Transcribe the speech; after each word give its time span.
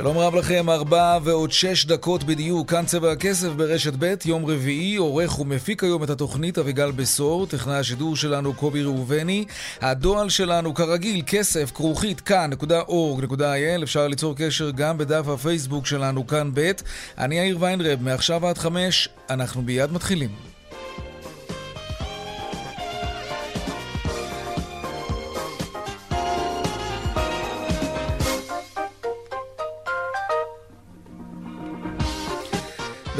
שלום 0.00 0.18
רב 0.18 0.34
לכם, 0.34 0.70
ארבע 0.70 1.18
ועוד 1.22 1.52
שש 1.52 1.84
דקות 1.84 2.24
בדיוק, 2.24 2.70
כאן 2.70 2.86
צבע 2.86 3.12
הכסף 3.12 3.48
ברשת 3.48 3.92
ב', 3.98 4.14
יום 4.24 4.46
רביעי, 4.46 4.96
עורך 4.96 5.38
ומפיק 5.38 5.84
היום 5.84 6.04
את 6.04 6.10
התוכנית 6.10 6.58
אביגל 6.58 6.90
בשור, 6.90 7.46
טכנאי 7.46 7.76
השידור 7.76 8.16
שלנו 8.16 8.54
קובי 8.54 8.82
ראובני, 8.82 9.44
הדואל 9.80 10.28
שלנו 10.28 10.74
כרגיל, 10.74 11.22
כסף, 11.26 11.70
כרוכית, 11.74 12.20
כאן.org.il, 12.20 13.82
אפשר 13.82 14.08
ליצור 14.08 14.34
קשר 14.36 14.70
גם 14.70 14.98
בדף 14.98 15.28
הפייסבוק 15.28 15.86
שלנו, 15.86 16.26
כאן 16.26 16.50
ב', 16.54 16.70
אני 17.18 17.38
יאיר 17.38 17.56
ויינרב, 17.60 18.02
מעכשיו 18.02 18.46
עד 18.46 18.58
חמש, 18.58 19.08
אנחנו 19.30 19.62
מיד 19.62 19.92
מתחילים. 19.92 20.49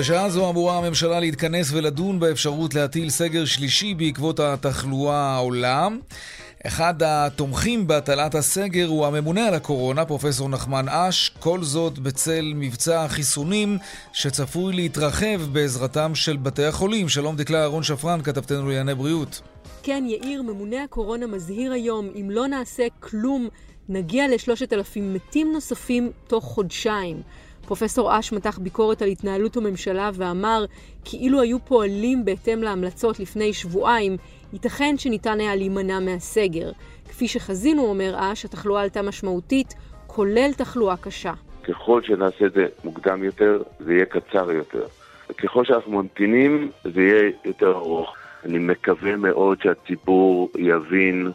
בשעה 0.00 0.30
זו 0.30 0.50
אמורה 0.50 0.78
הממשלה 0.78 1.20
להתכנס 1.20 1.72
ולדון 1.72 2.20
באפשרות 2.20 2.74
להטיל 2.74 3.10
סגר 3.10 3.44
שלישי 3.44 3.94
בעקבות 3.94 4.40
התחלואה 4.40 5.34
העולה. 5.34 5.88
אחד 6.66 6.94
התומכים 7.02 7.86
בהטלת 7.86 8.34
הסגר 8.34 8.86
הוא 8.86 9.06
הממונה 9.06 9.46
על 9.46 9.54
הקורונה, 9.54 10.04
פרופסור 10.04 10.48
נחמן 10.48 10.88
אש, 10.88 11.30
כל 11.40 11.62
זאת 11.62 11.98
בצל 11.98 12.52
מבצע 12.54 13.04
החיסונים 13.04 13.78
שצפוי 14.12 14.72
להתרחב 14.72 15.40
בעזרתם 15.52 16.14
של 16.14 16.36
בתי 16.36 16.64
החולים. 16.64 17.08
שלום 17.08 17.36
דקלה 17.36 17.60
אהרון 17.60 17.82
שפרן, 17.82 18.22
כתבתנו 18.22 18.68
לענייני 18.68 18.94
בריאות. 18.94 19.40
כן, 19.82 20.04
יאיר, 20.08 20.42
ממונה 20.42 20.84
הקורונה 20.84 21.26
מזהיר 21.26 21.72
היום, 21.72 22.08
אם 22.20 22.30
לא 22.30 22.46
נעשה 22.46 22.86
כלום, 23.00 23.48
נגיע 23.88 24.28
לשלושת 24.28 24.72
אלפים 24.72 25.14
מתים 25.14 25.52
נוספים 25.52 26.10
תוך 26.26 26.44
חודשיים. 26.44 27.22
פרופסור 27.70 28.18
אש 28.18 28.32
מתח 28.32 28.58
ביקורת 28.58 29.02
על 29.02 29.08
התנהלות 29.08 29.56
הממשלה 29.56 30.10
ואמר 30.14 30.64
כי 31.04 31.16
אילו 31.16 31.40
היו 31.40 31.58
פועלים 31.58 32.24
בהתאם 32.24 32.62
להמלצות 32.62 33.20
לפני 33.20 33.52
שבועיים, 33.52 34.16
ייתכן 34.52 34.94
שניתן 34.98 35.40
היה 35.40 35.56
להימנע 35.56 36.00
מהסגר. 36.00 36.70
כפי 37.08 37.28
שחזינו, 37.28 37.82
אומר 37.82 38.14
אש, 38.18 38.44
התחלואה 38.44 38.82
עלתה 38.82 39.02
משמעותית, 39.02 39.74
כולל 40.06 40.52
תחלואה 40.56 40.96
קשה. 40.96 41.32
ככל 41.68 42.02
שנעשה 42.02 42.46
את 42.46 42.52
זה 42.52 42.66
מוקדם 42.84 43.24
יותר, 43.24 43.62
זה 43.80 43.92
יהיה 43.94 44.04
קצר 44.04 44.50
יותר. 44.52 44.86
ככל 45.38 45.64
שאנחנו 45.64 45.92
ממתינים, 45.92 46.70
זה 46.84 47.00
יהיה 47.00 47.30
יותר 47.44 47.72
ארוך. 47.72 48.14
אני 48.44 48.58
מקווה 48.58 49.16
מאוד 49.16 49.62
שהציבור 49.62 50.50
יבין 50.58 51.32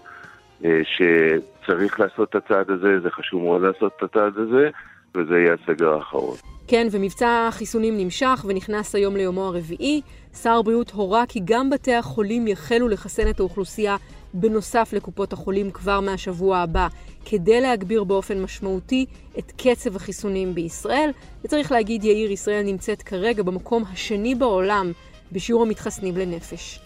אה, 0.65 0.81
שצריך 0.83 1.99
לעשות 1.99 2.29
את 2.29 2.35
הצעד 2.35 2.69
הזה, 2.69 2.99
זה 2.99 3.09
חשוב 3.09 3.43
מאוד 3.43 3.61
לעשות 3.61 3.91
את 3.97 4.03
הצעד 4.03 4.37
הזה, 4.37 4.69
וזה 5.15 5.35
יהיה 5.35 5.53
הסגר 5.53 5.93
האחרון. 5.93 6.35
כן, 6.67 6.87
ומבצע 6.91 7.47
החיסונים 7.47 7.97
נמשך 7.97 8.45
ונכנס 8.47 8.95
היום 8.95 9.15
ליומו 9.15 9.41
הרביעי. 9.41 10.01
שר 10.41 10.51
הבריאות 10.59 10.91
הורה 10.91 11.23
כי 11.27 11.39
גם 11.45 11.69
בתי 11.69 11.93
החולים 11.93 12.47
יחלו 12.47 12.87
לחסן 12.87 13.29
את 13.29 13.39
האוכלוסייה 13.39 13.95
בנוסף 14.33 14.93
לקופות 14.93 15.33
החולים 15.33 15.71
כבר 15.71 15.99
מהשבוע 15.99 16.57
הבא, 16.57 16.87
כדי 17.25 17.61
להגביר 17.61 18.03
באופן 18.03 18.41
משמעותי 18.41 19.05
את 19.39 19.51
קצב 19.57 19.95
החיסונים 19.95 20.55
בישראל. 20.55 21.09
וצריך 21.45 21.71
להגיד, 21.71 22.03
יאיר, 22.03 22.31
ישראל 22.31 22.63
נמצאת 22.63 23.01
כרגע 23.01 23.43
במקום 23.43 23.83
השני 23.93 24.35
בעולם 24.35 24.91
בשיעור 25.31 25.61
המתחסנים 25.61 26.17
לנפש. 26.17 26.79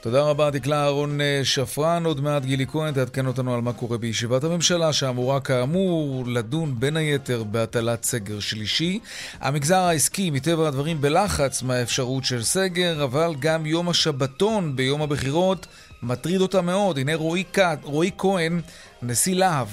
תודה 0.00 0.22
רבה, 0.22 0.50
דקלה 0.50 0.82
אהרון 0.84 1.20
אה, 1.20 1.40
שפרן. 1.44 2.04
עוד 2.04 2.20
מעט 2.20 2.44
גילי 2.44 2.66
כהן 2.66 2.94
תעדכן 2.94 3.26
אותנו 3.26 3.54
על 3.54 3.60
מה 3.60 3.72
קורה 3.72 3.98
בישיבת 3.98 4.44
הממשלה, 4.44 4.92
שאמורה 4.92 5.40
כאמור 5.40 6.24
לדון 6.26 6.80
בין 6.80 6.96
היתר 6.96 7.44
בהטלת 7.44 8.04
סגר 8.04 8.40
שלישי. 8.40 8.98
המגזר 9.40 9.76
העסקי, 9.76 10.30
מטבע 10.30 10.68
הדברים, 10.68 11.00
בלחץ 11.00 11.62
מהאפשרות 11.62 12.24
של 12.24 12.42
סגר, 12.42 13.04
אבל 13.04 13.34
גם 13.38 13.66
יום 13.66 13.88
השבתון 13.88 14.76
ביום 14.76 15.02
הבחירות 15.02 15.66
מטריד 16.02 16.40
אותה 16.40 16.60
מאוד. 16.60 16.98
הנה 16.98 17.14
רועי, 17.14 17.44
רועי 17.82 18.10
כהן, 18.18 18.60
נשיא 19.02 19.34
להב. 19.34 19.68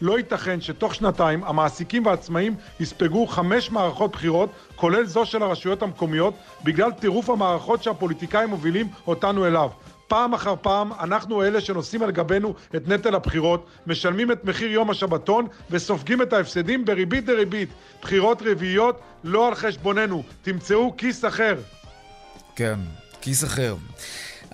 לא 0.00 0.18
ייתכן 0.18 0.60
שתוך 0.60 0.94
שנתיים 0.94 1.44
המעסיקים 1.44 2.06
והעצמאים 2.06 2.54
יספגו 2.80 3.26
חמש 3.26 3.70
מערכות 3.70 4.12
בחירות, 4.12 4.50
כולל 4.76 5.06
זו 5.06 5.26
של 5.26 5.42
הרשויות 5.42 5.82
המקומיות, 5.82 6.34
בגלל 6.64 6.92
טירוף 6.92 7.30
המערכות 7.30 7.82
שהפוליטיקאים 7.82 8.48
מובילים 8.48 8.88
אותנו 9.06 9.46
אליו. 9.46 9.70
פעם 10.08 10.34
אחר 10.34 10.54
פעם 10.62 10.92
אנחנו 11.00 11.42
אלה 11.42 11.60
שנושאים 11.60 12.02
על 12.02 12.10
גבנו 12.10 12.54
את 12.76 12.88
נטל 12.88 13.14
הבחירות, 13.14 13.66
משלמים 13.86 14.32
את 14.32 14.44
מחיר 14.44 14.70
יום 14.70 14.90
השבתון 14.90 15.46
וסופגים 15.70 16.22
את 16.22 16.32
ההפסדים 16.32 16.84
בריבית 16.84 17.26
דריבית. 17.26 17.68
בחירות 18.02 18.42
רביעיות 18.44 19.00
לא 19.24 19.48
על 19.48 19.54
חשבוננו, 19.54 20.22
תמצאו 20.42 20.94
כיס 20.96 21.24
אחר. 21.24 21.54
כן, 22.56 22.78
כיס 23.20 23.44
אחר. 23.44 23.76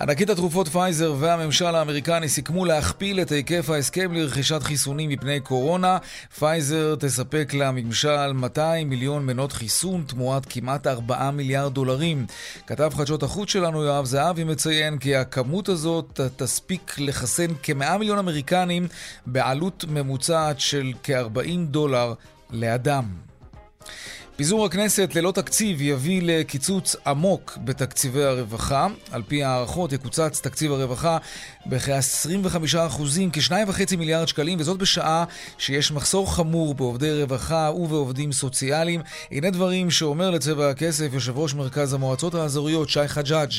ענקית 0.01 0.31
התרופות 0.31 0.69
פייזר 0.69 1.15
והממשל 1.19 1.75
האמריקני 1.75 2.29
סיכמו 2.29 2.65
להכפיל 2.65 3.21
את 3.21 3.33
היקף 3.33 3.71
ההסכם 3.71 4.13
לרכישת 4.13 4.63
חיסונים 4.63 5.11
מפני 5.11 5.41
קורונה. 5.41 5.99
פייזר 6.39 6.95
תספק 6.95 7.55
לממשל 7.55 8.33
200 8.33 8.89
מיליון 8.89 9.27
מנות 9.27 9.53
חיסון 9.53 10.05
תמורת 10.07 10.47
כמעט 10.49 10.87
4 10.87 11.31
מיליארד 11.31 11.75
דולרים. 11.75 12.27
כתב 12.67 12.91
חדשות 12.95 13.23
החוץ 13.23 13.51
שלנו 13.51 13.83
יואב 13.83 14.05
זהבי 14.05 14.45
מציין 14.45 14.99
כי 14.99 15.17
הכמות 15.17 15.69
הזאת 15.69 16.21
תספיק 16.37 16.95
לחסן 16.99 17.51
כ-100 17.63 17.99
מיליון 17.99 18.19
אמריקנים 18.19 18.89
בעלות 19.27 19.85
ממוצעת 19.89 20.61
של 20.61 20.93
כ-40 21.03 21.59
דולר 21.71 22.15
לאדם. 22.51 23.05
פיזור 24.37 24.65
הכנסת 24.65 25.15
ללא 25.15 25.33
תקציב 25.33 25.83
יביא 25.83 26.21
לקיצוץ 26.25 26.97
עמוק 27.07 27.59
בתקציבי 27.65 28.25
הרווחה. 28.25 28.87
על 29.11 29.23
פי 29.23 29.45
הערכות 29.45 29.93
יקוצץ 29.93 30.41
תקציב 30.41 30.73
הרווחה 30.73 31.19
בכ-25%, 31.67 33.03
כ-2.5 33.33 33.97
מיליארד 33.97 34.29
שקלים, 34.29 34.61
וזאת 34.61 34.79
בשעה 34.79 35.25
שיש 35.59 35.93
מחסור 35.93 36.35
חמור 36.35 36.75
בעובדי 36.75 37.23
רווחה 37.23 37.71
ובעובדים 37.75 38.33
סוציאליים. 38.33 39.01
הנה 39.31 39.51
דברים 39.51 39.91
שאומר 39.91 40.31
לצבע 40.31 40.71
הכסף 40.71 41.11
יושב 41.13 41.39
ראש 41.39 41.55
מרכז 41.55 41.93
המועצות 41.93 42.35
האזוריות 42.35 42.89
שי 42.89 43.09
חג'אג'. 43.09 43.53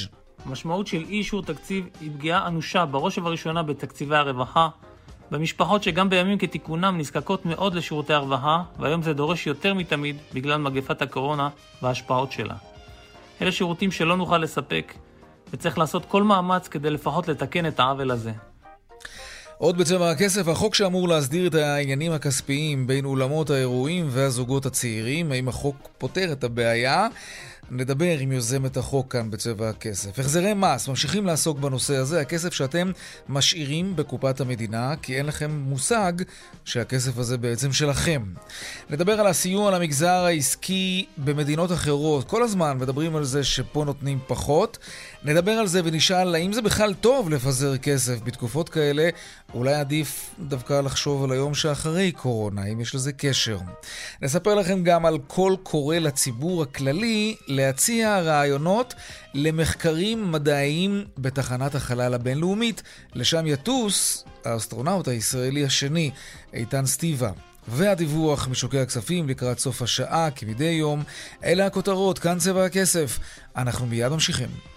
המשמעות 0.45 0.87
של 0.87 1.03
אי 1.09 1.17
אישור 1.17 1.43
תקציב 1.43 1.85
היא 2.01 2.11
פגיעה 2.17 2.47
אנושה 2.47 2.85
בראש 2.85 3.17
ובראשונה 3.17 3.63
בתקציבי 3.63 4.15
הרווחה. 4.15 4.69
במשפחות 5.31 5.83
שגם 5.83 6.09
בימים 6.09 6.37
כתיקונם 6.37 6.95
נזקקות 6.97 7.45
מאוד 7.45 7.75
לשירותי 7.75 8.13
הרווחה, 8.13 8.63
והיום 8.79 9.01
זה 9.01 9.13
דורש 9.13 9.47
יותר 9.47 9.73
מתמיד 9.73 10.15
בגלל 10.33 10.57
מגפת 10.57 11.01
הקורונה 11.01 11.49
וההשפעות 11.81 12.31
שלה. 12.31 12.55
אלה 13.41 13.51
שירותים 13.51 13.91
שלא 13.91 14.17
נוכל 14.17 14.37
לספק, 14.37 14.93
וצריך 15.53 15.77
לעשות 15.77 16.05
כל 16.05 16.23
מאמץ 16.23 16.67
כדי 16.67 16.89
לפחות 16.89 17.27
לתקן 17.27 17.65
את 17.65 17.79
העוול 17.79 18.11
הזה. 18.11 18.31
עוד 19.57 19.77
בצבע 19.77 20.11
הכסף, 20.11 20.47
החוק 20.47 20.75
שאמור 20.75 21.07
להסדיר 21.07 21.47
את 21.47 21.55
העניינים 21.55 22.11
הכספיים 22.11 22.87
בין 22.87 23.05
אולמות 23.05 23.49
האירועים 23.49 24.07
והזוגות 24.09 24.65
הצעירים, 24.65 25.31
האם 25.31 25.47
החוק 25.47 25.75
פותר 25.97 26.31
את 26.31 26.43
הבעיה? 26.43 27.07
נדבר 27.71 28.17
עם 28.19 28.31
יוזמת 28.31 28.77
החוק 28.77 29.11
כאן 29.11 29.31
בצבע 29.31 29.69
הכסף. 29.69 30.19
החזרי 30.19 30.53
מס, 30.53 30.87
ממשיכים 30.87 31.25
לעסוק 31.25 31.59
בנושא 31.59 31.95
הזה, 31.95 32.21
הכסף 32.21 32.53
שאתם 32.53 32.91
משאירים 33.29 33.95
בקופת 33.95 34.41
המדינה, 34.41 34.93
כי 35.01 35.17
אין 35.17 35.25
לכם 35.25 35.51
מושג 35.51 36.13
שהכסף 36.65 37.17
הזה 37.17 37.37
בעצם 37.37 37.73
שלכם. 37.73 38.23
נדבר 38.89 39.19
על 39.19 39.27
הסיוע 39.27 39.71
למגזר 39.71 40.25
העסקי 40.25 41.05
במדינות 41.17 41.71
אחרות. 41.71 42.27
כל 42.27 42.43
הזמן 42.43 42.77
מדברים 42.77 43.15
על 43.15 43.23
זה 43.23 43.43
שפה 43.43 43.83
נותנים 43.85 44.19
פחות. 44.27 44.77
נדבר 45.23 45.51
על 45.51 45.67
זה 45.67 45.81
ונשאל 45.83 46.35
האם 46.35 46.53
זה 46.53 46.61
בכלל 46.61 46.93
טוב 46.93 47.29
לפזר 47.29 47.77
כסף 47.77 48.21
בתקופות 48.23 48.69
כאלה. 48.69 49.09
אולי 49.53 49.73
עדיף 49.73 50.29
דווקא 50.39 50.81
לחשוב 50.81 51.23
על 51.23 51.31
היום 51.31 51.55
שאחרי 51.55 52.11
קורונה, 52.11 52.65
אם 52.65 52.81
יש 52.81 52.95
לזה 52.95 53.11
קשר. 53.13 53.57
נספר 54.21 54.55
לכם 54.55 54.83
גם 54.83 55.05
על 55.05 55.17
קול 55.27 55.55
קורא 55.63 55.97
לציבור 55.97 56.63
הכללי 56.63 57.35
להציע 57.55 58.19
רעיונות 58.19 58.93
למחקרים 59.33 60.31
מדעיים 60.31 61.05
בתחנת 61.17 61.75
החלל 61.75 62.13
הבינלאומית. 62.13 62.83
לשם 63.13 63.47
יטוס 63.47 64.23
האסטרונאוט 64.45 65.07
הישראלי 65.07 65.65
השני, 65.65 66.11
איתן 66.53 66.85
סטיבה. 66.85 67.31
והדיווח 67.67 68.47
משוקי 68.47 68.79
הכספים 68.79 69.29
לקראת 69.29 69.59
סוף 69.59 69.81
השעה, 69.81 70.31
כמדי 70.31 70.63
יום. 70.63 71.03
אלה 71.43 71.65
הכותרות, 71.65 72.19
כאן 72.19 72.37
צבע 72.39 72.65
הכסף. 72.65 73.19
אנחנו 73.55 73.85
מיד 73.85 74.11
ממשיכים. 74.11 74.72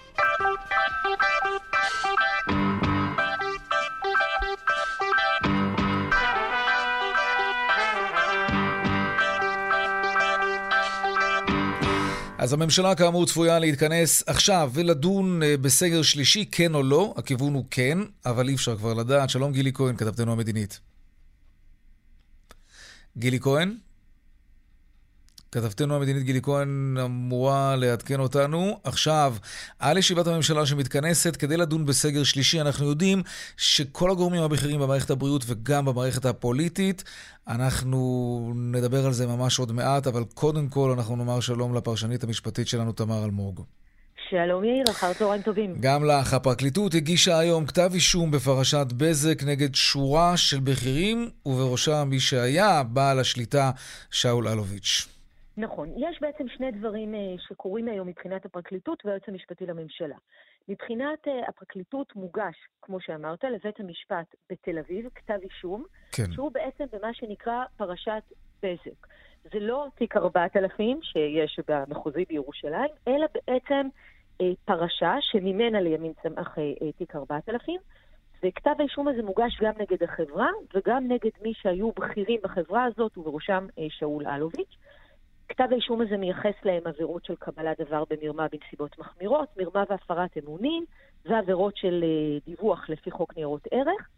אז 12.47 12.53
הממשלה 12.53 12.95
כאמור 12.95 13.27
צפויה 13.27 13.59
להתכנס 13.59 14.23
עכשיו 14.27 14.71
ולדון 14.75 15.43
אה, 15.43 15.57
בסגר 15.57 16.03
שלישי, 16.03 16.45
כן 16.53 16.75
או 16.75 16.83
לא. 16.83 17.15
הכיוון 17.17 17.55
הוא 17.55 17.65
כן, 17.71 17.99
אבל 18.27 18.49
אי 18.49 18.55
אפשר 18.55 18.77
כבר 18.77 18.95
לדעת. 18.95 19.31
שלום 19.31 19.53
גילי 19.53 19.73
כהן, 19.75 19.97
כתבתנו 19.97 20.33
המדינית. 20.33 20.81
גילי 23.19 23.41
כהן? 23.41 23.77
כתבתנו 25.57 25.97
המדינית 25.97 26.23
גילי 26.23 26.43
כהן 26.43 26.97
אמורה 27.05 27.77
לעדכן 27.77 28.21
אותנו. 28.21 28.79
עכשיו, 28.85 29.35
על 29.79 29.99
ישיבת 29.99 30.27
הממשלה 30.27 30.67
שמתכנסת 30.67 31.37
כדי 31.37 31.57
לדון 31.57 31.87
בסגר 31.87 32.25
שלישי, 32.25 32.61
אנחנו 32.61 32.89
יודעים 32.89 33.23
שכל 33.57 34.11
הגורמים 34.11 34.43
הבכירים 34.43 34.81
במערכת 34.81 35.11
הבריאות 35.11 35.43
וגם 35.47 35.85
במערכת 35.85 36.25
הפוליטית, 36.25 37.05
אנחנו 37.49 38.53
נדבר 38.55 39.07
על 39.07 39.13
זה 39.13 39.27
ממש 39.27 39.59
עוד 39.59 39.73
מעט, 39.73 40.07
אבל 40.07 40.25
קודם 40.35 40.69
כל 40.69 40.91
אנחנו 40.91 41.17
נאמר 41.17 41.41
שלום 41.41 41.75
לפרשנית 41.75 42.25
המשפטית 42.25 42.69
שלנו, 42.69 42.93
תמר 42.93 43.25
אלמוג. 43.25 43.65
שלום 44.31 44.65
יאיר, 44.65 44.85
אחר 44.91 45.13
צהריים 45.13 45.43
טובים. 45.43 45.75
גם 45.81 46.05
לך. 46.05 46.35
הפרקליטות 46.35 46.95
הגישה 46.95 47.39
היום 47.39 47.67
כתב 47.67 47.91
אישום 47.95 48.31
בפרשת 48.31 48.87
בזק 48.97 49.43
נגד 49.43 49.75
שורה 49.75 50.37
של 50.37 50.61
בכירים, 50.61 51.31
ובראשם 51.47 52.09
מי 52.11 52.21
שהיה 52.21 52.83
בעל 52.83 53.19
השליטה 53.19 53.71
שאול 54.11 54.49
אלוביץ'. 54.49 55.16
נכון. 55.57 55.89
יש 55.97 56.21
בעצם 56.21 56.49
שני 56.49 56.71
דברים 56.71 57.15
אה, 57.15 57.35
שקורים 57.39 57.89
היום 57.89 58.09
מבחינת 58.09 58.45
הפרקליטות 58.45 59.07
והיועץ 59.07 59.23
המשפטי 59.29 59.67
לממשלה. 59.67 60.17
מבחינת 60.69 61.29
אה, 61.29 61.49
הפרקליטות 61.49 62.17
מוגש, 62.17 62.57
כמו 62.83 63.01
שאמרת, 63.01 63.45
לבית 63.45 63.81
המשפט 63.81 64.35
בתל 64.51 64.79
אביב, 64.79 65.09
כתב 65.15 65.39
אישום, 65.43 65.85
כן. 66.13 66.33
שהוא 66.33 66.53
בעצם 66.53 66.85
במה 66.93 67.15
שנקרא 67.15 67.65
פרשת 67.77 68.23
בזק. 68.63 69.07
זה 69.53 69.61
לא 69.61 69.87
תיק 69.95 70.17
4000 70.17 71.03
שיש 71.03 71.61
במחוזי 71.69 72.25
בירושלים, 72.29 72.91
אלא 73.09 73.27
בעצם 73.35 73.89
אה, 74.41 74.53
פרשה 74.65 75.17
שממנה 75.21 75.81
לימין 75.81 76.13
צמח 76.23 76.59
אה, 76.59 76.73
אה, 76.83 76.93
תיק 76.93 77.17
4000, 77.17 77.81
וכתב 78.45 78.75
האישום 78.79 79.09
הזה 79.09 79.23
מוגש 79.23 79.59
גם 79.61 79.73
נגד 79.79 80.03
החברה 80.03 80.49
וגם 80.75 81.05
נגד 81.09 81.31
מי 81.43 81.53
שהיו 81.55 81.93
בכירים 81.93 82.41
בחברה 82.43 82.85
הזאת, 82.85 83.19
ובראשם 83.19 83.67
אה, 83.79 83.87
שאול 83.91 84.27
אלוביץ'. 84.27 84.77
כתב 85.49 85.69
האישום 85.71 86.01
הזה 86.01 86.17
מייחס 86.17 86.55
להם 86.65 86.83
עבירות 86.85 87.25
של 87.25 87.35
קבלת 87.37 87.81
דבר 87.81 88.05
במרמה 88.11 88.47
בנסיבות 88.49 88.99
מחמירות, 88.99 89.49
מרמה 89.57 89.85
והפרת 89.91 90.37
אמונים, 90.37 90.85
ועבירות 91.25 91.77
של 91.77 92.05
אה, 92.05 92.39
דיווח 92.47 92.91
לפי 92.91 93.11
חוק 93.11 93.37
ניירות 93.37 93.69
ערך. 93.71 94.09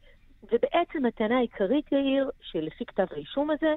ובעצם 0.42 1.06
הטענה 1.06 1.36
העיקרית, 1.36 1.92
יאיר, 1.92 2.30
שלפי 2.40 2.84
כתב 2.84 3.06
האישום 3.10 3.50
הזה, 3.50 3.74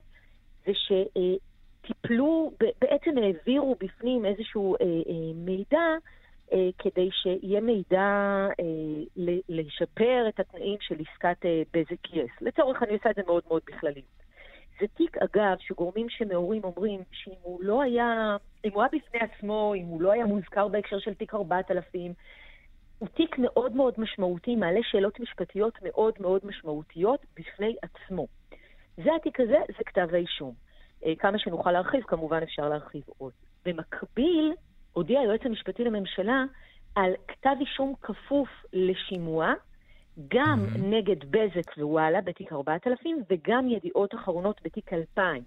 זה 0.66 0.72
שטיפלו, 0.74 2.52
בעצם 2.82 3.18
העבירו 3.18 3.76
בפנים 3.80 4.26
איזשהו 4.26 4.76
אה, 4.76 4.86
אה, 4.86 5.34
מידע 5.36 5.96
אה, 6.54 6.70
כדי 6.78 7.10
שיהיה 7.12 7.62
מידע 7.62 8.08
אה, 8.60 9.26
לשפר 9.50 10.26
את 10.30 10.40
התנאים 10.40 10.78
של 10.82 10.96
עסקת 11.00 11.46
אה, 11.46 11.62
בזק 11.74 12.14
יס. 12.14 12.32
לצורך, 12.42 12.84
אני 12.84 12.94
עושה 12.94 13.10
את 13.10 13.16
זה 13.16 13.22
מאוד 13.26 13.44
מאוד 13.48 13.62
בכללי. 13.68 14.02
זה 14.82 14.88
תיק, 14.88 15.18
אגב, 15.18 15.58
שגורמים 15.60 16.10
שמעורים 16.10 16.64
אומרים 16.64 17.04
שאם 17.12 17.34
הוא 17.42 17.64
לא 17.64 17.82
היה, 17.82 18.38
אם 18.66 18.72
הוא 18.74 18.82
היה 18.82 18.90
בפני 18.94 19.20
עצמו, 19.20 19.74
אם 19.76 19.86
הוא 19.86 20.02
לא 20.02 20.12
היה 20.12 20.26
מוזכר 20.26 20.68
בהקשר 20.68 21.00
של 21.00 21.14
תיק 21.14 21.34
4000, 21.34 22.14
הוא 23.00 23.08
תיק 23.08 23.38
מאוד 23.38 23.76
מאוד 23.76 23.94
משמעותי, 23.98 24.56
מעלה 24.56 24.80
שאלות 24.84 25.20
משפטיות 25.20 25.74
מאוד 25.82 26.14
מאוד 26.20 26.42
משמעותיות 26.44 27.26
בפני 27.38 27.76
עצמו. 27.82 28.28
זה 28.98 29.16
התיק 29.16 29.40
הזה, 29.40 29.58
זה 29.78 29.84
כתב 29.86 30.08
האישום. 30.14 30.54
אה, 31.06 31.14
כמה 31.20 31.40
שנוכל 31.40 31.72
להרחיב, 31.72 32.04
כמובן 32.04 32.44
אפשר 32.44 32.70
להרחיב 32.70 33.04
עוד. 33.18 33.34
במקביל, 33.66 34.54
הודיע 34.94 35.20
היועץ 35.20 35.42
המשפטי 35.46 35.84
לממשלה 35.84 36.44
על 36.96 37.14
כתב 37.28 37.56
אישום 37.60 37.94
כפוף 38.02 38.50
לשימוע, 38.74 39.54
גם 40.28 40.66
mm-hmm. 40.66 40.80
נגד 40.80 41.32
בזק 41.32 41.78
ווואלה 41.78 42.22
בתיק 42.22 42.54
4000 42.54 43.24
וגם 43.30 43.70
ידיעות 43.70 44.16
אחרונות 44.16 44.62
בתיק 44.64 44.94
2000. 44.94 45.44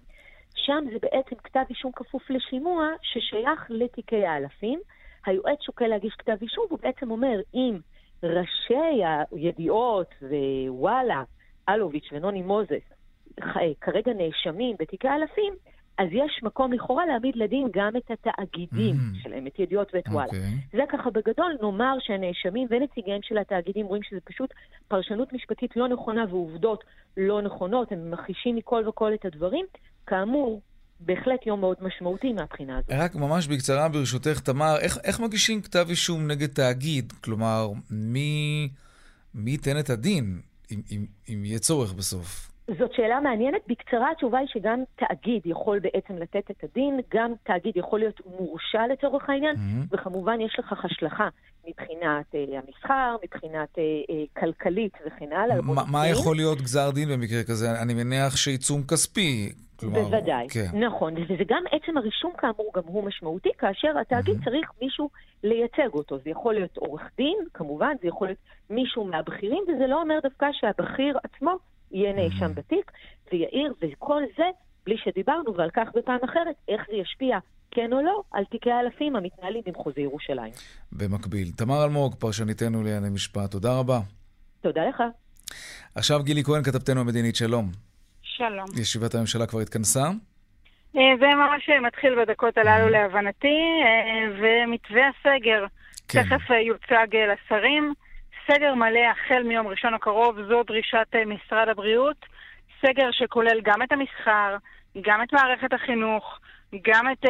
שם 0.55 0.83
זה 0.93 0.99
בעצם 1.01 1.35
כתב 1.35 1.63
אישום 1.69 1.91
כפוף 1.95 2.29
לשימוע 2.29 2.89
ששייך 3.01 3.65
לתיקי 3.69 4.25
האלפים. 4.25 4.79
היועץ 5.25 5.61
שוקל 5.61 5.87
להגיש 5.87 6.13
כתב 6.13 6.37
אישום, 6.41 6.65
והוא 6.67 6.79
בעצם 6.81 7.11
אומר, 7.11 7.39
אם 7.53 7.77
ראשי 8.23 9.01
הידיעות 9.31 10.13
ווואלה, 10.67 11.23
אלוביץ' 11.69 12.09
ונוני 12.11 12.41
מוזס 12.41 12.93
כרגע 13.81 14.13
נאשמים 14.13 14.75
בתיקי 14.79 15.07
האלפים, 15.07 15.53
אז 15.97 16.07
יש 16.11 16.39
מקום 16.43 16.73
לכאורה 16.73 17.05
להעמיד 17.05 17.35
לדין 17.35 17.67
גם 17.73 17.91
את 17.97 18.11
התאגידים 18.11 18.95
mm. 18.95 19.23
שלהם, 19.23 19.47
את 19.47 19.59
ידיעות 19.59 19.91
ואת 19.93 20.07
וואלה. 20.07 20.31
Okay. 20.31 20.35
אוקיי. 20.35 20.57
זה 20.71 20.83
ככה 20.89 21.09
בגדול, 21.09 21.57
נאמר 21.61 21.97
שהנאשמים 21.99 22.67
ונציגיהם 22.71 23.19
של 23.23 23.37
התאגידים 23.37 23.85
רואים 23.85 24.03
שזה 24.03 24.19
פשוט 24.23 24.53
פרשנות 24.87 25.33
משפטית 25.33 25.75
לא 25.75 25.87
נכונה 25.87 26.25
ועובדות 26.29 26.83
לא 27.17 27.41
נכונות, 27.41 27.91
הם 27.91 28.11
מכחישים 28.11 28.55
מכל 28.55 28.87
וכל 28.87 29.13
את 29.13 29.25
הדברים. 29.25 29.65
כאמור, 30.07 30.61
בהחלט 30.99 31.45
יום 31.45 31.59
מאוד 31.59 31.77
משמעותי 31.81 32.33
מהבחינה 32.33 32.77
הזאת. 32.77 32.91
רק 32.91 33.15
ממש 33.15 33.47
בקצרה 33.47 33.89
ברשותך, 33.89 34.39
תמר, 34.39 34.75
איך, 34.79 34.97
איך 35.03 35.19
מגישים 35.19 35.61
כתב 35.61 35.85
אישום 35.89 36.27
נגד 36.27 36.47
תאגיד? 36.47 37.13
כלומר, 37.23 37.69
מי, 37.89 38.69
מי 39.33 39.51
ייתן 39.51 39.79
את 39.79 39.89
הדין, 39.89 40.41
אם, 40.71 40.81
אם, 40.91 41.05
אם 41.29 41.45
יהיה 41.45 41.59
צורך 41.59 41.93
בסוף? 41.93 42.54
זאת 42.67 42.93
שאלה 42.93 43.19
מעניינת. 43.19 43.61
בקצרה 43.67 44.11
התשובה 44.11 44.39
היא 44.39 44.47
שגם 44.47 44.83
תאגיד 44.95 45.41
יכול 45.45 45.79
בעצם 45.79 46.17
לתת 46.17 46.51
את 46.51 46.63
הדין, 46.63 46.99
גם 47.13 47.33
תאגיד 47.43 47.77
יכול 47.77 47.99
להיות 47.99 48.21
מורשע 48.39 48.87
לצורך 48.87 49.29
העניין, 49.29 49.55
mm-hmm. 49.55 49.95
וכמובן 49.95 50.41
יש 50.41 50.55
לכך 50.59 50.85
השלכה 50.85 51.27
מבחינת 51.67 52.35
אה, 52.35 52.59
המסחר, 52.59 53.15
מבחינת 53.23 53.69
אה, 53.77 53.83
אה, 54.09 54.23
כלכלית 54.41 54.93
וכן 55.05 55.33
הלאה. 55.33 55.59
ما, 55.59 55.91
מה 55.91 56.07
יכול 56.07 56.35
להיות 56.35 56.61
גזר 56.61 56.91
דין 56.91 57.09
במקרה 57.09 57.43
כזה? 57.43 57.81
אני 57.81 57.93
מניח 57.93 58.35
שעיצום 58.35 58.83
כספי. 58.83 59.51
כלומר, 59.79 60.03
בוודאי, 60.03 60.47
כן. 60.49 60.79
נכון. 60.79 61.13
וזה 61.13 61.43
גם 61.47 61.63
עצם 61.71 61.97
הרישום 61.97 62.31
כאמור 62.37 62.71
גם 62.75 62.83
הוא 62.85 63.03
משמעותי, 63.03 63.49
כאשר 63.57 63.99
התאגיד 64.01 64.35
mm-hmm. 64.35 64.45
צריך 64.45 64.71
מישהו 64.81 65.09
לייצג 65.43 65.93
אותו. 65.93 66.17
זה 66.17 66.29
יכול 66.29 66.53
להיות 66.53 66.77
עורך 66.77 67.01
דין, 67.17 67.37
כמובן, 67.53 67.93
זה 68.01 68.07
יכול 68.07 68.27
להיות 68.27 68.39
מישהו 68.69 69.05
מהבכירים, 69.05 69.63
וזה 69.67 69.87
לא 69.87 70.01
אומר 70.01 70.19
דווקא 70.23 70.47
שהבכיר 70.53 71.17
עצמו 71.23 71.57
יהיה 71.91 72.13
נאשם 72.13 72.55
בתיק, 72.55 72.91
ויעיר, 73.31 73.73
וכל 73.81 74.21
זה 74.37 74.43
בלי 74.85 74.97
שדיברנו, 74.97 75.55
ועל 75.55 75.69
כך 75.73 75.87
בפעם 75.95 76.19
אחרת, 76.23 76.55
איך 76.67 76.81
זה 76.87 76.95
ישפיע, 76.95 77.37
כן 77.71 77.93
או 77.93 78.01
לא, 78.01 78.21
על 78.31 78.43
תיקי 78.45 78.71
האלפים 78.71 79.15
המתנהלים 79.15 79.61
במחוזי 79.65 80.01
ירושלים. 80.01 80.51
במקביל. 80.91 81.51
תמר 81.57 81.83
אלמוג, 81.85 82.15
פרשניתנו 82.15 82.83
לענייני 82.83 83.09
משפט, 83.09 83.51
תודה 83.51 83.79
רבה. 83.79 83.99
תודה 84.61 84.81
לך. 84.89 85.03
עכשיו 85.95 86.23
גילי 86.23 86.43
כהן, 86.43 86.63
כתבתנו 86.63 87.01
המדינית, 87.01 87.35
שלום. 87.35 87.71
שלום. 88.21 88.65
ישיבת 88.81 89.15
הממשלה 89.15 89.47
כבר 89.47 89.59
התכנסה? 89.59 90.03
אה, 90.97 91.01
זה 91.19 91.25
ממש 91.25 91.69
מתחיל 91.87 92.15
בדקות 92.21 92.57
הללו 92.57 92.89
להבנתי, 92.89 93.57
אה, 93.83 94.27
ומתווה 94.39 95.01
הסגר 95.09 95.65
כן. 96.07 96.23
תכף 96.23 96.51
אה, 96.51 96.61
יוצג 96.61 97.07
לשרים. 97.15 97.93
סגר 98.47 98.73
מלא 98.75 98.99
החל 99.11 99.43
מיום 99.43 99.67
ראשון 99.67 99.93
הקרוב, 99.93 100.35
זו 100.47 100.63
דרישת 100.63 101.07
אה, 101.15 101.25
משרד 101.25 101.69
הבריאות. 101.69 102.25
סגר 102.81 103.09
שכולל 103.11 103.61
גם 103.63 103.81
את 103.81 103.91
המסחר, 103.91 104.55
גם 105.01 105.21
את 105.23 105.33
מערכת 105.33 105.73
החינוך, 105.73 106.39
גם 106.87 107.05
את 107.11 107.25
uh, 107.25 107.29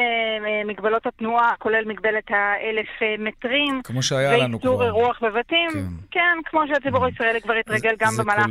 מגבלות 0.65 1.05
התנועה, 1.07 1.53
כולל 1.59 1.85
מגבלת 1.85 2.23
האלף 2.29 3.19
מטרים. 3.19 3.81
כמו 3.83 4.03
שהיה 4.03 4.37
לנו 4.37 4.59
כבר. 4.61 4.69
ואיתור 4.69 4.85
אירוח 4.85 5.19
בבתים. 5.23 5.69
כן, 5.71 5.79
כן 6.11 6.37
כמו 6.45 6.61
שהציבור 6.67 7.03
mm-hmm. 7.03 7.07
הישראלי 7.07 7.41
כבר 7.41 7.53
התרגל 7.53 7.95
גם 7.99 8.13
במהלך 8.17 8.45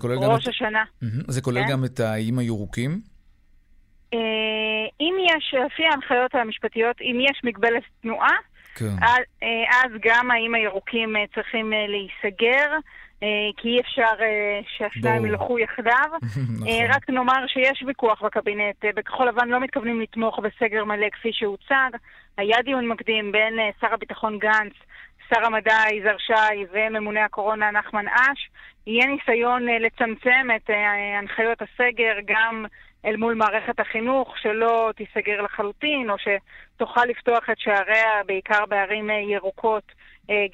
כולל, 0.00 0.18
ראש 0.18 0.48
השנה. 0.48 0.84
Mm-hmm. 1.02 1.24
זה 1.28 1.42
כולל 1.42 1.62
כן? 1.64 1.72
גם 1.72 1.84
את 1.84 2.00
האיים 2.00 2.38
הירוקים? 2.38 3.00
אם 5.00 5.14
יש, 5.26 5.54
לפי 5.66 5.82
ההנחיות 5.84 6.34
המשפטיות, 6.34 6.96
אם 7.00 7.18
יש 7.30 7.40
מגבלת 7.44 7.82
תנועה, 8.02 8.36
כן. 8.80 9.04
אז, 9.06 9.24
אה, 9.42 9.80
אז 9.84 9.90
גם 10.00 10.30
האיים 10.30 10.54
הירוקים 10.54 11.16
אה, 11.16 11.24
צריכים 11.34 11.72
אה, 11.72 11.86
להיסגר. 11.86 12.76
כי 13.56 13.68
אי 13.68 13.80
אפשר 13.80 14.24
שהשניים 14.76 15.26
ילכו 15.26 15.58
יחדיו. 15.58 16.10
נכון. 16.60 16.68
רק 16.88 17.10
נאמר 17.10 17.46
שיש 17.46 17.82
ויכוח 17.86 18.22
בקבינט. 18.22 18.84
בכחול 18.96 19.28
לבן 19.28 19.48
לא 19.48 19.60
מתכוונים 19.60 20.00
לתמוך 20.00 20.38
בסגר 20.38 20.84
מלא 20.84 21.06
כפי 21.12 21.32
שהוצג. 21.32 21.90
היה 22.36 22.62
דיון 22.62 22.88
מקדים 22.88 23.32
בין 23.32 23.54
שר 23.80 23.94
הביטחון 23.94 24.38
גנץ 24.38 24.72
שר 25.34 25.46
המדע 25.46 25.78
יזהר 25.92 26.16
שי 26.18 26.64
וממונה 26.72 27.24
הקורונה 27.24 27.70
נחמן 27.70 28.08
אש, 28.08 28.50
יהיה 28.86 29.06
ניסיון 29.06 29.68
אה, 29.68 29.78
לצמצם 29.78 30.48
את 30.56 30.70
אה, 30.70 31.18
הנחיות 31.18 31.62
הסגר 31.62 32.14
גם 32.26 32.66
אל 33.04 33.16
מול 33.16 33.34
מערכת 33.34 33.80
החינוך, 33.80 34.38
שלא 34.38 34.90
תיסגר 34.96 35.42
לחלוטין, 35.42 36.10
או 36.10 36.14
שתוכל 36.18 37.04
לפתוח 37.04 37.50
את 37.50 37.58
שעריה 37.58 38.24
בעיקר 38.26 38.66
בערים 38.66 39.10
אה, 39.10 39.14
ירוקות, 39.14 39.92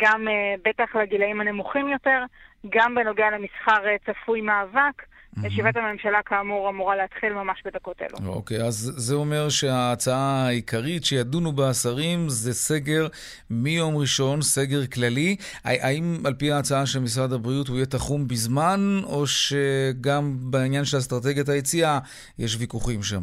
גם 0.02 0.28
בטח 0.64 0.96
לגילאים 0.96 1.40
הנמוכים 1.40 1.88
יותר, 1.88 2.22
גם 2.68 2.94
בנוגע 2.94 3.30
למסחר 3.30 3.96
צפוי 4.06 4.40
מאבק. 4.40 5.02
ישיבת 5.44 5.76
הממשלה 5.76 6.22
כאמור 6.22 6.68
אמורה 6.68 6.96
להתחיל 6.96 7.32
ממש 7.32 7.62
בדקות 7.64 8.02
אלו. 8.02 8.28
אוקיי, 8.28 8.62
אז 8.62 8.92
זה 8.96 9.14
אומר 9.14 9.48
שההצעה 9.48 10.46
העיקרית 10.46 11.04
שידונו 11.04 11.52
בה 11.52 11.70
השרים 11.70 12.28
זה 12.28 12.54
סגר 12.54 13.06
מיום 13.50 13.96
ראשון, 13.96 14.42
סגר 14.42 14.86
כללי. 14.94 15.36
האם 15.64 16.04
על 16.26 16.34
פי 16.34 16.52
ההצעה 16.52 16.86
של 16.86 17.00
משרד 17.00 17.32
הבריאות 17.32 17.68
הוא 17.68 17.76
יהיה 17.76 17.86
תחום 17.86 18.28
בזמן, 18.28 18.80
או 19.04 19.26
שגם 19.26 20.36
בעניין 20.50 20.84
של 20.84 20.98
אסטרטגיית 20.98 21.48
היציאה 21.48 21.98
יש 22.38 22.56
ויכוחים 22.60 23.02
שם? 23.02 23.22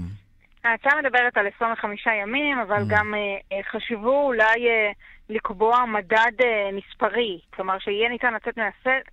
ההצעה 0.63 1.01
מדברת 1.01 1.37
על 1.37 1.47
25 1.55 2.07
ימים, 2.23 2.59
אבל 2.59 2.81
mm. 2.81 2.85
גם 2.87 3.13
uh, 3.13 3.55
חשבו 3.71 4.25
אולי 4.25 4.45
uh, 4.45 4.93
לקבוע 5.29 5.85
מדד 5.85 6.41
uh, 6.41 6.75
מספרי, 6.75 7.39
כלומר 7.53 7.79
שיהיה 7.79 8.09
ניתן 8.09 8.33
לצאת 8.33 8.57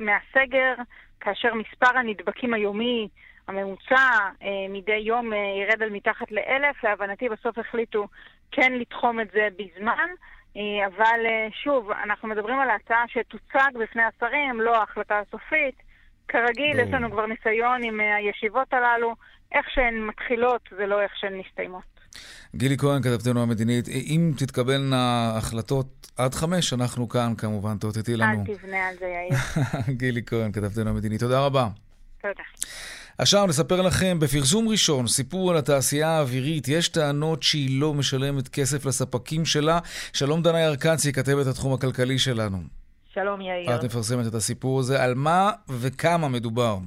מהסגר 0.00 0.75
כאשר 1.20 1.54
מספר 1.54 1.98
הנדבקים 1.98 2.54
היומי 2.54 3.08
הממוצע 3.48 4.10
אה, 4.42 4.66
מדי 4.68 4.96
יום 4.96 5.32
אה, 5.32 5.38
ירד 5.38 5.82
על 5.82 5.90
מתחת 5.90 6.30
לאלף, 6.30 6.84
להבנתי 6.84 7.28
בסוף 7.28 7.58
החליטו 7.58 8.06
כן 8.50 8.72
לתחום 8.72 9.20
את 9.20 9.30
זה 9.30 9.48
בזמן, 9.56 10.08
אה, 10.56 10.86
אבל 10.86 11.20
שוב, 11.64 11.90
אנחנו 11.90 12.28
מדברים 12.28 12.60
על 12.60 12.70
ההצעה 12.70 13.04
שתוצג 13.08 13.70
בפני 13.80 14.02
השרים, 14.02 14.60
לא 14.60 14.76
ההחלטה 14.76 15.18
הסופית. 15.18 15.74
כרגיל, 16.28 16.78
יש 16.78 16.88
לנו 16.92 17.10
כבר 17.10 17.26
ניסיון 17.26 17.82
עם 17.84 18.00
הישיבות 18.00 18.74
הללו, 18.74 19.14
איך 19.52 19.70
שהן 19.70 20.06
מתחילות 20.06 20.68
ולא 20.72 21.02
איך 21.02 21.16
שהן 21.16 21.38
מסתיימות. 21.38 22.00
גילי 22.57 22.76
כהן, 22.79 23.02
כתבתנו 23.02 23.43
המדינית, 23.43 23.88
אם 23.88 24.33
תתקבלנה 24.37 25.33
החלטות 25.37 26.11
עד 26.17 26.35
חמש, 26.35 26.73
אנחנו 26.73 27.09
כאן 27.09 27.35
כמובן, 27.38 27.79
תאותתי 27.79 28.17
לנו. 28.17 28.45
אל 28.49 28.57
תבנה 28.57 28.88
על 28.88 28.95
זה, 29.00 29.07
יאיר. 29.07 29.38
גילי 29.99 30.23
כהן, 30.26 30.52
כתבתנו 30.52 30.90
המדינית, 30.90 31.21
תודה 31.21 31.40
רבה. 31.40 31.69
תודה. 32.23 32.43
עכשיו 33.19 33.47
נספר 33.47 33.83
לכם, 33.83 34.19
בפרסום 34.21 34.69
ראשון, 34.69 35.07
סיפור 35.07 35.50
על 35.50 35.57
התעשייה 35.57 36.09
האווירית, 36.09 36.69
יש 36.69 36.88
טענות 36.88 37.43
שהיא 37.43 37.81
לא 37.81 37.95
משלמת 37.95 38.49
כסף 38.49 38.87
לספקים 38.87 39.45
שלה. 39.45 39.79
שלום 40.12 40.43
דנה 40.43 40.61
ירקצי, 40.61 41.12
כתבת 41.12 41.47
התחום 41.47 41.73
הכלכלי 41.73 42.19
שלנו. 42.19 42.59
שלום 43.14 43.40
יאיר. 43.40 43.75
את 43.76 43.85
מפרסמת 43.85 44.26
את 44.26 44.35
הסיפור 44.35 44.81
הזה, 44.81 45.02
על 45.02 45.14
מה 45.14 45.50
וכמה 45.69 46.29
מדובר? 46.29 46.79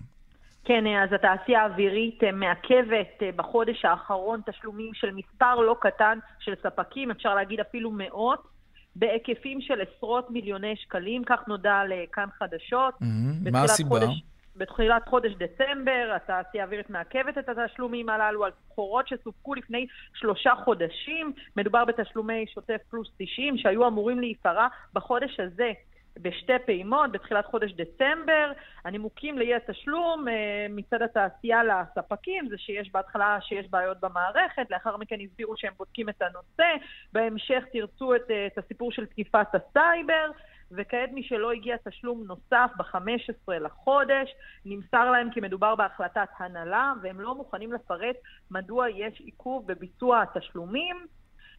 כן, 0.65 0.87
אז 0.87 1.13
התעשייה 1.13 1.61
האווירית 1.61 2.23
אה, 2.23 2.31
מעכבת 2.31 3.23
אה, 3.23 3.29
בחודש 3.35 3.85
האחרון 3.85 4.41
תשלומים 4.45 4.93
של 4.93 5.11
מספר 5.11 5.55
לא 5.55 5.75
קטן 5.81 6.19
של 6.39 6.53
ספקים, 6.63 7.11
אפשר 7.11 7.35
להגיד 7.35 7.59
אפילו 7.59 7.91
מאות, 7.91 8.47
בהיקפים 8.95 9.61
של 9.61 9.81
עשרות 9.81 10.31
מיליוני 10.31 10.75
שקלים, 10.75 11.23
כך 11.23 11.47
נודע 11.47 11.81
לכאן 11.87 12.27
חדשות. 12.39 12.93
Mm-hmm. 12.93 13.51
מה 13.51 13.63
הסיבה? 13.63 13.89
חודש, 13.89 14.23
בתחילת 14.55 15.07
חודש 15.07 15.31
דצמבר 15.31 16.15
התעשייה 16.15 16.63
האווירית 16.63 16.89
מעכבת 16.89 17.37
את 17.37 17.49
התשלומים 17.49 18.09
הללו 18.09 18.45
על 18.45 18.51
סחורות 18.69 19.07
שסופקו 19.07 19.53
לפני 19.53 19.87
שלושה 20.13 20.51
חודשים. 20.63 21.33
מדובר 21.57 21.85
בתשלומי 21.85 22.45
שוטף 22.53 22.77
פלוס 22.89 23.07
90 23.17 23.57
שהיו 23.57 23.87
אמורים 23.87 24.19
להיפרע 24.19 24.67
בחודש 24.93 25.39
הזה. 25.39 25.71
בשתי 26.17 26.53
פעימות 26.65 27.11
בתחילת 27.11 27.45
חודש 27.45 27.71
דצמבר. 27.71 28.51
הנימוקים 28.85 29.37
לאי 29.37 29.55
התשלום 29.55 30.27
אה, 30.27 30.65
מצד 30.69 31.01
התעשייה 31.01 31.61
לספקים 31.63 32.47
זה 32.49 32.57
שיש 32.57 32.91
בהתחלה 32.91 33.37
שיש 33.41 33.69
בעיות 33.69 33.99
במערכת, 33.99 34.71
לאחר 34.71 34.97
מכן 34.97 35.17
הסבירו 35.21 35.57
שהם 35.57 35.73
בודקים 35.77 36.09
את 36.09 36.21
הנושא, 36.21 36.85
בהמשך 37.13 37.63
תרצו 37.73 38.15
את, 38.15 38.31
אה, 38.31 38.47
את 38.47 38.57
הסיפור 38.57 38.91
של 38.91 39.05
תקיפת 39.05 39.47
הסייבר. 39.53 40.31
וכעת 40.75 41.09
משלא 41.13 41.51
הגיע 41.51 41.75
תשלום 41.83 42.23
נוסף 42.27 42.71
ב-15 42.77 43.53
לחודש, 43.53 44.35
נמסר 44.65 45.11
להם 45.11 45.29
כי 45.31 45.39
מדובר 45.39 45.75
בהחלטת 45.75 46.27
הנהלה, 46.37 46.93
והם 47.01 47.21
לא 47.21 47.35
מוכנים 47.35 47.73
לפרט 47.73 48.15
מדוע 48.51 48.89
יש 48.89 49.19
עיכוב 49.19 49.67
בביצוע 49.67 50.21
התשלומים. 50.21 50.95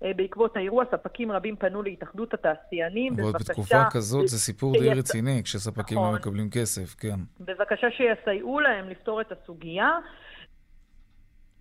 אה, 0.03 0.11
בעקבות 0.17 0.57
האירוע, 0.57 0.85
ספקים 0.91 1.33
רבים 1.33 1.57
פנו 1.57 1.83
להתאחדות 1.83 2.35
התעשיינים. 2.35 3.13
ועוד 3.17 3.35
בתקופה 3.35 3.91
כזאת 3.91 4.29
זה 4.29 4.39
סיפור 4.39 4.73
די 4.73 4.91
רציני, 4.91 5.43
כשספקים 5.45 5.99
לא 5.99 6.03
נכון. 6.03 6.15
לא 6.15 6.21
מקבלים 6.21 6.51
כסף, 6.51 6.95
כן. 6.95 7.17
בבקשה 7.41 7.87
שיסייעו 7.91 8.61
להם 8.61 8.89
לפתור 8.89 9.21
את 9.21 9.33
הסוגיה. 9.33 9.91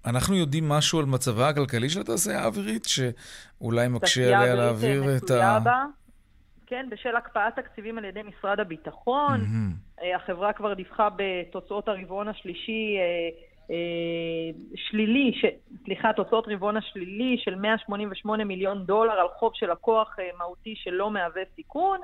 אנחנו 0.05 0.35
יודעים 0.35 0.69
משהו 0.69 0.99
על 0.99 1.05
מצבה 1.05 1.49
הכלכלי 1.49 1.89
של 1.89 2.01
התעשייה 2.01 2.39
האווירית, 2.39 2.85
שאולי 2.85 3.87
מקשה 3.87 4.37
עליה 4.37 4.55
להעביר 4.55 5.03
את 5.17 5.31
ה... 5.31 5.59
בה. 5.63 5.85
כן, 6.67 6.87
בשל 6.91 7.15
הקפאת 7.15 7.55
תקציבים 7.55 7.97
על 7.97 8.05
ידי 8.05 8.21
משרד 8.23 8.59
הביטחון. 8.59 9.41
Mm-hmm. 9.41 9.93
החברה 10.15 10.53
כבר 10.53 10.73
דיווחה 10.73 11.09
בתוצאות 11.15 11.87
הרבעון 11.87 12.27
השלישי 12.27 12.97
אה, 12.97 13.29
שלילי, 14.75 15.31
ש... 15.33 15.45
סליחה, 15.83 16.13
תוצאות 16.13 16.45
רבעון 16.47 16.77
השלילי 16.77 17.37
של 17.43 17.55
188 17.55 18.43
מיליון 18.43 18.85
דולר 18.85 19.13
על 19.13 19.27
חוב 19.39 19.51
של 19.55 19.71
לקוח 19.71 20.15
אה, 20.19 20.23
מהותי 20.37 20.73
שלא 20.77 21.11
מהווה 21.11 21.41
סיכון. 21.55 21.99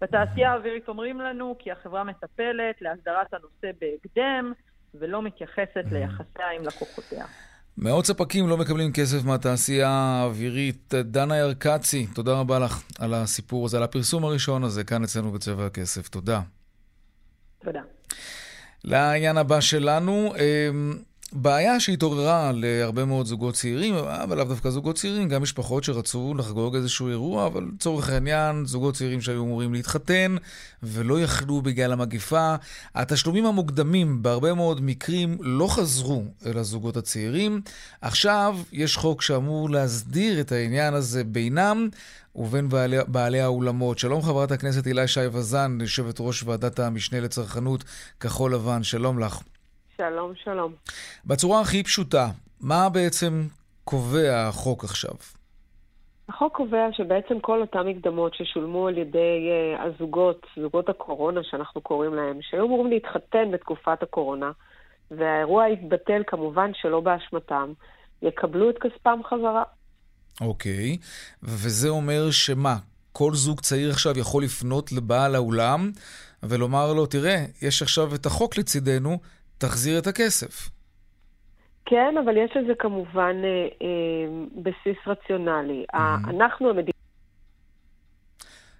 בתעשייה 0.00 0.52
האווירית 0.52 0.88
אומרים 0.88 1.20
לנו 1.20 1.56
כי 1.58 1.72
החברה 1.72 2.04
מטפלת 2.04 2.76
להסדרת 2.80 3.34
הנושא 3.34 3.70
בהקדם 3.80 4.52
ולא 4.94 5.22
מתייחסת 5.22 5.84
ליחסיה 5.92 6.50
עם 6.56 6.62
לקוחותיה. 6.62 7.26
מאות 7.78 8.06
ספקים 8.06 8.48
לא 8.48 8.56
מקבלים 8.56 8.92
כסף 8.92 9.24
מהתעשייה 9.24 9.88
האווירית. 9.88 10.94
דנה 10.94 11.36
ירקצי, 11.36 12.06
תודה 12.14 12.40
רבה 12.40 12.58
לך 12.58 12.82
על 12.98 13.14
הסיפור 13.14 13.64
הזה, 13.64 13.76
על 13.76 13.82
הפרסום 13.82 14.24
הראשון 14.24 14.64
הזה 14.64 14.84
כאן 14.84 15.02
אצלנו 15.02 15.32
בצבע 15.32 15.66
הכסף. 15.66 16.08
תודה. 16.08 16.40
תודה. 17.64 17.80
לעניין 18.84 19.36
הבא 19.36 19.60
שלנו, 19.60 20.34
אמ, 20.38 20.98
בעיה 21.36 21.80
שהתעוררה 21.80 22.52
להרבה 22.54 23.04
מאוד 23.04 23.26
זוגות 23.26 23.54
צעירים, 23.54 23.94
אבל 23.94 24.36
לאו 24.36 24.44
דווקא 24.44 24.70
זוגות 24.70 24.96
צעירים, 24.96 25.28
גם 25.28 25.42
משפחות 25.42 25.84
שרצו 25.84 26.34
לחגוג 26.38 26.76
איזשהו 26.76 27.08
אירוע, 27.08 27.46
אבל 27.46 27.68
לצורך 27.74 28.10
העניין, 28.10 28.66
זוגות 28.66 28.94
צעירים 28.94 29.20
שהיו 29.20 29.42
אמורים 29.42 29.74
להתחתן 29.74 30.36
ולא 30.82 31.20
יכלו 31.20 31.62
בגלל 31.62 31.92
המגפה. 31.92 32.54
התשלומים 32.94 33.46
המוקדמים 33.46 34.22
בהרבה 34.22 34.54
מאוד 34.54 34.80
מקרים 34.80 35.38
לא 35.40 35.66
חזרו 35.68 36.24
אל 36.46 36.58
הזוגות 36.58 36.96
הצעירים. 36.96 37.60
עכשיו 38.00 38.58
יש 38.72 38.96
חוק 38.96 39.22
שאמור 39.22 39.70
להסדיר 39.70 40.40
את 40.40 40.52
העניין 40.52 40.94
הזה 40.94 41.24
בינם, 41.24 41.88
ובין 42.36 42.68
בעלי, 42.68 42.96
בעלי 43.08 43.40
האולמות. 43.40 43.98
שלום 43.98 44.22
חברת 44.22 44.52
הכנסת 44.52 44.86
הילה 44.86 45.06
שי 45.06 45.26
וזן, 45.32 45.78
יושבת 45.80 46.16
ראש 46.20 46.42
ועדת 46.42 46.78
המשנה 46.78 47.20
לצרכנות 47.20 47.84
כחול 48.20 48.54
לבן, 48.54 48.82
שלום 48.82 49.18
לך. 49.18 49.40
שלום, 49.96 50.32
שלום. 50.44 50.72
בצורה 51.26 51.60
הכי 51.60 51.82
פשוטה, 51.82 52.26
מה 52.60 52.88
בעצם 52.88 53.42
קובע 53.84 54.48
החוק 54.48 54.84
עכשיו? 54.84 55.14
החוק 56.28 56.56
קובע 56.56 56.86
שבעצם 56.92 57.40
כל 57.40 57.60
אותן 57.60 57.86
מקדמות 57.86 58.34
ששולמו 58.34 58.88
על 58.88 58.98
ידי 58.98 59.48
uh, 59.78 59.82
הזוגות, 59.82 60.46
זוגות 60.62 60.88
הקורונה 60.88 61.40
שאנחנו 61.50 61.80
קוראים 61.80 62.14
להם, 62.14 62.38
שהיו 62.42 62.64
אמורים 62.66 62.90
להתחתן 62.90 63.50
בתקופת 63.52 64.02
הקורונה, 64.02 64.50
והאירוע 65.10 65.68
יתבטל 65.68 66.22
כמובן 66.26 66.70
שלא 66.74 67.00
באשמתם, 67.00 67.72
יקבלו 68.22 68.70
את 68.70 68.76
כספם 68.78 69.20
חזרה. 69.24 69.62
אוקיי, 70.40 70.96
וזה 71.42 71.88
אומר 71.88 72.30
שמה? 72.30 72.76
כל 73.12 73.34
זוג 73.34 73.60
צעיר 73.60 73.90
עכשיו 73.90 74.18
יכול 74.18 74.44
לפנות 74.44 74.92
לבעל 74.92 75.34
האולם 75.34 75.90
ולומר 76.42 76.92
לו, 76.92 77.06
תראה, 77.06 77.44
יש 77.62 77.82
עכשיו 77.82 78.14
את 78.14 78.26
החוק 78.26 78.58
לצידנו, 78.58 79.18
תחזיר 79.58 79.98
את 79.98 80.06
הכסף. 80.06 80.68
כן, 81.86 82.14
אבל 82.24 82.36
יש 82.36 82.50
לזה 82.56 82.72
כמובן 82.78 83.36
אה, 83.44 83.68
אה, 83.82 84.62
בסיס 84.62 84.96
רציונלי. 85.06 85.84
Mm-hmm. 85.92 86.30
אנחנו 86.30 86.70
המדינה... 86.70 86.90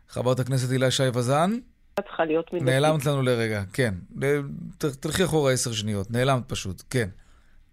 חברת 0.09 0.41
הכנסת 0.41 0.73
הילה 0.73 0.91
שי 0.91 1.09
וזן? 1.15 1.51
צריכה 2.01 2.25
להיות 2.25 2.53
מידתית. 2.53 2.73
נעלמת 2.73 3.07
לנו 3.07 3.23
לרגע, 3.23 3.63
כן. 3.73 3.95
תלכי 5.01 5.25
אחורה 5.25 5.53
עשר 5.53 5.73
שניות, 5.73 6.11
נעלמת 6.11 6.49
פשוט, 6.49 6.83
כן. 6.91 7.09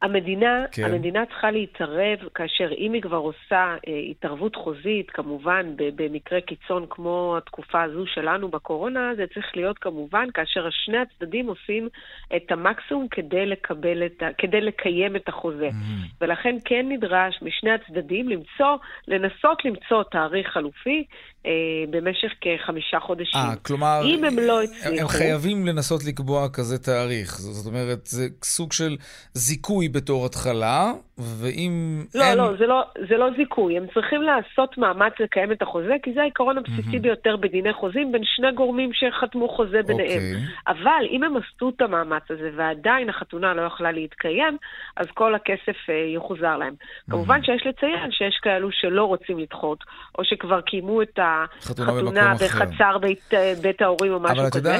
המדינה, 0.01 0.65
כן. 0.71 0.83
המדינה 0.83 1.25
צריכה 1.25 1.51
להתערב 1.51 2.17
כאשר 2.35 2.69
אם 2.77 2.93
היא 2.93 3.01
כבר 3.01 3.17
עושה 3.17 3.75
אה, 3.87 3.93
התערבות 4.09 4.55
חוזית, 4.55 5.11
כמובן 5.11 5.73
במקרה 5.77 6.41
קיצון 6.41 6.85
כמו 6.89 7.35
התקופה 7.37 7.83
הזו 7.83 8.05
שלנו 8.13 8.47
בקורונה, 8.47 9.11
זה 9.17 9.25
צריך 9.33 9.45
להיות 9.55 9.77
כמובן 9.77 10.27
כאשר 10.33 10.67
שני 10.71 10.97
הצדדים 10.97 11.47
עושים 11.47 11.89
את 12.35 12.51
המקסימום 12.51 13.07
כדי, 13.11 13.45
לקבל 13.45 14.05
את 14.05 14.23
ה- 14.23 14.33
כדי 14.37 14.61
לקיים 14.61 15.15
את 15.15 15.29
החוזה. 15.29 15.69
Mm-hmm. 15.69 16.15
ולכן 16.21 16.55
כן 16.65 16.85
נדרש 16.89 17.39
משני 17.41 17.71
הצדדים 17.71 18.29
למצוא, 18.29 18.77
לנסות 19.07 19.65
למצוא 19.65 20.03
תאריך 20.11 20.47
חלופי 20.47 21.03
אה, 21.45 21.51
במשך 21.89 22.31
כחמישה 22.41 22.99
חודשים. 22.99 23.39
אה, 23.39 23.55
כלומר, 23.55 24.01
אם 24.05 24.23
הם 24.23 24.39
לא 24.39 24.59
הם, 24.59 24.63
הצליחו... 24.63 25.01
הם 25.01 25.07
חייבים 25.07 25.67
לנסות 25.67 26.03
לקבוע 26.05 26.49
כזה 26.53 26.77
תאריך. 26.77 27.37
זאת 27.37 27.65
אומרת, 27.65 28.05
זה 28.05 28.27
סוג 28.43 28.73
של 28.73 28.97
זיכוי 29.33 29.90
בתור 29.91 30.25
התחלה, 30.25 30.91
ואם 31.17 32.03
לא, 32.15 32.23
אין... 32.23 32.37
לא, 32.37 32.57
זה 32.59 32.65
לא, 32.67 32.83
זה 33.09 33.17
לא 33.17 33.27
זיכוי. 33.37 33.77
הם 33.77 33.85
צריכים 33.93 34.21
לעשות 34.21 34.77
מאמץ 34.77 35.13
לקיים 35.19 35.51
את 35.51 35.61
החוזה, 35.61 35.93
כי 36.03 36.13
זה 36.13 36.21
העיקרון 36.21 36.57
הבסיסי 36.57 36.99
ביותר 36.99 37.35
בדיני 37.35 37.73
חוזים 37.73 38.11
בין 38.11 38.21
שני 38.25 38.51
גורמים 38.51 38.89
שחתמו 38.93 39.49
חוזה 39.49 39.81
ביניהם. 39.87 40.21
אוקיי. 40.35 40.47
אבל 40.67 41.05
אם 41.11 41.23
הם 41.23 41.33
עשו 41.37 41.69
את 41.69 41.81
המאמץ 41.81 42.23
הזה 42.29 42.49
ועדיין 42.55 43.09
החתונה 43.09 43.53
לא 43.53 43.61
יכלה 43.61 43.91
להתקיים, 43.91 44.57
אז 44.95 45.05
כל 45.13 45.35
הכסף 45.35 45.89
אה, 45.89 45.93
יחוזר 46.15 46.57
להם. 46.57 46.73
כמובן 47.09 47.43
שיש 47.43 47.67
לציין 47.67 48.11
שיש 48.11 48.39
כאלו 48.41 48.71
שלא 48.71 49.03
רוצים 49.03 49.39
לדחות, 49.39 49.83
או 50.17 50.25
שכבר 50.25 50.61
קיימו 50.61 51.01
את 51.01 51.19
החתונה. 51.21 52.33
בחצר 52.33 52.97
בית, 52.97 53.33
אה, 53.33 53.53
בית 53.61 53.81
ההורים 53.81 54.13
או 54.13 54.19
משהו 54.19 54.43
כזה. 54.51 54.79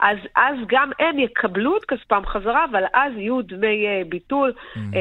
אז, 0.00 0.16
אז 0.36 0.54
גם 0.68 0.90
הם 0.98 1.18
יקבלו 1.18 1.76
את 1.76 1.84
כספם 1.84 2.22
חזרה, 2.26 2.64
אבל 2.70 2.82
אז 2.94 3.12
יהיו 3.16 3.42
דמי 3.42 3.86
אה, 3.86 4.02
ביטול 4.08 4.52
אה, 4.76 5.00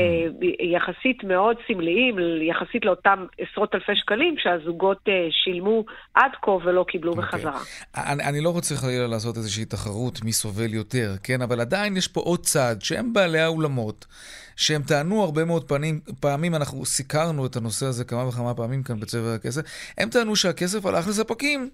יחסית 0.75 1.23
מאוד 1.23 1.57
סמליים, 1.67 2.15
יחסית 2.41 2.85
לאותם 2.85 3.25
עשרות 3.37 3.75
אלפי 3.75 3.95
שקלים 3.95 4.35
שהזוגות 4.37 4.99
אה, 5.07 5.27
שילמו 5.31 5.85
עד 6.13 6.31
כה 6.41 6.51
ולא 6.51 6.85
קיבלו 6.87 7.11
אוקיי. 7.11 7.23
בחזרה. 7.23 7.59
אני, 7.97 8.23
אני 8.23 8.41
לא 8.41 8.49
רוצה 8.49 8.75
חלילה 8.75 9.07
לעשות 9.07 9.37
איזושהי 9.37 9.65
תחרות 9.65 10.23
מי 10.23 10.31
סובל 10.31 10.73
יותר, 10.73 11.11
כן? 11.23 11.41
אבל 11.41 11.61
עדיין 11.61 11.97
יש 11.97 12.07
פה 12.07 12.21
עוד 12.21 12.39
צד, 12.39 12.75
שהם 12.79 13.13
בעלי 13.13 13.39
האולמות, 13.39 14.05
שהם 14.55 14.81
טענו 14.81 15.23
הרבה 15.23 15.45
מאוד 15.45 15.63
פעמים, 15.63 15.99
פעמים, 16.19 16.55
אנחנו 16.55 16.85
סיקרנו 16.85 17.45
את 17.45 17.55
הנושא 17.55 17.85
הזה 17.85 18.03
כמה 18.03 18.27
וכמה 18.27 18.53
פעמים 18.53 18.83
כאן 18.83 18.99
בצבע 18.99 19.33
הכסף, 19.33 19.61
הם 19.97 20.09
טענו 20.09 20.35
שהכסף 20.35 20.85
הלך 20.85 21.07
לספקים, 21.07 21.69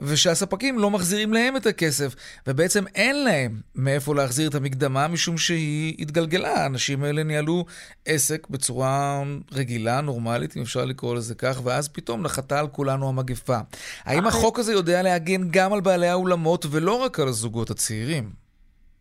ושהספקים 0.00 0.78
לא 0.78 0.90
מחזירים 0.90 1.32
להם 1.32 1.56
את 1.56 1.66
הכסף, 1.66 2.14
ובעצם 2.46 2.65
אין 2.94 3.24
להם 3.24 3.52
מאיפה 3.74 4.14
להחזיר 4.14 4.48
את 4.50 4.54
המקדמה, 4.54 5.08
משום 5.08 5.38
שהיא 5.38 5.94
התגלגלה. 5.98 6.62
האנשים 6.62 7.04
האלה 7.04 7.22
ניהלו 7.22 7.64
עסק 8.06 8.48
בצורה 8.50 9.22
רגילה, 9.52 10.00
נורמלית, 10.00 10.56
אם 10.56 10.62
אפשר 10.62 10.84
לקרוא 10.84 11.14
לזה 11.14 11.34
כך, 11.34 11.60
ואז 11.64 11.88
פתאום 11.88 12.22
נחתה 12.22 12.60
על 12.60 12.66
כולנו 12.68 13.08
המגפה. 13.08 13.58
האם 14.04 14.26
החוק 14.26 14.58
הזה 14.58 14.72
יודע 14.72 15.02
להגן 15.02 15.40
גם 15.50 15.72
על 15.72 15.80
בעלי 15.80 16.08
האולמות 16.08 16.66
ולא 16.70 17.02
רק 17.02 17.20
על 17.20 17.28
הזוגות 17.28 17.70
הצעירים? 17.70 18.24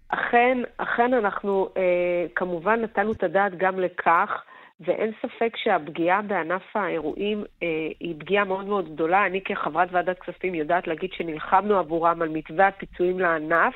אכן, 0.09 0.57
אכן 0.77 1.13
אנחנו 1.13 1.69
אה, 1.77 1.81
כמובן 2.35 2.81
נתנו 2.81 3.11
את 3.11 3.23
הדעת 3.23 3.51
גם 3.57 3.79
לכך, 3.79 4.29
ואין 4.79 5.11
ספק 5.21 5.57
שהפגיעה 5.57 6.21
בענף 6.21 6.75
האירועים 6.75 7.43
אה, 7.63 7.67
היא 7.99 8.15
פגיעה 8.19 8.45
מאוד 8.45 8.65
מאוד 8.65 8.93
גדולה. 8.93 9.25
אני 9.25 9.41
כחברת 9.41 9.87
ועדת 9.91 10.19
כספים 10.19 10.55
יודעת 10.55 10.87
להגיד 10.87 11.13
שנלחמנו 11.13 11.77
עבורם 11.79 12.21
על 12.21 12.29
מתווה 12.29 12.67
הפיצויים 12.67 13.19
לענף, 13.19 13.73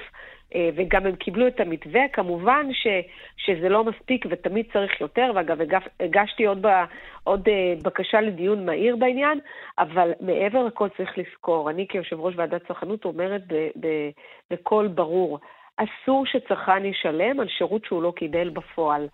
אה, 0.56 0.70
וגם 0.76 1.06
הם 1.06 1.16
קיבלו 1.16 1.48
את 1.48 1.60
המתווה. 1.60 2.02
כמובן 2.14 2.68
ש, 2.74 2.88
שזה 3.38 3.70
לא 3.70 3.84
מספיק 3.84 4.26
ותמיד 4.30 4.66
צריך 4.74 5.02
יותר, 5.02 5.32
ואגב, 5.36 5.62
הגש, 5.62 5.84
הגשתי 6.00 6.46
עוד, 6.46 6.62
ב, 6.62 6.68
עוד 7.24 7.50
אה, 7.50 7.74
בקשה 7.84 8.22
לדיון 8.22 8.66
מהיר 8.66 8.96
בעניין, 8.96 9.40
אבל 9.80 10.12
מעבר 10.20 10.64
לכל 10.64 10.90
צריך 10.98 11.18
לזכור, 11.18 11.70
אני 11.70 11.88
כיושב 11.88 12.20
ראש 12.20 12.34
ועדת 12.38 12.68
צרכנות 12.68 13.06
אומרת 13.06 13.42
בקול 14.52 14.88
ברור, 14.88 15.40
אסור 15.78 16.26
שצרכן 16.26 16.86
ישלם 16.86 17.40
על 17.40 17.48
שירות 17.48 17.86
שהוא 17.86 18.04
לא 18.04 18.14
קיבל 18.16 18.50
בפועל. 18.50 19.08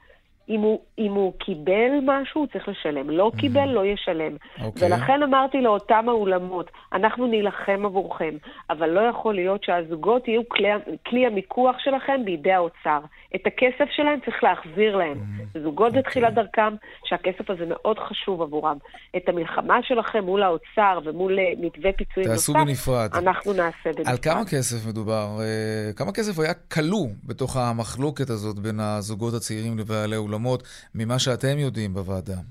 אם 0.49 0.59
הוא, 0.59 0.79
אם 0.99 1.11
הוא 1.13 1.33
קיבל 1.39 1.91
משהו, 2.03 2.41
הוא 2.41 2.47
צריך 2.53 2.67
לשלם. 2.67 3.09
לא 3.09 3.31
קיבל, 3.37 3.65
לא 3.65 3.85
ישלם. 3.85 4.35
אוקיי. 4.61 4.87
ולכן 4.87 5.23
אמרתי 5.23 5.61
לאותם 5.61 6.05
האולמות, 6.09 6.71
אנחנו 6.93 7.27
נילחם 7.27 7.85
עבורכם, 7.85 8.35
אבל 8.69 8.89
לא 8.89 9.01
יכול 9.01 9.35
להיות 9.35 9.63
שהזוגות 9.63 10.27
יהיו 10.27 10.49
כלי, 10.49 10.67
כלי 11.07 11.25
המיקוח 11.25 11.75
שלכם 11.79 12.21
בידי 12.25 12.51
האוצר. 12.51 12.99
את 13.35 13.41
הכסף 13.47 13.89
שלהם 13.95 14.19
צריך 14.25 14.43
להחזיר 14.43 14.95
להם. 14.95 15.17
זוגות 15.63 15.93
בתחילת 15.93 16.33
דרכם, 16.33 16.75
שהכסף 17.05 17.49
הזה 17.49 17.63
מאוד 17.67 17.99
חשוב 17.99 18.41
עבורם. 18.41 18.77
את 19.17 19.29
המלחמה 19.29 19.77
שלכם 19.83 20.23
מול 20.23 20.43
האוצר 20.43 20.99
ומול 21.05 21.39
אה, 21.39 21.43
מתווה 21.59 21.91
פיצויים 21.93 22.29
תעשו 22.29 22.53
נוסף, 22.53 22.65
בנפרד. 22.65 23.09
אנחנו 23.13 23.53
נעשה 23.53 23.85
בנפרד. 23.85 24.07
על 24.07 24.17
כמה 24.17 24.45
כסף 24.45 24.87
מדובר? 24.87 25.27
אה, 25.39 25.93
כמה 25.95 26.11
כסף 26.11 26.39
היה 26.39 26.53
כלוא 26.53 27.07
בתוך 27.23 27.57
המחלוקת 27.57 28.29
הזאת 28.29 28.59
בין 28.59 28.79
הזוגות 28.79 29.33
הצעירים 29.33 29.77
לבעלי 29.77 30.15
אולמות, 30.15 30.34
ממה 30.95 31.19
שאתם 31.19 31.57
יודעים 31.57 31.93
בוועדה? 31.93 32.41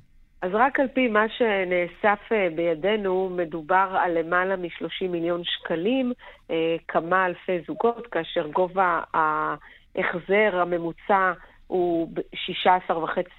אז 0.42 0.51
רק 0.55 0.81
על 0.81 0.88
פי 0.94 1.09
מה 1.09 1.25
שנאסף 1.29 2.33
אה, 2.33 2.49
בידינו, 2.57 3.31
מדובר 3.37 3.97
על 4.05 4.18
למעלה 4.18 4.57
מ-30 4.57 5.09
מיליון 5.09 5.42
שקלים, 5.44 6.12
אה, 6.51 6.77
כמה 6.88 7.27
אלפי 7.27 7.59
זוגות, 7.66 8.07
כאשר 8.07 8.47
גובה 8.47 9.01
ההחזר 9.14 10.61
הממוצע 10.61 11.33
הוא 11.66 12.09
ב- 12.14 12.20
16.5 12.20 12.90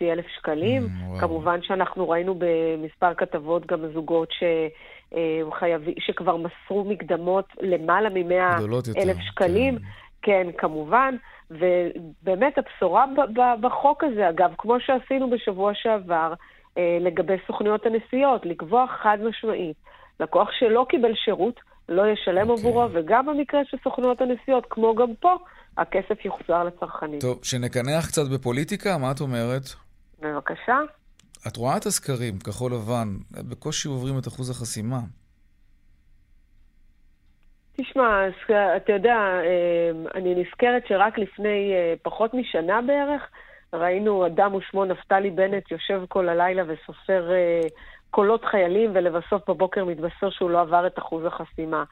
אלף 0.01 0.25
שקלים. 0.37 0.83
Mm, 0.83 1.03
וואו. 1.03 1.19
כמובן 1.19 1.59
שאנחנו 1.61 2.09
ראינו 2.09 2.35
במספר 2.37 3.13
כתבות 3.13 3.65
גם 3.65 3.79
זוגות 3.93 4.31
ש... 4.31 4.43
אה, 5.15 5.41
שכבר 5.99 6.37
מסרו 6.37 6.83
מקדמות 6.83 7.45
למעלה 7.61 8.09
מ-100 8.09 8.57
גדולות 8.57 8.87
יותר, 8.87 9.01
אלף 9.01 9.17
שקלים. 9.19 9.77
כן, 10.21 10.47
כמובן, 10.57 11.15
ובאמת 11.51 12.57
הבשורה 12.57 13.05
בחוק 13.61 14.03
הזה, 14.03 14.29
אגב, 14.29 14.51
כמו 14.57 14.79
שעשינו 14.79 15.29
בשבוע 15.29 15.71
שעבר, 15.73 16.33
אה, 16.77 16.97
לגבי 17.01 17.35
סוכנויות 17.47 17.85
הנסיעות, 17.85 18.45
לקבוע 18.45 18.85
חד 19.01 19.17
משמעית, 19.29 19.77
לקוח 20.19 20.47
שלא 20.59 20.85
קיבל 20.89 21.15
שירות, 21.15 21.59
לא 21.89 22.07
ישלם 22.07 22.49
אוקיי. 22.49 22.69
עבורו, 22.69 22.87
וגם 22.93 23.25
במקרה 23.25 23.61
של 23.65 23.77
סוכנויות 23.83 24.21
הנסיעות, 24.21 24.65
כמו 24.69 24.95
גם 24.95 25.15
פה, 25.19 25.35
הכסף 25.77 26.25
יוחזר 26.25 26.63
לצרכנים. 26.63 27.19
טוב, 27.19 27.39
שנקנח 27.43 28.07
קצת 28.07 28.29
בפוליטיקה, 28.33 28.97
מה 28.97 29.11
את 29.11 29.21
אומרת? 29.21 29.63
בבקשה. 30.19 30.77
את 31.47 31.57
רואה 31.57 31.77
את 31.77 31.85
הסקרים, 31.85 32.39
כחול 32.39 32.71
לבן, 32.73 33.07
בקושי 33.49 33.87
עוברים 33.87 34.19
את 34.19 34.27
אחוז 34.27 34.49
החסימה. 34.49 34.99
תשמע, 37.77 38.25
אז, 38.25 38.33
אתה 38.75 38.91
יודע, 38.91 39.15
אה, 39.15 39.91
אני 40.15 40.35
נזכרת 40.35 40.87
שרק 40.87 41.17
לפני 41.17 41.73
אה, 41.73 41.93
פחות 42.01 42.33
משנה 42.33 42.81
בערך, 42.81 43.21
ראינו 43.73 44.25
אדם 44.25 44.53
ושמו 44.55 44.85
נפתלי 44.85 45.29
בנט 45.29 45.71
יושב 45.71 46.01
כל 46.09 46.29
הלילה 46.29 46.63
וסופר 46.67 47.31
אה, 47.31 47.61
קולות 48.11 48.45
חיילים, 48.45 48.91
ולבסוף 48.93 49.49
בבוקר 49.49 49.85
מתבשר 49.85 50.29
שהוא 50.29 50.49
לא 50.49 50.61
עבר 50.61 50.87
את 50.87 50.99
אחוז 50.99 51.25
החסימה. 51.25 51.83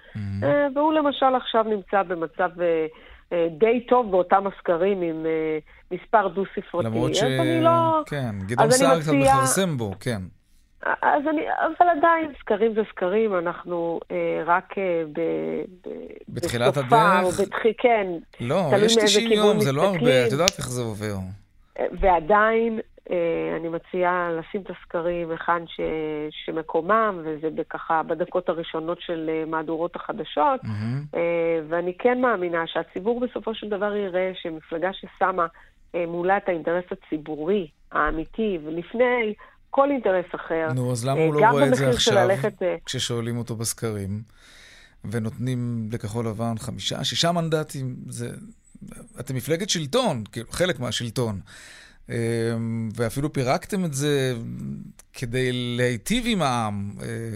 אה, 0.44 0.68
והוא 0.76 0.94
למשל 0.94 1.36
עכשיו 1.36 1.64
נמצא 1.64 2.04
במצב 2.04 2.50
אה, 2.62 2.86
אה, 3.34 3.48
די 3.58 3.86
טוב 3.90 4.12
באותם 4.12 4.44
הסקרים 4.48 5.02
עם 5.02 5.26
אה, 5.26 5.58
מספר 5.92 6.28
דו-ספרתי. 6.28 6.86
למרות 6.86 7.16
ש... 7.16 7.24
אז 7.24 7.24
אני 7.24 7.62
לא... 7.62 8.02
כן, 8.06 8.36
גדעון 8.48 8.72
סער 8.72 9.00
קצת 9.00 9.14
מכרסם 9.14 9.78
בו, 9.78 9.92
כן. 10.00 10.22
אז 11.02 11.28
אני, 11.30 11.42
אבל 11.60 11.90
עדיין, 11.98 12.32
סקרים 12.40 12.74
זה 12.74 12.82
סקרים, 12.90 13.38
אנחנו 13.38 14.00
אה, 14.12 14.44
רק 14.46 14.78
אה, 14.78 15.04
ב, 15.14 15.20
ב, 15.88 15.90
בתחילת 16.30 16.78
בסופה, 16.78 17.18
הדרך? 17.18 17.40
או 17.40 17.46
בתח... 17.46 17.58
כן, 17.78 18.08
לא, 18.40 18.56
יש 18.56 18.98
מאיזה 18.98 19.02
90 19.02 19.30
כיוון 19.30 19.46
יום, 19.46 19.60
זה 19.60 19.72
לא 19.72 19.82
הרבה. 19.84 20.28
את 20.28 20.32
יודעת 20.32 20.58
איך 20.58 20.70
זה 20.70 20.82
עובר. 20.82 21.16
אה, 21.80 21.86
ועדיין, 22.00 22.80
אה, 23.12 23.58
אני 23.60 23.70
מציעה 23.70 24.30
לשים 24.32 24.62
את 24.62 24.70
הסקרים 24.70 25.32
היכן 25.32 25.68
ש, 25.68 25.80
שמקומם, 26.46 27.22
וזה 27.24 27.64
ככה 27.70 28.04
בדקות 28.04 28.50
הראשונות 28.50 29.02
של 29.02 29.30
אה, 29.30 29.44
מהדורות 29.48 29.96
החדשות. 29.96 30.64
מהמם. 30.64 31.04
אה, 31.16 31.60
ואני 31.70 31.98
כן 31.98 32.22
מאמינה 32.22 32.68
שהציבור 32.68 33.20
בסופו 33.20 33.56
של 33.56 33.70
דבר 33.70 33.96
יראה 33.96 34.32
שמפלגה 34.42 34.90
ששמה 34.94 35.46
אה, 35.96 36.06
מולה 36.08 36.38
את 36.38 36.50
האינטרס 36.50 36.86
הציבורי, 36.92 37.68
האמיתי, 37.92 38.60
ולפני 38.64 39.34
כל 39.76 39.92
אינטרס 39.92 40.26
אחר, 40.36 40.68
נו, 40.76 40.92
אז 40.92 41.06
למה 41.06 41.20
אה, 41.20 41.26
הוא 41.26 41.34
לא 41.34 41.50
רואה 41.52 41.68
את 41.68 41.76
זה 41.76 41.90
עכשיו, 41.90 42.28
ללכת, 42.28 42.64
אה, 42.64 42.76
כששואלים 42.86 43.38
אותו 43.38 43.56
בסקרים, 43.56 44.22
ונותנים 45.12 45.90
לכחול 45.92 46.28
לבן 46.28 46.58
חמישה, 46.58 47.04
שישה 47.04 47.32
מנדטים, 47.32 47.96
זה... 48.08 48.30
אתם 49.20 49.36
מפלגת 49.36 49.70
שלטון, 49.70 50.24
כאילו, 50.32 50.52
חלק 50.52 50.80
מהשלטון. 50.80 51.40
ואפילו 52.96 53.34
פירקתם 53.34 53.86
את 53.86 53.94
זה 53.94 54.34
כדי 55.14 55.50
להיטיב 55.78 56.24
עם 56.28 56.42
העם. 56.42 56.92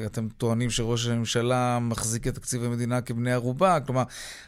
אתם 0.05 0.27
טוענים 0.29 0.69
שראש 0.69 1.07
הממשלה 1.07 1.79
מחזיק 1.81 2.27
את 2.27 2.35
תקציב 2.35 2.63
המדינה 2.63 3.01
כבני 3.01 3.33
ערובה, 3.33 3.79
כלומר, 3.79 4.03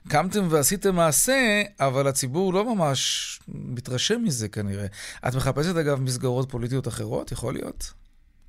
קמתם 0.10 0.48
ועשיתם 0.50 0.96
מעשה, 0.96 1.62
אבל 1.80 2.08
הציבור 2.08 2.54
לא 2.54 2.76
ממש 2.76 3.40
מתרשם 3.48 4.24
מזה 4.24 4.50
כנראה. 4.50 4.86
את 5.28 5.36
מחפשת 5.36 5.76
אגב 5.76 6.02
מסגרות 6.02 6.52
פוליטיות 6.52 6.88
אחרות? 6.88 7.32
יכול 7.32 7.54
להיות? 7.54 7.94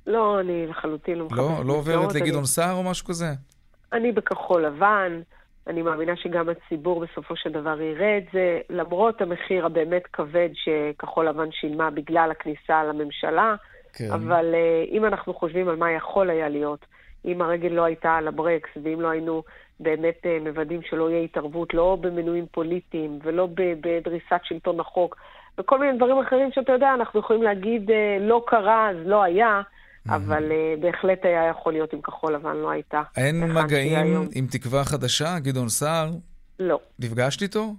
לא, 0.07 0.39
אני 0.39 0.67
לחלוטין 0.67 1.17
לא 1.17 1.25
מחפשת 1.25 1.37
לא, 1.37 1.49
מסגרות. 1.49 1.65
לא 1.67 1.73
עוברת 1.73 2.13
לגדעון 2.15 2.37
אני... 2.37 2.47
סער 2.47 2.73
או 2.73 2.83
משהו 2.83 3.05
כזה? 3.05 3.33
אני 3.93 4.11
בכחול 4.11 4.65
לבן. 4.65 5.21
אני 5.67 5.81
מאמינה 5.81 6.15
שגם 6.15 6.49
הציבור 6.49 6.99
בסופו 6.99 7.35
של 7.35 7.51
דבר 7.51 7.81
יראה 7.81 8.17
את 8.17 8.23
זה, 8.33 8.59
למרות 8.69 9.21
המחיר 9.21 9.65
הבאמת 9.65 10.07
כבד 10.07 10.49
שכחול 10.53 11.27
לבן 11.27 11.51
שילמה 11.51 11.89
בגלל 11.89 12.31
הכניסה 12.31 12.83
לממשלה. 12.83 13.55
כן. 13.93 14.11
אבל 14.11 14.53
uh, 14.53 14.91
אם 14.91 15.05
אנחנו 15.05 15.33
חושבים 15.33 15.69
על 15.69 15.75
מה 15.75 15.91
יכול 15.91 16.29
היה 16.29 16.49
להיות, 16.49 16.85
אם 17.25 17.41
הרגל 17.41 17.67
לא 17.69 17.83
הייתה 17.83 18.15
על 18.15 18.27
הברקס, 18.27 18.69
ואם 18.83 19.01
לא 19.01 19.07
היינו 19.07 19.43
באמת 19.79 20.15
uh, 20.23 20.43
מוודאים 20.43 20.81
שלא 20.81 21.09
יהיה 21.09 21.23
התערבות, 21.23 21.73
לא 21.73 21.97
במינויים 22.01 22.45
פוליטיים 22.51 23.19
ולא 23.23 23.47
בדריסת 23.55 24.41
שלטון 24.43 24.79
החוק, 24.79 25.15
וכל 25.57 25.79
מיני 25.79 25.97
דברים 25.97 26.19
אחרים 26.19 26.51
שאתה 26.51 26.71
יודע, 26.71 26.93
אנחנו 26.93 27.19
יכולים 27.19 27.43
להגיד 27.43 27.89
uh, 27.89 27.93
לא 28.19 28.43
קרה, 28.47 28.89
אז 28.89 28.97
לא 29.05 29.23
היה. 29.23 29.61
אבל 30.09 30.43
uh, 30.51 30.81
בהחלט 30.81 31.19
היה 31.25 31.49
יכול 31.49 31.73
להיות 31.73 31.93
אם 31.93 32.01
כחול 32.01 32.35
לבן 32.35 32.55
לא 32.55 32.71
הייתה. 32.71 33.01
אין 33.17 33.53
מגעים 33.53 34.29
עם 34.33 34.47
תקווה 34.51 34.83
חדשה, 34.85 35.39
גדעון 35.39 35.69
סער? 35.69 36.11
לא. 36.59 36.79
נפגשת 36.99 37.41
איתו? 37.41 37.75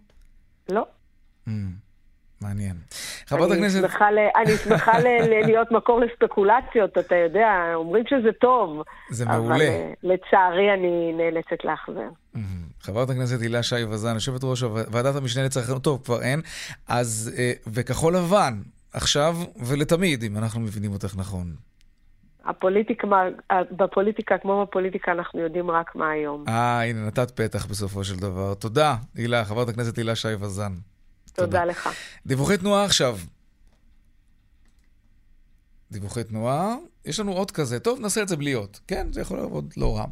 לא. 0.68 0.86
Mm, 1.48 1.50
מעניין. 2.40 2.76
חברת 3.26 3.50
הכנסת... 3.50 3.84
אני 4.36 4.56
שמחה 4.56 4.98
להיות 5.46 5.72
מקור 5.72 6.00
לספקולציות, 6.00 6.98
אתה 6.98 7.14
יודע, 7.14 7.72
אומרים 7.74 8.04
שזה 8.08 8.32
טוב. 8.40 8.82
זה 9.10 9.26
מעולה. 9.26 9.54
אבל 9.54 9.60
uh, 9.60 9.96
לצערי 10.02 10.72
אני 10.74 11.12
נאלצת 11.12 11.64
לאכזר. 11.64 12.08
Mm-hmm. 12.34 12.38
חברת 12.80 13.10
הכנסת 13.10 13.40
הילה 13.40 13.62
שי 13.62 13.84
וזן, 13.84 14.14
יושבת 14.14 14.40
ראש 14.44 14.62
ועדת 14.62 15.16
המשנה 15.16 15.44
לצרכנות, 15.44 15.82
טוב, 15.82 16.02
כבר 16.04 16.22
אין. 16.22 16.40
אז, 16.88 17.32
uh, 17.34 17.68
וכחול 17.72 18.16
לבן, 18.16 18.54
עכשיו 18.92 19.36
ולתמיד, 19.66 20.22
אם 20.22 20.36
אנחנו 20.36 20.60
מבינים 20.60 20.92
אותך 20.92 21.16
נכון. 21.16 21.54
הפוליטיקה, 22.44 23.06
בפוליטיקה, 23.70 24.38
כמו 24.38 24.66
בפוליטיקה, 24.66 25.12
אנחנו 25.12 25.40
יודעים 25.40 25.70
רק 25.70 25.96
מה 25.96 26.10
היום. 26.10 26.44
אה, 26.48 26.82
הנה, 26.82 27.06
נתת 27.06 27.30
פתח 27.30 27.66
בסופו 27.66 28.04
של 28.04 28.16
דבר. 28.16 28.54
תודה, 28.54 28.96
הילה, 29.14 29.44
חברת 29.44 29.68
הכנסת 29.68 29.96
הילה 29.96 30.14
שי 30.14 30.34
וזן. 30.40 30.72
תודה, 31.32 31.46
תודה 31.46 31.64
לך. 31.64 31.88
דיווחי 32.26 32.56
תנועה 32.56 32.84
עכשיו. 32.84 33.18
דיווחי 35.92 36.24
תנועה. 36.24 36.74
יש 37.04 37.20
לנו 37.20 37.32
עוד 37.32 37.50
כזה. 37.50 37.80
טוב, 37.80 38.00
נעשה 38.00 38.22
את 38.22 38.28
זה 38.28 38.36
בלי 38.36 38.52
עוד. 38.52 38.76
כן, 38.86 39.06
זה 39.12 39.20
יכול 39.20 39.38
לעבוד 39.38 39.74
לא 39.76 39.96
רע. 39.96 40.04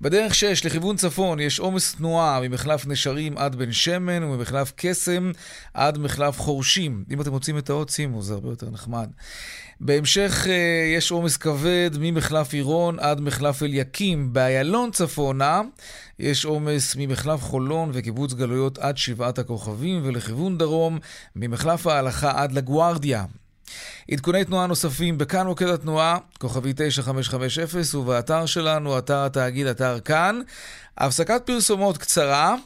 בדרך 0.00 0.34
6 0.34 0.64
לכיוון 0.64 0.96
צפון 0.96 1.40
יש 1.40 1.60
עומס 1.60 1.94
תנועה 1.94 2.40
ממחלף 2.42 2.86
נשרים 2.86 3.38
עד 3.38 3.56
בן 3.56 3.72
שמן 3.72 4.22
וממחלף 4.22 4.72
קסם 4.76 5.32
עד 5.74 5.98
מחלף 5.98 6.40
חורשים. 6.40 7.04
אם 7.10 7.20
אתם 7.20 7.30
מוצאים 7.30 7.58
את 7.58 7.70
האות, 7.70 7.88
שימו, 7.88 8.22
זה 8.22 8.34
הרבה 8.34 8.48
יותר 8.48 8.70
נחמד. 8.70 9.10
בהמשך 9.84 10.46
אה, 10.48 10.94
יש 10.96 11.10
עומס 11.10 11.36
כבד 11.36 11.90
ממחלף 12.00 12.52
עירון 12.52 12.98
עד 12.98 13.20
מחלף 13.20 13.62
אליקים. 13.62 14.32
באיילון 14.32 14.90
צפונה 14.90 15.60
יש 16.18 16.44
עומס 16.44 16.96
ממחלף 16.98 17.40
חולון 17.40 17.90
וקיבוץ 17.92 18.32
גלויות 18.32 18.78
עד 18.78 18.96
שבעת 18.96 19.38
הכוכבים, 19.38 20.00
ולכיוון 20.04 20.58
דרום 20.58 20.98
ממחלף 21.36 21.86
ההלכה 21.86 22.42
עד 22.42 22.52
לגוארדיה. 22.52 23.24
עדכוני 24.10 24.44
תנועה 24.44 24.66
נוספים 24.66 25.18
בכאן 25.18 25.46
מוקד 25.46 25.68
התנועה, 25.68 26.18
כוכבי 26.38 26.72
9550, 26.76 28.00
ובאתר 28.00 28.46
שלנו, 28.46 28.98
אתר 28.98 29.24
התאגיד, 29.24 29.66
אתר 29.66 30.00
כאן. 30.00 30.40
הפסקת 30.98 31.42
פרסומות 31.44 31.98
קצרה. 31.98 32.56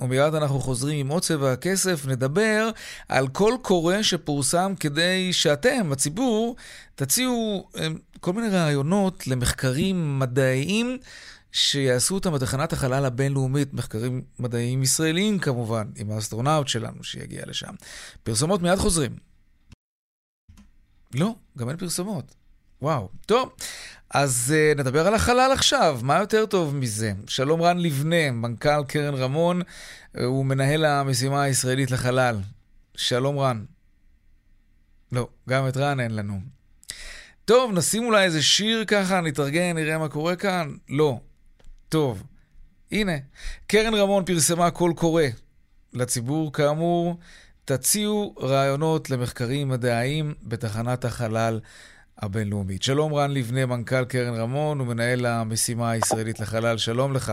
ומיד 0.00 0.34
אנחנו 0.34 0.60
חוזרים 0.60 0.98
עם 0.98 1.08
עוד 1.08 1.22
צבע 1.22 1.52
הכסף, 1.52 2.06
נדבר 2.06 2.70
על 3.08 3.28
כל 3.28 3.54
קורא 3.62 4.02
שפורסם 4.02 4.74
כדי 4.80 5.32
שאתם, 5.32 5.92
הציבור, 5.92 6.56
תציעו 6.94 7.68
אמ, 7.76 7.98
כל 8.20 8.32
מיני 8.32 8.48
רעיונות 8.48 9.26
למחקרים 9.26 10.18
מדעיים 10.18 10.98
שיעשו 11.52 12.14
אותם 12.14 12.32
בתחנת 12.32 12.72
החלל 12.72 13.04
הבינלאומית, 13.04 13.74
מחקרים 13.74 14.22
מדעיים 14.38 14.82
ישראליים 14.82 15.38
כמובן, 15.38 15.90
עם 15.96 16.10
האסטרונאוט 16.10 16.68
שלנו 16.68 17.04
שיגיע 17.04 17.42
לשם. 17.46 17.74
פרסומות 18.22 18.62
מיד 18.62 18.78
חוזרים. 18.78 19.16
לא, 21.14 21.34
גם 21.58 21.68
אין 21.68 21.76
פרסומות. 21.76 22.39
וואו. 22.82 23.08
טוב, 23.26 23.52
אז 24.10 24.54
uh, 24.54 24.78
נדבר 24.78 25.06
על 25.06 25.14
החלל 25.14 25.50
עכשיו, 25.52 26.00
מה 26.02 26.18
יותר 26.18 26.46
טוב 26.46 26.76
מזה? 26.76 27.12
שלום 27.26 27.62
רן 27.62 27.78
לבנה, 27.78 28.30
מנכ"ל 28.30 28.84
קרן 28.88 29.14
רמון, 29.14 29.60
uh, 29.62 30.22
הוא 30.22 30.44
מנהל 30.44 30.84
המשימה 30.84 31.42
הישראלית 31.42 31.90
לחלל. 31.90 32.38
שלום 32.94 33.38
רן. 33.38 33.64
לא, 35.12 35.28
גם 35.48 35.68
את 35.68 35.76
רן 35.76 36.00
אין 36.00 36.16
לנו. 36.16 36.40
טוב, 37.44 37.72
נשים 37.72 38.04
אולי 38.04 38.24
איזה 38.24 38.42
שיר 38.42 38.84
ככה, 38.84 39.20
נתארגן, 39.20 39.76
נראה 39.76 39.98
מה 39.98 40.08
קורה 40.08 40.36
כאן? 40.36 40.74
לא. 40.88 41.20
טוב. 41.88 42.22
הנה, 42.92 43.12
קרן 43.66 43.94
רמון 43.94 44.24
פרסמה 44.24 44.70
קול 44.70 44.92
קורא 44.94 45.24
לציבור, 45.92 46.52
כאמור, 46.52 47.18
תציעו 47.64 48.34
רעיונות 48.40 49.10
למחקרים 49.10 49.68
מדעיים 49.68 50.34
בתחנת 50.42 51.04
החלל 51.04 51.60
הבינלאומית. 52.20 52.82
שלום 52.82 53.14
רן 53.14 53.30
לבנה, 53.30 53.66
מנכ"ל 53.66 54.04
קרן 54.04 54.34
רמון 54.34 54.80
ומנהל 54.80 55.26
המשימה 55.26 55.90
הישראלית 55.90 56.40
לחלל, 56.40 56.78
שלום 56.78 57.12
לך. 57.12 57.32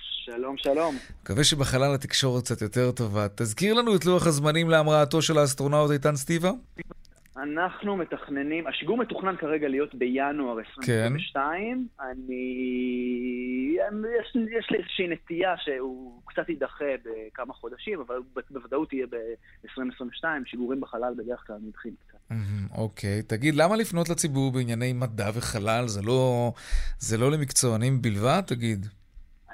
שלום, 0.00 0.56
שלום. 0.56 0.98
מקווה 1.22 1.44
שבחלל 1.44 1.94
התקשורת 1.94 2.44
קצת 2.44 2.62
יותר 2.62 2.90
טובה. 2.90 3.26
תזכיר 3.34 3.74
לנו 3.74 3.96
את 3.96 4.04
לוח 4.04 4.26
הזמנים 4.26 4.70
להמראתו 4.70 5.22
של 5.22 5.38
האסטרונאוט 5.38 5.90
איתן 5.90 6.16
סטיבה. 6.16 6.50
אנחנו 7.36 7.96
מתכננים, 7.96 8.66
השיגור 8.66 8.96
מתוכנן 8.96 9.36
כרגע 9.36 9.68
להיות 9.68 9.94
בינואר 9.94 10.58
2022. 10.58 11.86
כן. 11.98 12.04
אני... 12.04 13.76
יש, 14.20 14.36
יש 14.58 14.70
לי 14.70 14.78
איזושהי 14.78 15.08
נטייה 15.08 15.54
שהוא 15.58 16.22
קצת 16.26 16.48
יידחה 16.48 16.84
בכמה 17.04 17.54
חודשים, 17.54 18.00
אבל 18.00 18.16
בוודאות 18.50 18.92
יהיה 18.92 19.06
ב-2022. 19.06 20.24
שיגורים 20.44 20.80
בחלל 20.80 21.14
בדרך 21.16 21.44
כלל 21.46 21.56
נדחים 21.62 21.92
קצת. 22.06 22.18
אוקיי. 22.74 23.22
תגיד, 23.22 23.54
למה 23.54 23.76
לפנות 23.76 24.08
לציבור 24.08 24.52
בענייני 24.52 24.92
מדע 24.92 25.30
וחלל? 25.34 25.84
זה 25.86 26.00
לא, 26.02 26.52
זה 26.98 27.18
לא 27.18 27.30
למקצוענים 27.30 28.02
בלבד? 28.02 28.42
תגיד. 28.46 28.86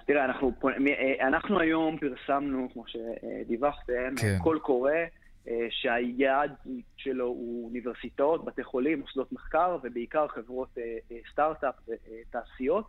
תראה, 0.06 0.24
אנחנו, 0.24 0.52
אנחנו 1.20 1.60
היום 1.60 1.98
פרסמנו, 1.98 2.68
כמו 2.72 2.84
שדיווחתם, 2.86 4.14
כן. 4.16 4.38
קול 4.42 4.58
קורא. 4.58 4.92
אה, 5.48 5.66
שהיעד 5.70 6.54
שלו 6.96 7.24
הוא 7.24 7.66
אוניברסיטאות, 7.68 8.44
בתי 8.44 8.64
חולים, 8.64 9.00
מוסדות 9.00 9.32
מחקר 9.32 9.78
ובעיקר 9.82 10.28
חברות 10.28 10.68
אה, 10.78 10.82
אה, 11.12 11.16
סטארט-אפ 11.32 11.74
ותעשיות, 11.88 12.86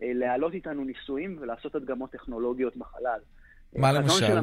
להעלות 0.00 0.54
איתנו 0.54 0.84
ניסויים 0.84 1.36
ולעשות 1.40 1.74
הדגמות 1.74 2.10
טכנולוגיות 2.10 2.76
בחלל. 2.76 3.20
מה 3.76 3.92
למשל? 3.92 4.40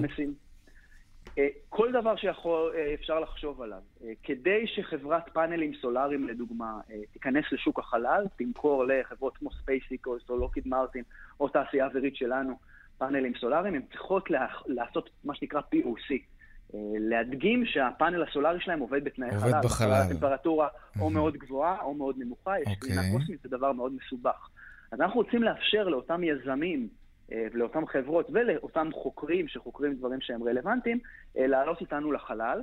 כל 1.69 1.91
דבר 1.91 2.15
שאפשר 2.15 3.19
לחשוב 3.19 3.61
עליו. 3.61 3.81
כדי 4.23 4.67
שחברת 4.67 5.29
פאנלים 5.33 5.71
סולאריים, 5.81 6.27
לדוגמה, 6.27 6.79
תיכנס 7.13 7.45
לשוק 7.51 7.79
החלל, 7.79 8.25
תמכור 8.37 8.85
לחברות 8.85 9.37
כמו 9.37 9.49
SpaceX 9.51 10.29
או 10.29 10.37
Lockheed 10.37 10.67
Martin 10.67 11.03
או 11.39 11.49
תעשייה 11.49 11.85
אווירית 11.85 12.15
שלנו 12.15 12.59
פאנלים 12.97 13.33
סולאריים, 13.39 13.73
הן 13.73 13.81
צריכות 13.91 14.29
לעשות 14.67 15.09
מה 15.23 15.35
שנקרא 15.35 15.61
POC. 15.75 16.34
אה, 16.73 16.79
להדגים 16.99 17.65
שהפאנל 17.65 18.23
הסולארי 18.23 18.59
שלהם 18.61 18.79
עובד 18.79 19.03
בתנאי 19.03 19.27
עובד 19.27 19.39
חלל. 19.39 19.53
עובד 19.53 19.65
בחלל. 19.65 20.03
טמפרטורה 20.09 20.67
mm-hmm. 20.67 21.01
או 21.01 21.09
מאוד 21.09 21.37
גבוהה 21.37 21.81
או 21.81 21.93
מאוד 21.93 22.15
נמוכה, 22.17 22.59
יש 22.59 22.77
קרינה 22.79 23.01
okay. 23.01 23.11
קוסמית, 23.11 23.41
זה 23.41 23.49
דבר 23.49 23.71
מאוד 23.71 23.93
מסובך. 23.93 24.49
אז 24.91 25.01
אנחנו 25.01 25.19
רוצים 25.19 25.43
לאפשר 25.43 25.83
לאותם 25.87 26.23
יזמים 26.23 26.87
אה, 27.31 27.47
ולאותם 27.53 27.87
חברות 27.87 28.27
ולאותם 28.33 28.89
חוקרים 28.93 29.47
שחוקרים 29.47 29.95
דברים 29.95 30.21
שהם 30.21 30.43
רלוונטיים, 30.43 30.99
אה, 31.37 31.47
לעלות 31.47 31.81
איתנו 31.81 32.11
לחלל. 32.11 32.61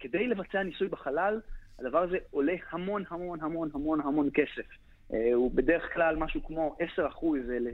כדי 0.00 0.26
לבצע 0.26 0.62
ניסוי 0.62 0.88
בחלל, 0.88 1.40
הדבר 1.78 1.98
הזה 1.98 2.16
עולה 2.30 2.52
המון 2.70 3.04
המון 3.10 3.40
המון 3.40 3.68
המון 3.74 4.00
המון 4.00 4.28
כסף. 4.34 4.66
הוא 5.34 5.50
בדרך 5.54 5.94
כלל 5.94 6.16
משהו 6.16 6.44
כמו 6.44 6.76
10% 6.98 7.02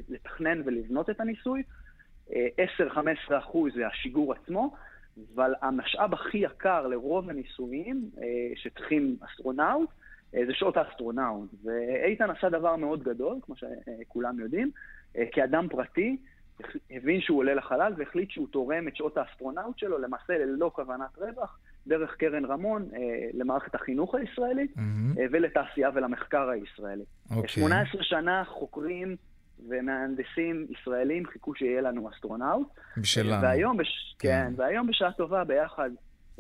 לתכנן 0.09 0.63
ולבנות 0.65 1.11
את 1.11 1.21
הניסוי, 1.21 1.63
10-15% 2.31 2.33
זה 3.75 3.87
השיגור 3.87 4.33
עצמו, 4.33 4.75
אבל 5.35 5.55
המשאב 5.63 6.15
הכי 6.15 6.39
יקר 6.39 6.87
לרוב 6.87 7.31
הניסויים 7.31 8.11
אה, 8.19 8.25
שצריכים 8.57 9.17
אסטרונאוט, 9.21 9.89
אה, 10.35 10.41
זה 10.47 10.55
שעות 10.55 10.77
האסטרונאוט. 10.77 11.51
ואיתן 11.65 12.31
עשה 12.31 12.49
דבר 12.49 12.77
מאוד 12.77 13.03
גדול, 13.03 13.37
כמו 13.43 13.55
שכולם 13.57 14.41
יודעים, 14.41 14.71
אה, 15.17 15.25
כאדם 15.33 15.69
פרטי, 15.69 16.17
הבין 16.91 17.21
שהוא 17.21 17.39
עולה 17.39 17.55
לחלל 17.55 17.93
והחליט 17.97 18.31
שהוא 18.31 18.49
תורם 18.49 18.89
את 18.89 18.97
שעות 18.97 19.17
האסטרונאוט 19.17 19.79
שלו, 19.79 19.99
למעשה 19.99 20.39
ללא 20.39 20.71
כוונת 20.75 21.19
רווח, 21.19 21.59
דרך 21.87 22.17
קרן 22.17 22.45
רמון 22.45 22.89
למערכת 23.35 23.75
החינוך 23.75 24.15
הישראלית 24.15 24.77
מהמם. 24.77 25.15
ולתעשייה 25.31 25.91
ולמחקר 25.95 26.49
הישראלי. 26.49 27.05
אוקיי. 27.31 27.49
18 27.49 28.03
שנה 28.03 28.45
חוקרים 28.45 29.17
ומהנדסים 29.69 30.67
ישראלים 30.81 31.27
חיכו 31.27 31.55
שיהיה 31.55 31.81
לנו 31.81 32.11
אסטרונאוט. 32.15 32.67
בשלנו. 32.97 33.43
והיום, 33.43 33.77
בש... 33.77 34.17
כן, 34.19 34.53
והיום 34.57 34.87
בשעה 34.87 35.13
טובה 35.13 35.45
ביחד. 35.45 35.91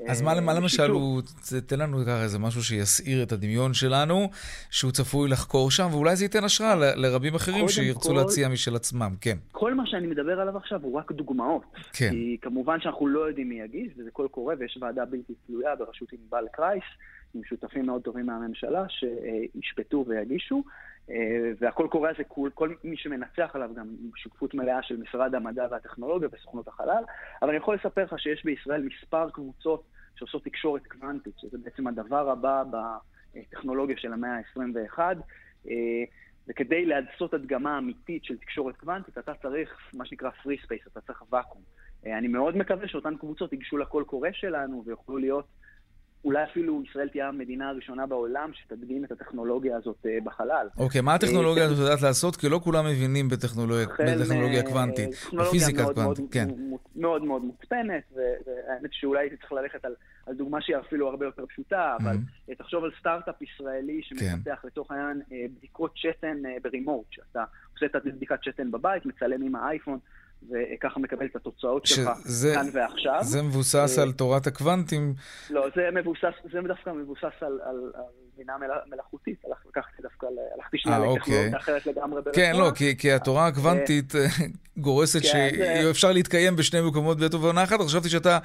אז 0.09 0.21
אה, 0.23 0.27
מה, 0.35 0.41
מה 0.41 0.55
למשל. 0.55 0.91
הוא, 0.91 1.23
תן 1.67 1.79
לנו 1.79 1.99
ככה 2.07 2.23
איזה 2.23 2.39
משהו 2.39 2.63
שיסעיר 2.63 3.23
את 3.23 3.33
הדמיון 3.33 3.75
שלנו, 3.75 4.31
שהוא 4.71 4.91
צפוי 4.93 5.29
לחקור 5.31 5.71
שם, 5.71 5.89
ואולי 5.93 6.17
זה 6.17 6.25
ייתן 6.25 6.45
השראה 6.45 6.75
ל- 6.75 7.07
לרבים 7.07 7.35
אחרים 7.35 7.69
שירצו 7.69 8.09
כל- 8.09 8.15
להציע 8.15 8.49
משל 8.49 8.77
עצמם, 8.77 9.15
כן. 9.21 9.37
כל 9.53 9.75
מה 9.75 9.83
שאני 9.87 10.07
מדבר 10.07 10.41
עליו 10.41 10.57
עכשיו 10.57 10.81
הוא 10.83 10.99
רק 10.99 11.13
דוגמאות. 11.13 11.63
כן. 11.93 12.11
כי 12.11 12.37
כמובן 12.43 12.81
שאנחנו 12.81 13.07
לא 13.07 13.21
יודעים 13.29 13.49
מי 13.49 13.61
יגיש, 13.61 13.93
וזה 13.99 14.11
קול 14.11 14.29
קורא, 14.29 14.55
ויש 14.59 14.79
ועדה 14.81 15.05
בלתי 15.05 15.33
תלויה 15.47 15.77
בראשות 15.77 16.09
ענבל 16.13 16.45
קרייס, 16.53 16.85
עם 17.35 17.41
שותפים 17.45 17.87
מאוד 17.87 18.03
טובים 18.03 18.27
מהממשלה, 18.27 18.85
שישפטו 18.89 20.05
ויגישו. 20.09 20.63
אה, 21.11 21.51
והקול 21.59 21.89
קורא 21.89 22.11
הזה, 22.11 22.25
כל, 22.25 22.51
כל 22.55 22.75
מי 22.85 22.97
שמנצח 22.97 23.51
עליו 23.55 23.71
גם 23.75 23.87
עם 23.89 24.11
שותפות 24.17 24.55
מלאה 24.55 24.83
של 24.83 24.97
משרד 24.97 25.35
המדע 25.35 25.67
והטכנולוגיה 25.71 26.29
וסוכנות 26.33 26.69
החלל. 26.69 27.03
אבל 27.43 27.49
אני 27.49 27.57
יכול 27.57 27.75
לספר 27.75 28.05
לך 28.05 28.19
שיש 28.19 28.45
בישראל 28.45 28.83
מספר 28.83 29.31
קבוצות 29.31 29.83
שעושות 30.17 30.45
תקשורת 30.45 30.87
קוונטית, 30.87 31.39
שזה 31.39 31.59
בעצם 31.59 31.87
הדבר 31.87 32.31
הבא 32.31 32.63
בטכנולוגיה 33.35 33.97
של 33.97 34.13
המאה 34.13 34.37
ה-21. 34.37 34.99
אה, 35.69 35.75
וכדי 36.49 36.87
לעשות 36.87 37.35
הדגמה 37.35 37.79
אמיתית 37.79 38.25
של 38.25 38.39
תקשורת 38.39 38.77
קוונטית, 38.77 39.19
אתה 39.19 39.35
צריך 39.35 39.91
מה 39.93 40.07
שנקרא 40.07 40.31
free 40.31 40.65
space, 40.65 40.89
אתה 40.93 41.01
צריך 41.01 41.23
ואקום. 41.33 41.63
אה, 42.07 42.19
אני 42.19 42.29
מאוד 42.29 42.57
מקווה 42.57 42.89
שאותן 42.89 43.17
קבוצות 43.17 43.53
ייגשו 43.53 43.79
לקול 43.79 44.05
קורא 44.05 44.29
שלנו 44.33 44.83
ויוכלו 44.87 45.19
להיות, 45.19 45.47
אולי 46.25 46.45
אפילו 46.45 46.83
ישראל 46.91 47.09
תהיה 47.09 47.29
המדינה 47.29 47.69
הראשונה 47.69 48.07
בעולם 48.07 48.51
שתדגים 48.55 49.05
את 49.05 49.13
הטכנולוגיה 49.13 49.77
הזאת 49.77 50.07
אה, 50.07 50.19
בחלל. 50.25 50.69
אוקיי, 50.79 51.01
מה 51.01 51.15
הטכנולוגיה 51.15 51.63
אה, 51.63 51.69
הזאת 51.69 51.85
יודעת 51.85 52.03
לעשות? 52.03 52.37
כי 52.37 52.49
לא 52.49 52.61
כולם 52.65 52.85
מבינים 52.87 53.29
בטכנולוגיה, 53.29 53.87
מ- 54.63 54.67
קוונטית, 54.67 55.11
בפיזיקה 55.39 55.85
קוונטית, 55.95 56.33
כן. 56.33 56.49
מאוד 56.97 57.25
מאוד 57.25 57.43
מוצפנת, 57.43 58.03
והאמת 58.17 58.91
שאולי 58.93 59.21
הייתי 59.21 59.37
צריך 59.37 59.53
ללכת 59.53 59.85
על, 59.85 59.95
דוגמה 60.35 60.61
שהיא 60.61 60.77
אפילו 60.77 61.09
הרבה 61.09 61.25
יותר 61.25 61.47
פשוטה, 61.47 61.97
אבל 62.03 62.13
Mhm. 62.15 62.51
אה, 62.51 62.55
תחשוב 62.55 62.85
על 62.85 62.91
סטארט-אפ 63.01 63.43
ישראלי 63.43 64.01
שמפתח 64.03 64.65
לצורך 64.65 64.91
העניין 64.91 65.21
אה, 65.33 65.45
בדיקות 65.59 65.93
שתן 65.95 66.37
אה, 66.47 66.57
ברימוט, 66.63 67.07
שאתה 67.11 67.45
עושה 67.75 67.87
את 67.87 67.95
הבדיקת 67.95 68.39
שתן 68.43 68.71
בבית, 68.71 69.07
מצלם 69.07 69.43
עם 69.43 69.57
האייפון, 69.57 69.99
וככה 70.51 71.01
מקבל 71.01 71.27
את 71.27 71.37
התוצאות 71.37 71.87
שלך 71.87 72.09
שזה- 72.25 72.53
כאן 72.55 72.67
ועכשיו. 72.73 73.19
זה 73.23 73.43
מבוסס 73.43 73.95
אה, 73.99 74.03
על 74.03 74.13
תורת 74.13 74.47
הקוונטים. 74.47 75.15
לא, 75.51 75.67
זה 75.77 75.89
מבוסס, 76.01 76.23
זה 76.53 76.59
דווקא 76.69 76.91
מבוסס 76.91 77.23
על, 77.41 77.59
על, 77.65 77.77
על 77.95 78.03
בינה 78.37 78.53
מל- 78.59 78.91
מלאכותית, 78.95 79.43
לקחתי 79.69 80.03
דווקא, 80.03 80.27
הלכתי 80.57 80.79
שנייה 80.79 80.99
אה, 80.99 81.03
לטכנולוגיה 81.05 81.45
אוקיי. 81.47 81.57
אחרת 81.59 81.87
לגמרי. 81.87 82.23
כן, 82.33 82.53
לא, 82.57 82.71
כי, 82.75 82.97
כי 82.99 83.13
התורה 83.13 83.47
הקוונטית 83.47 84.15
אה, 84.17 84.27
גורסת 84.77 85.23
כן, 85.23 85.29
זה- 85.59 85.83
שאפשר 85.85 86.13
להתקיים 86.13 86.57
בשני 86.57 86.81
מקומות 86.81 87.19
בעת 87.21 87.35
ובעונה 87.35 87.65
אחת. 87.65 87.81
חשבתי 87.81 88.09
שאתה 88.09 88.39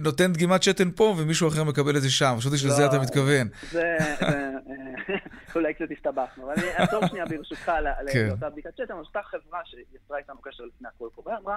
נותן 0.00 0.32
דגימת 0.32 0.62
שתן 0.62 0.90
פה 0.90 1.14
ומישהו 1.18 1.48
אחר 1.48 1.64
מקבל 1.64 1.96
את 1.96 2.02
זה 2.02 2.10
שם. 2.10 2.34
חשבתי 2.38 2.58
שלזה 2.58 2.82
לא, 2.82 2.86
אתה 2.88 2.98
מתכוון. 2.98 3.48
זה, 3.70 3.82
זה, 4.20 4.47
אולי 5.56 5.74
קצת 5.74 5.90
הסתבכנו, 5.90 6.44
אבל 6.44 6.52
אני 6.52 6.68
אעצור 6.80 7.06
שנייה 7.06 7.24
ברשותך 7.26 7.68
ל- 7.68 8.12
כן. 8.12 8.26
לאותה 8.28 8.50
בדיקת 8.50 8.76
שתן, 8.76 8.94
אז 8.94 9.06
אותה 9.06 9.22
חברה 9.22 9.60
שיצרה 9.64 10.18
איתנו 10.18 10.40
קשר 10.40 10.64
לפני 10.64 10.88
הקול 10.88 11.10
קורא 11.14 11.36
אמרה, 11.36 11.56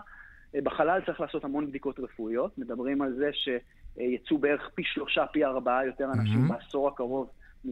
"אה, 0.55 0.59
בחלל 0.63 1.01
צריך 1.05 1.19
לעשות 1.21 1.43
המון 1.43 1.67
בדיקות 1.67 1.99
רפואיות, 1.99 2.57
מדברים 2.57 3.01
על 3.01 3.13
זה 3.13 3.29
שיצאו 3.33 4.37
בערך 4.37 4.69
פי 4.75 4.83
שלושה, 4.85 5.25
פי 5.27 5.45
ארבעה 5.45 5.85
יותר 5.85 6.05
אנשים. 6.05 6.47
בעשור 6.47 6.87
הקרוב 6.87 7.29
אה, 7.67 7.71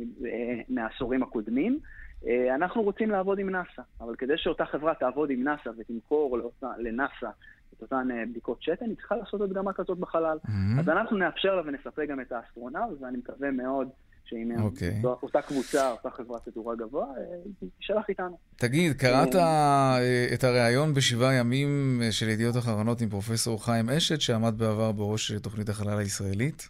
מהעשורים 0.70 1.24
הקודמים. 1.24 1.80
אה, 2.28 2.56
אנחנו 2.56 2.82
רוצים 2.82 3.10
לעבוד 3.12 3.40
עם 3.40 3.50
נאס"א, 3.50 3.82
אבל 4.02 4.16
כדי 4.16 4.38
שאותה 4.38 4.66
חברה 4.66 4.96
תעבוד 4.96 5.30
עם 5.30 5.44
נאס"א 5.44 5.70
ותמכור 5.78 6.38
לאותה- 6.38 6.78
לנאס"א 6.78 7.30
את 7.78 7.82
אותן 7.82 8.08
בדיקות 8.30 8.64
שתן, 8.64 8.86
היא 8.86 8.96
צריכה 8.96 9.16
לעשות 9.16 9.42
הדגמה 9.42 9.74
כזאת 9.74 9.98
בחלל. 9.98 10.38
מהמם. 10.48 10.80
אז 10.80 10.90
אנחנו 10.90 11.18
נאפשר 11.18 11.56
לה 11.56 11.62
ונספק 11.66 12.06
גם 12.10 12.22
את 12.22 12.32
האסטרונאוט, 12.32 13.02
ואני 13.02 13.18
מקווה 13.18 13.52
מאוד 13.52 13.90
שאם 14.30 14.62
אוקיי. 14.62 15.02
אותה- 15.04 15.26
אותה 15.26 15.42
קבוצה, 15.42 15.92
אותה 15.92 16.10
חברה 16.18 16.40
תדורג 16.40 16.80
גבוה, 16.80 17.04
אה, 17.06 17.24
היא 17.62 17.70
תשלח 17.80 18.04
איתנו. 18.10 18.38
תגיד, 18.56 18.94
קראת 18.98 19.36
אה, 19.36 19.98
את 20.34 20.44
הריאיון 20.44 20.94
בשבעה 20.94 21.34
ימים 21.34 22.02
אה, 22.04 22.12
של 22.12 22.30
ידיעות 22.30 22.58
אחרונות 22.58 23.02
עם 23.02 23.10
פרופסור 23.10 23.66
חיים 23.66 23.90
אשת, 23.90 24.22
שעמד 24.22 24.58
בעבר 24.58 24.92
בראש 24.92 25.32
אה, 25.32 25.40
תוכנית 25.40 25.70
החלל 25.70 25.98
הישראלית? 26.00 26.70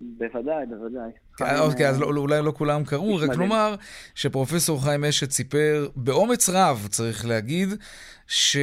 בוודאי, 0.00 0.66
בוודאי. 0.66 1.10
אוקיי, 1.60 1.88
אז 1.88 1.96
אה, 1.96 2.00
לא- 2.00 2.20
אולי 2.20 2.42
לא 2.42 2.52
כולם 2.56 2.84
קראו, 2.84 3.16
רק. 3.16 3.30
נאמר 3.38 3.74
שפרופסור 4.14 4.84
חיים 4.84 5.04
אשת 5.04 5.30
סיפר 5.30 5.88
באומץ 5.96 6.48
רב, 6.48 6.88
צריך 6.90 7.26
להגיד, 7.26 7.68
ש... 8.26 8.56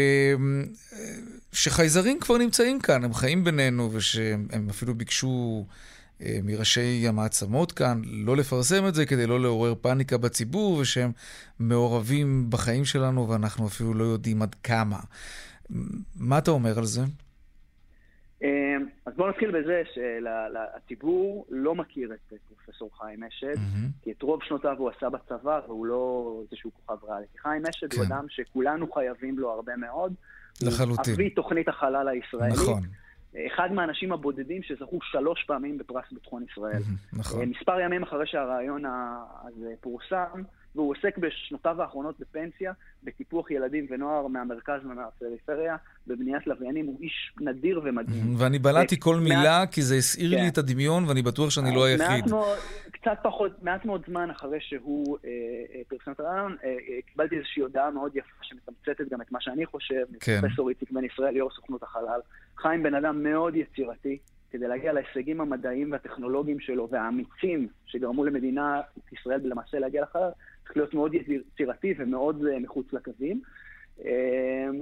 שחייזרים 1.54 2.20
כבר 2.20 2.38
נמצאים 2.38 2.80
כאן, 2.80 3.04
הם 3.04 3.14
חיים 3.14 3.44
בינינו, 3.44 3.90
ושהם 3.94 4.48
הם 4.52 4.70
אפילו 4.70 4.96
ביקשו 4.96 5.66
אה, 5.70 5.74
מראשי 6.44 7.08
המעצמות 7.08 7.72
כאן 7.72 8.02
לא 8.06 8.38
לפרסם 8.38 8.88
את 8.88 8.96
זה 8.96 9.06
כדי 9.06 9.28
לא 9.28 9.40
לעורר 9.40 9.76
פאניקה 9.76 10.18
בציבור, 10.18 10.78
ושהם 10.78 11.12
מעורבים 11.60 12.46
בחיים 12.50 12.86
שלנו 12.86 13.30
ואנחנו 13.30 13.68
אפילו 13.68 13.94
לא 13.94 14.04
יודעים 14.04 14.42
עד 14.42 14.56
כמה. 14.56 14.98
מה 16.16 16.38
אתה 16.38 16.52
אומר 16.52 16.78
על 16.78 16.86
זה? 16.86 17.02
אה, 18.44 18.78
אז 19.06 19.14
בואו 19.18 19.30
נתחיל 19.30 19.62
בזה 19.62 19.82
שהציבור 19.94 21.46
לא 21.50 21.76
מכיר 21.76 22.14
את 22.14 22.34
פרופסור 22.48 22.90
חיים 23.00 23.24
אשד, 23.24 23.56
מהמם. 23.56 23.90
כי 24.02 24.12
את 24.12 24.22
רוב 24.22 24.40
שנותיו 24.44 24.76
הוא 24.78 24.90
עשה 24.90 25.10
בצבא, 25.10 25.60
והוא 25.68 25.86
לא 25.86 26.42
איזשהו 26.42 26.72
כוכב 26.74 27.06
ריאלי. 27.06 27.26
חיים 27.42 27.66
אשד 27.66 27.94
הוא 27.94 28.06
כן. 28.06 28.12
אדם 28.14 28.26
שכולנו 28.30 28.92
חייבים 28.92 29.40
לו 29.40 29.52
הרבה 29.52 29.76
מאוד. 29.76 30.14
לחלוטין. 30.62 31.14
הוא 31.14 31.14
אבי 31.14 31.30
תוכנית 31.30 31.68
החלל 31.68 32.08
הישראלית. 32.08 32.54
נכון, 32.54 32.84
אחד 33.48 33.72
מהאנשים 33.72 34.12
הבודדים 34.12 34.64
שזכו 34.64 35.00
שלוש 35.02 35.44
פעמים 35.44 35.78
בפרס 35.78 36.06
ביטחון 36.12 36.46
ישראל. 36.52 36.82
נכון. 37.20 37.42
אה, 37.42 37.46
מספר 37.46 37.80
ימים 37.80 38.04
אחרי 38.04 38.28
שהרעיון 38.28 38.84
הזה 38.86 39.74
פורסם, 39.82 40.42
והוא 40.76 40.92
עוסק 40.92 41.18
בשנותיו 41.18 41.82
האחרונות 41.82 42.20
בפנסיה, 42.20 42.74
בטיפוח 43.04 43.52
ילדים 43.52 43.88
ונוער 43.90 44.28
מהמרכז 44.28 44.86
ומהפריפריה, 44.86 45.76
בבניית 46.08 46.48
לוויינים, 46.48 46.86
הוא 46.86 46.98
איש 47.02 47.34
נדיר 47.40 47.82
ומדהים. 47.84 48.36
ואני 48.38 48.60
בלעתי 48.60 49.00
כל 49.00 49.16
מילה, 49.16 49.64
כי 49.72 49.82
זה 49.82 49.96
הסעיר 49.96 50.30
לי 50.30 50.38
כן. 50.38 50.48
את 50.48 50.58
הדמיון, 50.58 51.06
ואני 51.06 51.22
בטוח 51.22 51.50
שאני 51.50 51.76
לא 51.76 51.82
מעט 51.82 52.10
היחיד. 52.10 52.26
קצת 53.02 53.18
פחות, 53.24 53.64
מעט 53.64 53.86
מאוד 53.86 54.02
זמן 54.08 54.30
אחרי 54.30 54.58
שהוא 54.62 55.18
אה, 55.26 55.30
אה, 55.76 55.82
פרסם 55.88 56.12
את 56.12 56.20
הרעיון, 56.20 56.56
אה, 56.64 56.70
אה, 56.70 57.02
קיבלתי 57.12 57.36
איזושהי 57.36 57.62
הודעה 57.62 57.92
מאוד 57.92 58.16
יפה 58.16 58.36
שמתמצתת 58.42 59.10
גם 59.12 59.22
את 59.22 59.32
מה 59.32 59.42
שאני 59.42 59.66
חושב, 59.66 60.06
כן. 60.20 60.38
מפרופסור 60.38 60.70
איציק 60.70 60.92
בן 60.92 61.04
ישראל, 61.04 61.36
יו"ר 61.36 61.52
סוכנות 61.56 61.84
החלל. 61.84 62.20
חיים 62.58 62.84
בן 62.84 62.96
אדם 62.96 63.24
מאוד 63.24 63.56
יצירתי, 63.56 64.18
כדי 64.52 64.68
להגיע 64.68 64.94
להישגים 64.94 65.42
המדעיים 65.42 65.92
והטכנולוגיים 65.92 66.60
שלו 66.60 66.88
והאמיצים 66.92 67.68
שגרמו 67.86 68.26
למדינת 68.26 68.86
ישראל 69.12 69.40
למעשה 69.44 69.80
להגיע 69.80 70.02
לחלל, 70.02 70.30
צריך 70.74 70.78
להיות 70.78 70.94
מאוד 70.94 71.12
יצירתי 71.14 71.94
ומאוד 71.98 72.46
אה, 72.54 72.60
מחוץ 72.60 72.94
לקווים. 72.94 73.42
אה, 74.06 74.12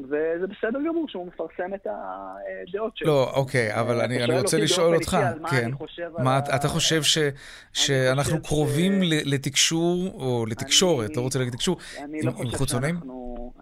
וזה 0.03 0.47
בסדר 0.47 0.79
גמור 0.87 1.09
שהוא 1.09 1.27
מפרסם 1.27 1.73
את 1.73 1.87
הדעות 1.87 2.97
שלו. 2.97 3.07
לא, 3.07 3.31
אוקיי, 3.35 3.79
אבל 3.79 3.95
אתה 3.95 4.05
אני, 4.05 4.23
אני 4.23 4.39
רוצה 4.39 4.57
לשאול 4.57 4.95
אותך, 4.95 5.17
כן. 5.49 5.71
מה, 6.23 6.39
אתה 6.39 6.67
חושב 6.67 7.03
ש, 7.03 7.17
שאנחנו 7.73 8.43
קרובים 8.43 9.03
ש- 9.03 9.07
לתקשור, 9.25 10.11
או 10.13 10.45
לתקשורת, 10.49 11.07
אני- 11.09 11.17
לא 11.17 11.21
רוצה 11.21 11.39
להגיד 11.39 11.53
תקשור, 11.53 11.77
עם, 11.97 12.13
לא 12.23 12.31
חוצונים? 12.57 12.95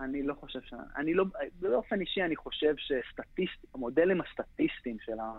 אני 0.04 0.24
לא 0.24 0.34
חושב 0.40 0.60
ש... 0.62 0.74
אני 0.98 1.14
לא... 1.14 1.26
באופן 1.60 2.02
אישי 2.02 2.22
אני 2.22 2.36
חושב 2.36 2.74
שסטטיסט... 2.78 3.66
המודלים 3.76 4.22
הסטטיסטיים 4.22 4.98
של, 5.06 5.20
ה... 5.20 5.32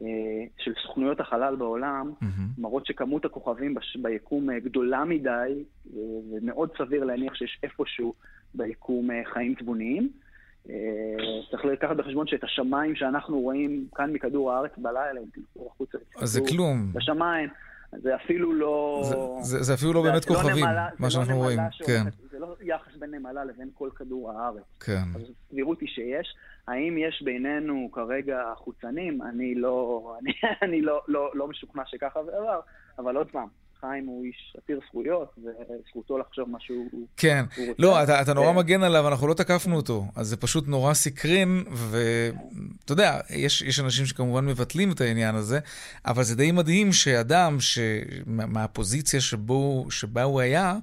אה, 0.00 0.44
של 0.58 0.72
סוכנויות 0.82 1.20
החלל 1.20 1.56
בעולם 1.56 2.12
מהמם. 2.20 2.48
מראות 2.58 2.86
שכמות 2.86 3.24
הכוכבים 3.24 3.74
בש... 3.74 3.96
ביקום 3.96 4.50
אה, 4.50 4.60
גדולה 4.60 5.04
מדי, 5.04 5.64
אה, 5.96 6.00
ומאוד 6.32 6.70
סביר 6.78 7.04
להניח 7.04 7.34
שיש 7.34 7.60
איפשהו 7.62 8.14
ביקום 8.54 9.08
חיים 9.32 9.54
תבוניים. 9.54 10.10
צריך 11.50 11.64
לקחת 11.64 11.96
בחשבון 11.96 12.26
שאת 12.26 12.44
השמיים 12.44 12.94
שאנחנו 12.94 13.40
רואים 13.40 13.86
כאן 13.94 14.12
מכדור 14.12 14.52
הארץ 14.52 14.70
בלילה, 14.76 15.20
אם 15.20 15.26
תלכו 15.34 15.68
החוצה, 15.72 15.98
אז 16.16 16.28
זה 16.28 16.40
כלום. 16.48 16.92
בשמיים, 16.92 17.48
זה 17.96 18.14
אפילו 18.16 18.52
לא... 18.52 19.00
זה- 19.04 19.16
זה 19.40 19.62
זה 19.62 19.74
אפילו 19.74 19.92
לא 19.92 20.02
זה- 20.02 20.10
באמת 20.10 20.30
לא 20.30 20.34
כוכבים, 20.34 20.64
נמלה- 20.64 20.88
מה 20.98 21.06
זה 21.06 21.12
שאנחנו 21.14 21.32
לא 21.32 21.38
רואים. 21.38 21.58
כן, 21.86 22.02
זה 22.30 22.38
לא 22.38 22.54
יחס 22.60 22.96
בין 22.98 23.14
נמלה 23.14 23.44
לבין 23.44 23.70
כל 23.74 23.88
כדור 23.96 24.32
הארץ. 24.32 24.62
כן. 24.80 25.02
אז 25.16 25.22
הסבירות 25.46 25.80
היא 25.80 25.88
שיש. 25.88 26.34
האם 26.68 26.98
יש 26.98 27.22
בינינו 27.24 27.88
כרגע 27.92 28.38
חוצנים? 28.56 29.22
אני 29.22 29.54
לא, 29.54 30.02
אני, 30.22 30.32
אני 30.62 30.82
לא, 30.82 31.00
לא, 31.08 31.30
לא 31.34 31.48
משוכנע 31.48 31.82
שככה 31.86 32.24
זה 32.24 32.30
עבר, 32.36 32.60
אבל 32.98 33.16
עוד 33.16 33.30
פעם, 33.30 33.48
חיים 33.80 34.06
הוא 34.06 34.24
איש 34.24 34.56
עתיר 34.58 34.80
זכויות, 34.88 35.34
וזכותו 35.38 36.18
לחשוב 36.18 36.50
מה 36.50 36.58
שהוא 36.60 37.06
כן. 37.16 37.44
רוצה. 37.58 37.72
לא, 37.78 38.02
אתה, 38.02 38.22
אתה 38.22 38.34
נורא 38.34 38.46
אה, 38.46 38.52
מגן 38.52 38.82
עליו, 38.82 39.08
אנחנו 39.08 39.28
לא 39.28 39.34
תקפנו 39.34 39.76
אותו. 39.76 40.04
אז 40.16 40.26
זה 40.28 40.36
פשוט 40.36 40.68
נורא 40.68 40.94
סקרן, 40.94 41.62
ואתה 41.70 42.92
יודע, 42.92 43.20
יש, 43.30 43.62
יש 43.62 43.80
אנשים 43.80 44.06
שכמובן 44.06 44.46
מבטלים 44.46 44.92
את 44.92 45.00
העניין 45.00 45.34
הזה, 45.34 45.58
אבל 46.06 46.22
זה 46.22 46.36
די 46.36 46.52
מדהים 46.52 46.92
שאדם 46.92 47.60
ש... 47.60 47.78
מה- 48.26 48.46
מהפוזיציה 48.46 49.20
שבו, 49.20 49.86
שבה 49.90 50.22
הוא 50.22 50.40
היה, 50.40 50.76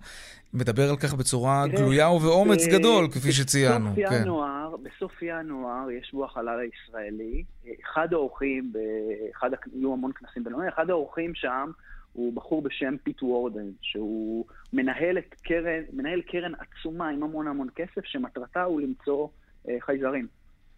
מדבר 0.53 0.89
על 0.89 0.97
כך 0.97 1.13
בצורה 1.13 1.67
גלויה 1.67 2.09
ובאומץ 2.09 2.67
ב- 2.67 2.71
גדול, 2.71 3.07
כפי 3.11 3.31
שציינו. 3.31 3.91
בסוף 3.91 4.09
כן. 4.09 4.21
ינואר, 4.21 4.75
בסוף 4.83 5.21
ינואר 5.21 5.91
שבוע 5.91 6.25
החלל 6.25 6.59
הישראלי. 6.59 7.43
אחד 7.83 8.07
האורחים, 8.13 8.73
באחד, 8.73 9.49
יהיו 9.75 9.93
המון 9.93 10.11
כנסים 10.11 10.43
בינלאומיים, 10.43 10.71
אחד 10.75 10.89
האורחים 10.89 11.31
שם 11.35 11.71
הוא 12.15 12.33
בחור 12.33 12.61
בשם 12.61 12.95
פיט 13.03 13.23
וורדן, 13.23 13.69
שהוא 13.81 14.45
מנהל 14.73 15.17
את 15.17 15.33
קרן, 15.43 15.81
מנהל 15.93 16.21
קרן 16.21 16.51
עצומה 16.55 17.09
עם 17.09 17.23
המון 17.23 17.47
המון 17.47 17.67
כסף, 17.75 18.05
שמטרתה 18.05 18.63
הוא 18.63 18.81
למצוא 18.81 19.27
אה, 19.69 19.75
חייזרים. 19.79 20.27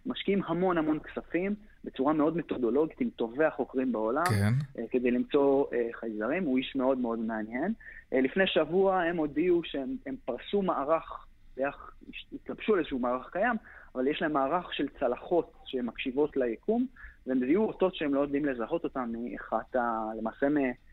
משקיעים 0.05 0.41
המון 0.45 0.77
המון 0.77 0.99
כספים 0.99 1.55
בצורה 1.83 2.13
מאוד 2.13 2.37
מתודולוגית 2.37 3.01
עם 3.01 3.09
טובי 3.09 3.45
החוקרים 3.45 3.91
בעולם, 3.91 4.23
כן. 4.25 4.53
אה, 4.81 4.87
כדי 4.91 5.11
למצוא 5.11 5.65
אה, 5.73 5.87
חייזרים, 5.93 6.43
הוא 6.43 6.57
איש 6.57 6.75
מאוד 6.75 6.97
מאוד 6.97 7.19
מעניין. 7.19 7.73
אה, 8.13 8.21
לפני 8.21 8.47
שבוע 8.47 9.01
הם 9.01 9.17
הודיעו 9.17 9.61
שהם 9.63 9.95
הם 10.05 10.15
פרסו 10.25 10.61
מערך, 10.61 11.25
ביח- 11.57 11.91
התלבשו 12.33 12.73
על 12.73 12.79
איזשהו 12.79 12.99
מערך 12.99 13.29
קיים, 13.31 13.55
אבל 13.95 14.07
יש 14.07 14.21
להם 14.21 14.33
מערך 14.33 14.73
של 14.73 14.87
צלחות 14.99 15.53
שמקשיבות 15.65 16.37
ליקום, 16.37 16.85
והם 17.27 17.39
זיהו 17.39 17.67
אותות 17.67 17.95
שהם 17.95 18.13
לא 18.13 18.19
יודעים 18.19 18.45
לזהות 18.45 18.83
אותם 18.83 19.11
מאחת 19.13 19.75
ה... 19.75 20.05
למעשה 20.19 20.49
מ- 20.49 20.86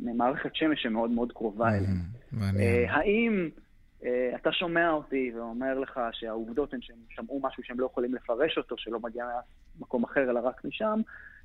ממערכת 0.00 0.54
שמש 0.54 0.82
שמאוד 0.82 1.10
מאוד 1.10 1.32
קרובה 1.32 1.68
אליהם. 1.68 1.96
אה, 2.60 2.84
האם 2.88 3.48
אה, 4.04 4.32
אתה 4.36 4.52
שומע 4.52 4.90
אותי 4.90 5.32
ואומר 5.36 5.78
לך 5.78 6.00
שהעובדות 6.12 6.74
הן 6.74 6.80
שהם 6.82 6.96
שמעו 7.08 7.40
משהו 7.42 7.62
שהם 7.62 7.80
לא 7.80 7.86
יכולים 7.86 8.14
לפרש 8.14 8.58
אותו, 8.58 8.74
שלא 8.78 9.00
מגיע 9.00 9.24
ממקום 9.78 10.04
אחר 10.04 10.30
אלא 10.30 10.40
רק 10.44 10.64
משם, 10.64 11.00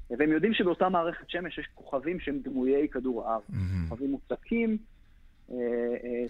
והם 0.09 0.31
יודעים 0.31 0.53
שבאותה 0.53 0.89
מערכת 0.89 1.29
שמש 1.29 1.57
יש 1.57 1.67
כוכבים 1.75 2.19
שהם 2.19 2.39
דמויי 2.43 2.87
כדור 2.89 3.27
הארץ. 3.29 3.43
כוכבים 3.89 4.11
מוצקים, 4.11 4.77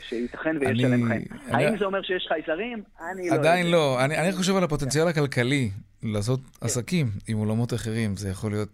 שייתכן 0.09 0.57
ויש 0.61 0.69
עליהם 0.83 1.07
חיים. 1.07 1.25
האם 1.47 1.77
זה 1.79 1.85
אומר 1.85 2.01
שיש 2.01 2.25
חייזרים? 2.27 2.83
אני 3.11 3.29
לא 3.29 3.35
יודע. 3.35 3.49
עדיין 3.49 3.71
לא. 3.71 4.05
אני, 4.05 4.17
אני 4.17 4.31
חושב 4.31 4.55
על 4.55 4.63
הפוטנציאל 4.63 5.07
הכלכלי 5.07 5.69
לעשות 6.03 6.39
עסקים 6.61 7.09
עם 7.27 7.37
עולמות 7.37 7.73
אחרים. 7.73 8.17
זה 8.17 8.29
יכול 8.29 8.51
להיות 8.51 8.69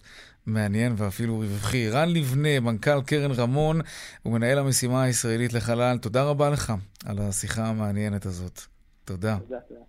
מעניין 0.45 0.93
ואפילו 0.97 1.39
רווחי. 1.39 1.89
רן 1.89 2.09
לבנה, 2.09 2.59
מנכ"ל 2.59 3.01
קרן 3.01 3.31
רמון 3.31 3.81
ומנהל 4.25 4.59
המשימה 4.59 5.03
הישראלית 5.03 5.53
לחלל, 5.53 5.97
תודה 5.97 6.23
רבה 6.23 6.49
לך 6.49 6.73
על 7.05 7.19
השיחה 7.19 7.65
המעניינת 7.65 8.25
הזאת. 8.25 8.61
תודה. 9.05 9.37
תודה, 9.37 9.59
תודה. 9.59 9.79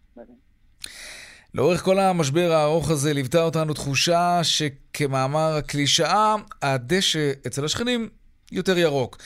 לאורך 1.54 1.82
כל 1.82 1.98
המשבר 1.98 2.52
הארוך 2.52 2.90
הזה 2.90 3.12
ליוותה 3.12 3.42
אותנו 3.42 3.74
תחושה 3.74 4.40
שכמאמר 4.42 5.56
הקלישאה, 5.56 6.34
הדשא 6.62 7.32
אצל 7.46 7.64
השכנים 7.64 8.08
יותר 8.52 8.78
ירוק. 8.78 9.18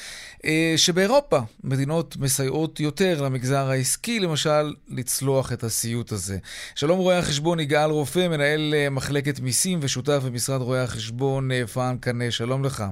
אה, 0.44 0.74
שבאירופה 0.77 1.38
מדינות 1.64 2.16
מסייעות 2.16 2.81
יותר 2.81 3.22
למגזר 3.22 3.70
העסקי, 3.70 4.20
למשל, 4.20 4.74
לצלוח 4.88 5.53
את 5.53 5.62
הסיוט 5.62 6.12
הזה. 6.12 6.38
שלום 6.74 6.98
רואה 6.98 7.18
החשבון 7.18 7.61
יגאל 7.61 7.90
רופא, 7.90 8.29
מנהל 8.29 8.74
אה, 8.74 8.90
מחלקת 8.90 9.40
מיסים 9.40 9.79
ושותף 9.83 10.20
במשרד 10.27 10.61
רואי 10.61 10.81
החשבון 10.81 11.53
אה, 11.53 11.66
פאהן 11.66 11.96
קנה, 12.01 12.31
שלום 12.31 12.64
לך. 12.64 12.85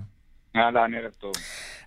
אהלן, 0.57 0.95
ערב 0.95 1.13
טוב. 1.19 1.33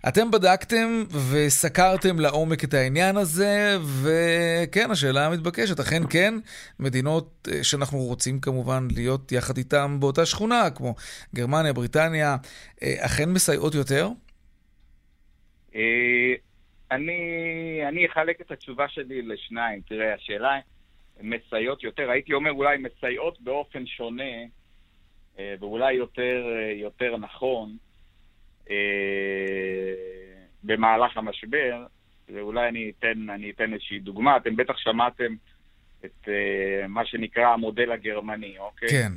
אתם 0.08 0.32
בדקתם 0.32 1.04
וסקרתם 1.32 2.20
לעומק 2.20 2.64
את 2.64 2.74
העניין 2.74 3.18
הזה, 3.18 3.78
וכן, 4.02 4.92
השאלה 4.92 5.26
המתבקשת, 5.26 5.80
אכן 5.80 6.04
כן, 6.10 6.34
מדינות 6.80 7.48
שאנחנו 7.62 8.00
רוצים 8.00 8.40
כמובן 8.40 8.88
להיות 8.92 9.32
יחד 9.32 9.58
איתן 9.58 9.98
באותה 10.00 10.26
שכונה, 10.26 10.70
כמו 10.70 10.96
גרמניה, 11.36 11.74
בריטניה, 11.74 12.38
אכן 12.82 13.30
מסייעות 13.30 13.76
יותר? 13.76 14.10
אה, 15.76 16.34
אני, 16.92 17.22
אני 17.88 18.06
אחלק 18.06 18.42
את 18.42 18.52
התשובה 18.52 18.88
שלי 18.88 19.22
לשניים. 19.22 19.82
תראה, 19.82 20.14
השאלה, 20.14 20.60
מסייעות 21.22 21.84
יותר, 21.84 22.10
הייתי 22.10 22.34
אומר 22.34 22.52
אולי 22.52 22.78
מסייעות 22.78 23.42
באופן 23.42 23.86
שונה, 23.86 24.34
אה, 25.40 25.56
ואולי 25.60 25.94
יותר, 25.94 26.46
אה, 26.58 26.72
יותר 26.72 27.18
נכון, 27.18 27.78
במהלך 30.64 31.18
המשבר, 31.18 31.86
ואולי 32.34 32.70
אני 32.70 32.92
אתן, 33.00 33.30
אני 33.30 33.52
אתן 33.52 33.74
איזושהי 33.74 34.00
דוגמה. 34.00 34.38
אתם 34.38 34.56
בטח 34.56 34.78
שמעתם 34.78 35.36
את 36.06 36.28
מה 36.88 37.06
שנקרא 37.06 37.48
המודל 37.48 37.92
הגרמני, 37.92 38.58
אוקיי? 38.60 38.90
כן. 38.90 39.12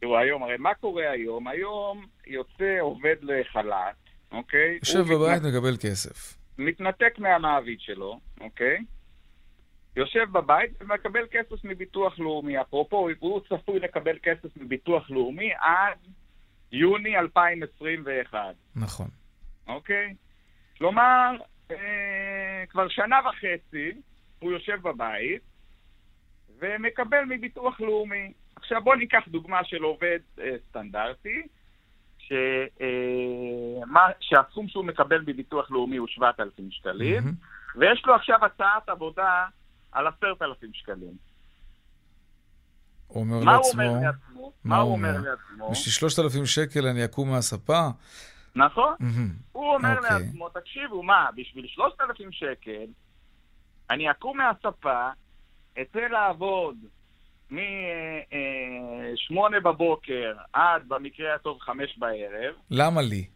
תראו, 0.00 0.18
היום, 0.18 0.42
הרי 0.42 0.56
מה 0.58 0.74
קורה 0.74 1.10
היום? 1.10 1.48
היום 1.48 2.06
יוצא 2.26 2.76
עובד 2.80 3.16
לחל"ת, 3.22 4.09
אוקיי? 4.32 4.78
יושב 4.82 4.98
בבית, 5.14 5.42
מתנ- 5.42 5.46
מקבל 5.48 5.76
כסף. 5.80 6.36
מתנתק 6.58 7.18
מהמעביד 7.18 7.80
שלו, 7.80 8.20
אוקיי? 8.40 8.78
יושב 9.96 10.24
בבית 10.32 10.70
ומקבל 10.80 11.26
כסף 11.30 11.64
מביטוח 11.64 12.18
לאומי. 12.18 12.60
אפרופו, 12.60 13.08
הוא 13.18 13.40
צפוי 13.48 13.78
לקבל 13.80 14.18
כסף 14.22 14.56
מביטוח 14.56 15.10
לאומי 15.10 15.50
עד 15.54 15.98
יוני 16.72 17.16
2021, 17.16 18.38
נכון. 18.76 19.08
אוקיי? 19.68 20.14
כלומר, 20.78 21.30
אה, 21.70 21.76
כבר 22.68 22.88
שנה 22.88 23.16
וחצי 23.28 23.92
הוא 24.38 24.52
יושב 24.52 24.80
בבית 24.82 25.42
ומקבל 26.58 27.24
מביטוח 27.28 27.80
לאומי. 27.80 28.32
עכשיו 28.56 28.82
בואו 28.84 28.96
ניקח 28.96 29.22
דוגמה 29.28 29.64
של 29.64 29.82
עובד 29.82 30.18
אה, 30.40 30.50
סטנדרטי, 30.68 31.42
ש, 32.18 32.32
אה, 32.80 32.99
מה, 33.90 34.00
שהסכום 34.20 34.68
שהוא 34.68 34.84
מקבל 34.84 35.20
מביטוח 35.26 35.70
לאומי 35.70 35.96
הוא 35.96 36.08
7,000 36.08 36.70
שקלים, 36.70 37.34
ויש 37.76 38.02
לו 38.06 38.14
עכשיו 38.14 38.44
הצעת 38.44 38.88
עבודה 38.88 39.46
על 39.92 40.06
10,000 40.06 40.74
שקלים. 40.74 41.16
הוא 43.06 43.22
אומר 43.22 43.44
מה 43.44 43.54
הוא 43.54 43.64
לעצמו... 43.64 43.82
אומר 43.82 44.00
לעצמו? 44.00 44.52
מה 44.64 44.76
הוא 44.76 44.92
אומר 44.92 45.12
לעצמו? 45.12 45.70
בשביל 45.70 45.92
3,000 45.92 46.46
שקל 46.46 46.86
אני 46.86 47.04
אקום 47.04 47.30
מהספה? 47.30 47.88
נכון? 48.56 48.94
מהמם. 49.00 49.32
הוא 49.52 49.74
אומר 49.74 49.96
אוקיי. 49.96 50.10
לעצמו, 50.10 50.48
תקשיבו, 50.48 51.02
מה, 51.02 51.28
בשביל 51.36 51.66
3,000 51.66 52.32
שקל, 52.32 52.86
אני 53.90 54.10
אקום 54.10 54.38
מהספה, 54.38 55.08
אצא 55.82 56.00
לעבוד 56.00 56.76
מ-8 57.50 57.60
בבוקר 59.64 60.34
עד, 60.52 60.88
במקרה 60.88 61.34
הטוב, 61.34 61.58
5 61.60 61.98
בערב. 61.98 62.54
למה 62.70 63.02
לי? 63.02 63.26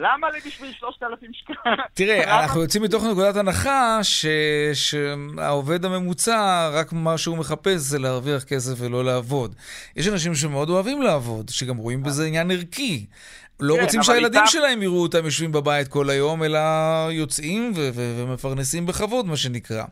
למה 0.00 0.30
לי 0.30 0.40
בשביל 0.46 0.72
3,000 0.72 1.32
שקל? 1.32 1.52
תראה? 1.94 2.40
אנחנו 2.42 2.62
יוצאים 2.62 2.82
מתוך 2.82 3.04
נקודת 3.12 3.36
הנחה 3.36 3.98
ש... 4.02 4.26
שהעובד 4.74 5.84
הממוצע, 5.84 6.68
רק 6.72 6.92
מה 6.92 7.18
שהוא 7.18 7.38
מחפש 7.38 7.74
זה 7.76 7.98
להרוויח 7.98 8.44
כסף 8.44 8.72
ולא 8.84 9.04
לעבוד. 9.04 9.54
יש 9.96 10.08
אנשים 10.08 10.34
שמאוד 10.34 10.68
אוהבים 10.70 11.02
לעבוד, 11.02 11.48
שגם 11.48 11.76
רואים 11.76 12.02
בזה 12.02 12.24
עניין 12.26 12.50
ערכי. 12.50 13.06
לא 13.60 13.74
כן, 13.74 13.80
רוצים 13.82 14.02
שהילדים 14.02 14.40
איתם- 14.40 14.50
שלהם 14.50 14.82
יראו 14.82 15.02
אותם 15.02 15.24
יושבים 15.24 15.52
בבית 15.52 15.88
כל 15.88 16.10
היום, 16.10 16.42
אלא 16.44 16.58
יוצאים 17.10 17.72
ו- 17.76 17.90
ו- 17.94 18.22
ומפרנסים 18.22 18.86
בכבוד, 18.86 19.26
מה 19.26 19.36
שנקרא. 19.36 19.84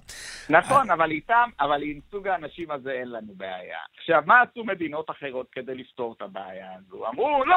נכון, 0.50 0.90
אבל 0.90 1.10
איתם, 1.10 1.48
אבל 1.60 1.82
עם 1.82 2.00
סוג 2.10 2.28
האנשים 2.28 2.70
הזה 2.70 2.90
אין 2.90 3.08
לנו 3.10 3.32
בעיה. 3.36 3.78
עכשיו, 3.98 4.22
מה 4.26 4.34
עשו 4.42 4.64
מדינות 4.64 5.10
אחרות 5.10 5.46
כדי 5.52 5.74
לפתור 5.74 6.14
את 6.16 6.22
הבעיה 6.22 6.66
הזו? 6.78 7.06
אמרו, 7.08 7.44
לא, 7.44 7.56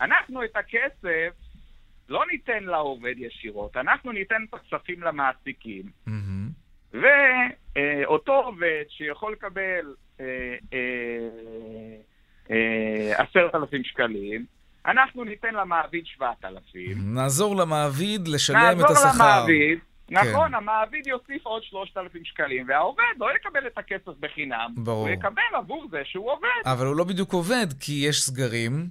אנחנו 0.00 0.44
את 0.44 0.56
הכסף 0.56 1.47
לא 2.08 2.24
ניתן 2.32 2.64
לעובד 2.64 3.14
ישירות, 3.16 3.76
אנחנו 3.76 4.12
ניתן 4.12 4.44
את 4.48 4.54
הכספים 4.54 5.02
למעסיקים, 5.02 5.82
ואותו 6.92 8.32
עובד 8.32 8.82
שיכול 8.88 9.32
לקבל 9.32 9.94
אה, 10.20 10.54
עשרת 13.16 13.54
אלפים 13.54 13.84
שקלים, 13.84 14.44
אנחנו 14.86 15.24
ניתן 15.24 15.54
למעביד 15.54 16.06
שבעת 16.06 16.44
אלפים. 16.44 17.14
נעזור 17.14 17.56
למעביד 17.56 18.28
לשלם 18.28 18.56
את 18.56 18.76
נעזור 18.76 18.90
השכר. 18.90 19.24
למעביד, 19.24 19.78
כן. 19.78 19.84
נכון, 20.10 20.54
המעביד 20.54 21.06
יוסיף 21.06 21.46
עוד 21.46 21.62
3,000 21.62 22.24
שקלים, 22.24 22.66
והעובד 22.68 23.02
לא 23.18 23.26
יקבל 23.36 23.66
את 23.66 23.78
הכסף 23.78 24.12
בחינם. 24.20 24.74
ברור. 24.76 25.08
הוא 25.08 25.08
יקבל 25.08 25.42
עבור 25.54 25.86
זה 25.90 26.02
שהוא 26.04 26.32
עובד. 26.32 26.48
אבל 26.64 26.86
הוא 26.86 26.96
לא 26.96 27.04
בדיוק 27.04 27.32
עובד, 27.32 27.66
כי 27.80 27.92
יש 28.08 28.20
סגרים, 28.20 28.88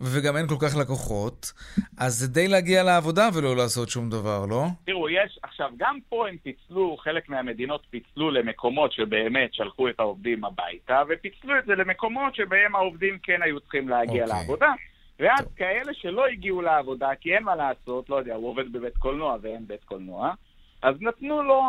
וגם 0.00 0.36
אין 0.36 0.46
כל 0.46 0.54
כך 0.60 0.76
לקוחות, 0.76 1.52
אז 1.98 2.12
זה 2.12 2.28
די 2.28 2.48
להגיע 2.48 2.82
לעבודה 2.82 3.28
ולא 3.34 3.56
לעשות 3.56 3.88
שום 3.88 4.10
דבר, 4.10 4.46
לא? 4.46 4.64
תראו, 4.86 5.08
יש, 5.08 5.38
עכשיו, 5.42 5.70
גם 5.76 5.98
פה 6.08 6.28
הם 6.28 6.36
פיצלו, 6.42 6.96
חלק 6.96 7.28
מהמדינות 7.28 7.86
פיצלו 7.90 8.30
למקומות 8.30 8.92
שבאמת 8.92 9.54
שלחו 9.54 9.88
את 9.88 10.00
העובדים 10.00 10.44
הביתה, 10.44 11.02
ופיצלו 11.08 11.58
את 11.58 11.64
זה 11.66 11.74
למקומות 11.74 12.34
שבהם 12.34 12.76
העובדים 12.76 13.18
כן 13.22 13.42
היו 13.42 13.60
צריכים 13.60 13.88
להגיע 13.88 14.24
אוקיי. 14.24 14.38
לעבודה. 14.38 14.72
ואז 15.20 15.46
כאלה 15.56 15.94
שלא 15.94 16.26
הגיעו 16.26 16.62
לעבודה, 16.62 17.08
כי 17.20 17.34
אין 17.34 17.42
מה 17.42 17.56
לעשות, 17.56 18.10
לא 18.10 18.16
יודע, 18.16 18.34
הוא 18.34 18.48
עובד 18.48 18.72
בבית 18.72 18.96
קולנוע 18.96 19.36
ואין 19.42 19.66
בית 19.66 19.84
קולנוע, 19.84 20.32
אז 20.82 20.94
נתנו 21.00 21.42
לו 21.42 21.62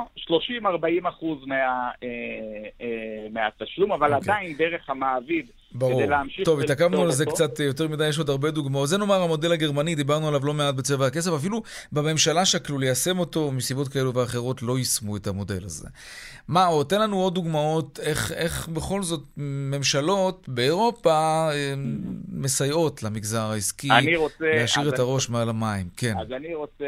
30-40 1.04 1.10
אחוז 1.10 1.46
מה, 1.46 1.56
אה, 1.56 1.90
אה, 2.82 3.28
מהתשלום, 3.32 3.92
אבל 3.92 4.14
okay. 4.14 4.16
אוקיי. 4.16 4.34
עדיין 4.34 4.58
דרך 4.58 4.90
המעביד 4.90 5.46
ברור. 5.74 6.00
כדי 6.02 6.10
להמשיך 6.10 6.46
טוב, 6.46 6.60
התעכבנו 6.60 7.02
על 7.02 7.12
זה 7.12 7.24
אותו. 7.24 7.36
קצת 7.36 7.60
יותר 7.60 7.88
מדי, 7.88 8.08
יש 8.08 8.18
עוד 8.18 8.30
הרבה 8.30 8.52
דוגמאות. 8.52 8.90
זה 8.90 8.98
נאמר 8.98 9.22
המודל 9.22 9.52
הגרמני, 9.52 9.96
דיברנו 9.96 10.28
עליו 10.28 10.46
לא 10.46 10.54
מעט 10.54 10.76
בצבע 10.76 11.06
הכסף, 11.08 11.32
אפילו 11.32 11.64
בממשלה 11.92 12.46
שקלו 12.46 12.78
ליישם 12.80 13.20
אותו, 13.20 13.52
מסיבות 13.52 13.88
כאלו 13.88 14.14
ואחרות 14.14 14.64
לא 14.64 14.78
יישמו 14.78 15.18
את 15.18 15.28
המודל 15.28 15.64
הזה. 15.66 15.88
מה 16.48 16.66
עוד? 16.66 16.86
תן 16.88 17.02
לנו 17.02 17.18
עוד 17.22 17.36
דוגמאות 17.36 18.00
איך, 18.04 18.32
איך 18.32 18.68
בכל 18.68 19.04
זאת 19.04 19.24
ממשלות 19.38 20.46
באירופה 20.50 21.50
אה, 21.54 21.74
מסייעות 22.32 23.04
למגזר 23.04 23.42
העסקי 23.42 23.88
רוצה... 24.18 24.46
להשאיר 24.56 24.90
את 24.90 24.94
אני- 24.94 25.02
הראש 25.02 25.30
מעל 25.30 25.50
המים. 25.50 25.88
כן. 25.98 26.14
אז 26.22 26.32
אני 26.32 26.56
רוצה 26.56 26.86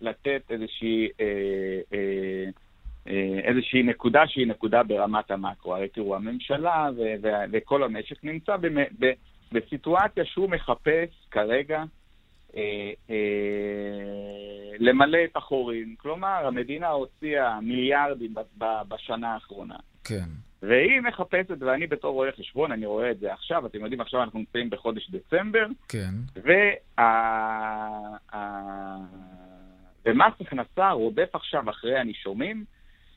לתת 0.00 0.42
איזושהי, 0.50 1.08
אה, 1.20 1.26
אה, 1.92 2.50
איזושהי 3.44 3.82
נקודה 3.82 4.26
שהיא 4.26 4.46
נקודה 4.46 4.82
ברמת 4.82 5.30
המקרו. 5.30 5.74
הרי 5.74 5.88
תראו, 5.88 6.16
הממשלה 6.16 6.88
ו- 6.96 7.14
ו- 7.22 7.44
וכל 7.52 7.82
המשק 7.82 8.24
נמצא 8.24 8.56
במ- 8.56 8.94
ב- 8.98 9.12
בסיטואציה 9.52 10.24
שהוא 10.24 10.50
מחפש 10.50 11.26
כרגע 11.30 11.84
אה, 12.56 12.92
אה, 13.10 13.16
למלא 14.78 15.18
את 15.24 15.36
החורים. 15.36 15.94
כלומר, 15.98 16.46
המדינה 16.46 16.88
הוציאה 16.88 17.60
מיליארדים 17.60 18.34
ב- 18.34 18.64
ב- 18.64 18.82
בשנה 18.88 19.34
האחרונה. 19.34 19.76
כן. 20.04 20.24
והיא 20.62 21.00
מחפשת, 21.00 21.56
ואני 21.60 21.86
בתור 21.86 22.12
רואה 22.12 22.32
חשבון, 22.32 22.72
אני 22.72 22.86
רואה 22.86 23.10
את 23.10 23.18
זה 23.18 23.32
עכשיו, 23.32 23.66
אתם 23.66 23.80
יודעים, 23.80 24.00
עכשיו 24.00 24.22
אנחנו 24.22 24.38
נמצאים 24.38 24.70
בחודש 24.70 25.10
דצמבר, 25.10 25.66
כן. 25.88 26.14
וה... 26.44 27.02
ה- 27.04 28.96
ומס 30.06 30.32
הכנסה 30.40 30.90
רודף 30.90 31.28
עכשיו 31.32 31.70
אחרי 31.70 31.98
הנישומים, 31.98 32.64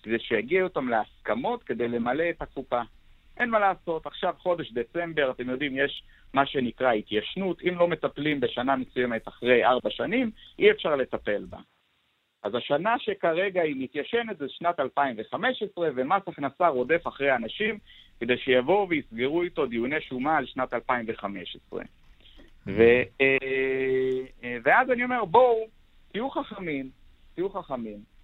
כדי 0.07 0.19
שיגיע 0.19 0.63
אותם 0.63 0.89
להסכמות 0.89 1.63
כדי 1.63 1.87
למלא 1.87 2.29
את 2.29 2.41
הקופה. 2.41 2.81
אין 3.37 3.49
מה 3.49 3.59
לעשות, 3.59 4.05
עכשיו 4.05 4.33
חודש 4.37 4.71
דצמבר, 4.71 5.31
אתם 5.31 5.49
יודעים, 5.49 5.77
יש 5.77 6.03
מה 6.33 6.45
שנקרא 6.45 6.91
התיישנות, 6.91 7.61
אם 7.61 7.77
לא 7.77 7.87
מטפלים 7.87 8.39
בשנה 8.39 8.75
מסוימת 8.75 9.27
אחרי 9.27 9.65
ארבע 9.65 9.89
שנים, 9.89 10.31
אי 10.59 10.71
אפשר 10.71 10.95
לטפל 10.95 11.45
בה. 11.49 11.57
אז 12.43 12.55
השנה 12.55 12.95
שכרגע 12.99 13.61
היא 13.61 13.75
מתיישנת 13.79 14.37
זה 14.37 14.45
שנת 14.49 14.79
2015, 14.79 15.89
ומס 15.95 16.23
הכנסה 16.27 16.67
רודף 16.67 17.07
אחרי 17.07 17.35
אנשים 17.35 17.79
כדי 18.19 18.37
שיבואו 18.37 18.89
ויסגרו 18.89 19.43
איתו 19.43 19.65
דיוני 19.65 20.01
שומה 20.01 20.37
על 20.37 20.45
שנת 20.45 20.73
2015. 20.73 21.81
ו, 22.67 22.81
אה, 23.21 23.37
אה, 24.43 24.57
ואז 24.63 24.91
אני 24.91 25.03
אומר, 25.03 25.25
בואו, 25.25 25.67
תהיו 26.11 26.29
חכמים, 26.29 26.89
תהיו 27.35 27.49
חכמים. 27.49 28.16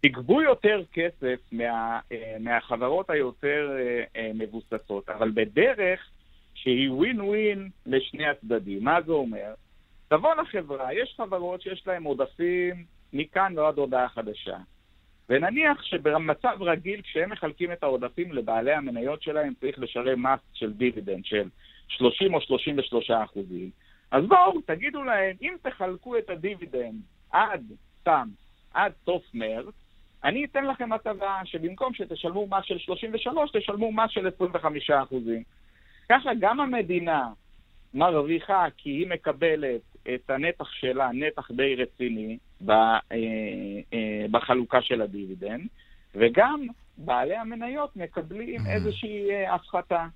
תגבו 0.00 0.42
יותר 0.42 0.80
כסף 0.92 1.40
מה, 1.52 2.00
אה, 2.12 2.36
מהחברות 2.40 3.10
היותר 3.10 3.76
אה, 3.78 4.04
אה, 4.16 4.30
מבוססות, 4.34 5.08
אבל 5.08 5.30
בדרך 5.34 6.10
שהיא 6.54 6.90
ווין 6.90 7.20
ווין 7.20 7.68
לשני 7.86 8.26
הצדדים. 8.26 8.84
מה 8.84 9.02
זה 9.02 9.12
אומר? 9.12 9.54
תבוא 10.08 10.34
לחברה, 10.34 10.94
יש 10.94 11.14
חברות 11.16 11.62
שיש 11.62 11.86
להן 11.86 12.04
עודפים 12.04 12.84
מכאן 13.12 13.58
ועד 13.58 13.78
הודעה 13.78 14.08
חדשה. 14.08 14.56
ונניח 15.28 15.82
שבמצב 15.82 16.56
רגיל, 16.60 17.02
כשהם 17.02 17.30
מחלקים 17.30 17.72
את 17.72 17.82
העודפים 17.82 18.32
לבעלי 18.32 18.72
המניות 18.72 19.22
שלהם, 19.22 19.52
צריך 19.60 19.78
לשלם 19.78 20.22
מס 20.22 20.40
של 20.52 20.72
דיבידנד 20.72 21.24
של 21.24 21.48
30 21.88 22.34
או 22.34 22.40
33 22.40 23.10
אחוזים. 23.10 23.70
אז 24.10 24.24
בואו, 24.24 24.60
תגידו 24.60 25.02
להם, 25.02 25.36
אם 25.42 25.54
תחלקו 25.62 26.18
את 26.18 26.30
הדיבידנד 26.30 27.00
עד, 27.30 27.62
סתם, 28.00 28.28
עד 28.74 28.92
סוף 29.04 29.22
מרץ, 29.34 29.74
אני 30.24 30.44
אתן 30.44 30.64
לכם 30.64 30.92
הטבה 30.92 31.40
שבמקום 31.44 31.94
שתשלמו 31.94 32.46
מס 32.46 32.64
של 32.64 32.78
33, 32.78 33.50
תשלמו 33.52 33.92
מס 33.92 34.10
של 34.10 34.26
25 34.26 34.90
אחוזים. 34.90 35.42
ככה 36.08 36.30
גם 36.40 36.60
המדינה 36.60 37.28
מרוויחה 37.94 38.66
כי 38.76 38.90
היא 38.90 39.06
מקבלת 39.08 39.80
את 40.14 40.30
הנתח 40.30 40.68
שלה, 40.72 41.10
נתח 41.12 41.50
די 41.50 41.74
רציני, 41.74 42.38
ב, 42.64 42.70
אה, 42.70 42.96
אה, 43.92 44.26
בחלוקה 44.30 44.82
של 44.82 45.02
הדיבידנד, 45.02 45.66
וגם 46.14 46.66
בעלי 46.98 47.36
המניות 47.36 47.96
מקבלים 47.96 48.66
איזושהי 48.66 49.30
אה, 49.30 49.54
הפחתה. 49.54 50.06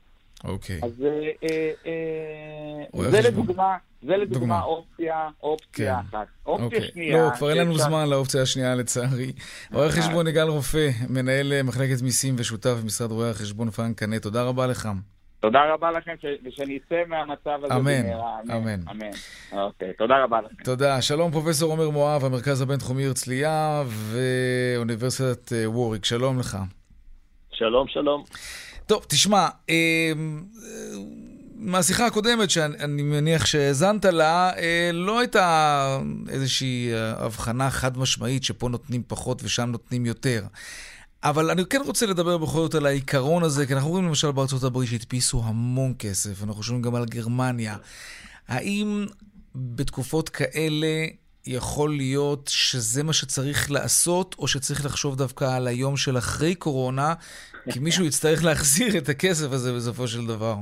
אוקיי. 0.45 0.81
אז 0.83 1.05
אה, 1.05 1.31
אה, 1.43 1.73
אה, 1.87 3.11
זה 3.11 3.19
חשבון. 3.19 3.33
לדוגמה, 3.33 3.77
זה 4.03 4.17
לדוגמה 4.17 4.39
דוגמה. 4.41 4.63
אופציה, 4.63 5.29
אופציה 5.43 6.01
כן. 6.01 6.17
אחת. 6.17 6.27
אופציה 6.47 6.65
אוקיי. 6.65 6.91
שנייה... 6.93 7.23
לא, 7.23 7.31
כבר 7.31 7.51
אין 7.51 7.59
לנו 7.59 7.79
זמן 7.79 8.09
לאופציה 8.09 8.43
השנייה 8.43 8.75
לצערי. 8.75 9.33
רואה 9.73 9.89
חשבון 9.89 10.27
יגאל 10.27 10.49
רופא, 10.49 10.89
מנהל 11.09 11.53
אה, 11.53 11.63
מחלקת 11.63 12.03
מיסים 12.03 12.35
ושותף 12.39 12.75
במשרד 12.83 13.13
רואי 13.13 13.31
החשבון 13.31 13.71
פרנק 13.71 13.99
קנה, 13.99 14.19
תודה 14.19 14.43
רבה 14.43 14.67
לך. 14.67 14.89
תודה 15.41 15.59
רבה 15.75 15.91
לכם, 15.91 16.15
ושאני 16.45 16.79
אצא 16.87 17.03
מהמצב 17.09 17.65
הזה 17.65 17.75
אמן, 17.75 18.03
במהרה. 18.03 18.41
אמן. 18.57 18.81
אמן. 18.91 19.11
אוקיי, 19.53 19.93
תודה 19.99 20.25
רבה 20.25 20.41
לכם. 20.41 20.63
תודה. 20.65 21.03
שלום 21.03 21.31
פרופסור 21.33 21.71
עומר 21.71 21.91
מואב, 21.91 22.25
המרכז 22.25 22.61
הבינתחומי 22.61 23.07
הרצליה 23.07 23.83
ואוניברסיטת 23.87 25.53
אה, 25.53 25.71
ווריק. 25.71 26.05
שלום 26.05 26.39
לך. 26.39 26.59
שלום, 27.53 27.89
שלום. 27.89 28.25
טוב, 28.87 29.05
תשמע, 29.09 29.39
אה, 29.39 29.75
אה, 29.75 30.13
מהשיחה 31.63 32.07
הקודמת, 32.07 32.51
שאני 32.51 33.03
מניח 33.03 33.47
שהאזנת 33.47 34.05
לה, 34.05 34.51
אה, 34.57 34.91
לא 34.93 35.19
הייתה 35.19 35.99
איזושהי 36.29 36.93
אה, 36.93 37.25
הבחנה 37.25 37.71
חד 37.71 37.99
משמעית 37.99 38.45
שפה 38.45 38.69
נותנים 38.69 39.03
פחות 39.07 39.41
ושם 39.45 39.69
נותנים 39.69 40.07
יותר. 40.07 40.45
אבל 41.25 41.51
אני 41.51 41.65
כן 41.65 41.81
רוצה 41.87 42.07
לדבר 42.07 42.39
בכל 42.39 42.59
זאת 42.59 42.75
על 42.75 42.87
העיקרון 42.87 43.43
הזה, 43.43 43.67
כי 43.67 43.75
אנחנו 43.75 43.91
רואים 43.91 44.05
למשל 44.07 44.31
בארצות 44.31 44.63
הברית 44.63 44.89
שהדפיסו 44.89 45.43
המון 45.45 45.95
כסף, 45.99 46.43
אנחנו 46.43 46.63
שומעים 46.63 46.83
גם 46.83 46.95
על 46.95 47.05
גרמניה. 47.05 47.77
האם 48.49 49.07
בתקופות 49.55 50.29
כאלה 50.29 51.07
יכול 51.47 51.97
להיות 51.97 52.51
שזה 52.53 53.03
מה 53.03 53.13
שצריך 53.13 53.71
לעשות, 53.71 54.35
או 54.39 54.49
שצריך 54.49 54.85
לחשוב 54.85 55.17
דווקא 55.17 55.57
על 55.57 55.67
היום 55.67 55.97
של 55.97 56.19
אחרי 56.19 56.55
קורונה, 56.55 57.15
כי 57.71 57.79
מישהו 57.79 58.05
יצטרך 58.05 58.45
להחזיר 58.45 58.99
את 58.99 59.09
הכסף 59.09 59.53
הזה 59.53 59.73
בסופו 59.73 60.09
של 60.09 60.27
דבר. 60.27 60.57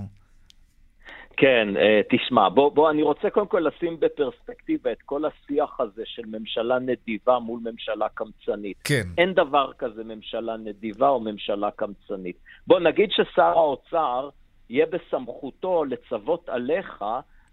כן, 1.41 1.77
אה, 1.77 2.01
תשמע, 2.11 2.49
בוא, 2.49 2.73
בוא, 2.73 2.91
אני 2.91 3.03
רוצה 3.03 3.31
קודם 3.31 3.47
כל 3.47 3.67
לשים 3.67 4.01
בפרספקטיבה 4.01 4.93
את 4.93 5.03
כל 5.03 5.23
השיח 5.25 5.81
הזה 5.81 6.03
של 6.05 6.23
ממשלה 6.27 6.79
נדיבה 6.79 7.39
מול 7.39 7.61
ממשלה 7.65 8.09
קמצנית. 8.09 8.77
כן. 8.85 9.03
אין 9.19 9.35
דבר 9.35 9.73
כזה 9.79 10.05
ממשלה 10.05 10.57
נדיבה 10.57 11.09
או 11.09 11.21
ממשלה 11.21 11.71
קמצנית. 11.71 12.37
בוא 12.67 12.81
נגיד 12.81 13.11
ששר 13.11 13.43
האוצר 13.43 14.29
יהיה 14.71 14.87
בסמכותו 14.87 15.85
לצוות 15.85 16.49
עליך 16.49 17.05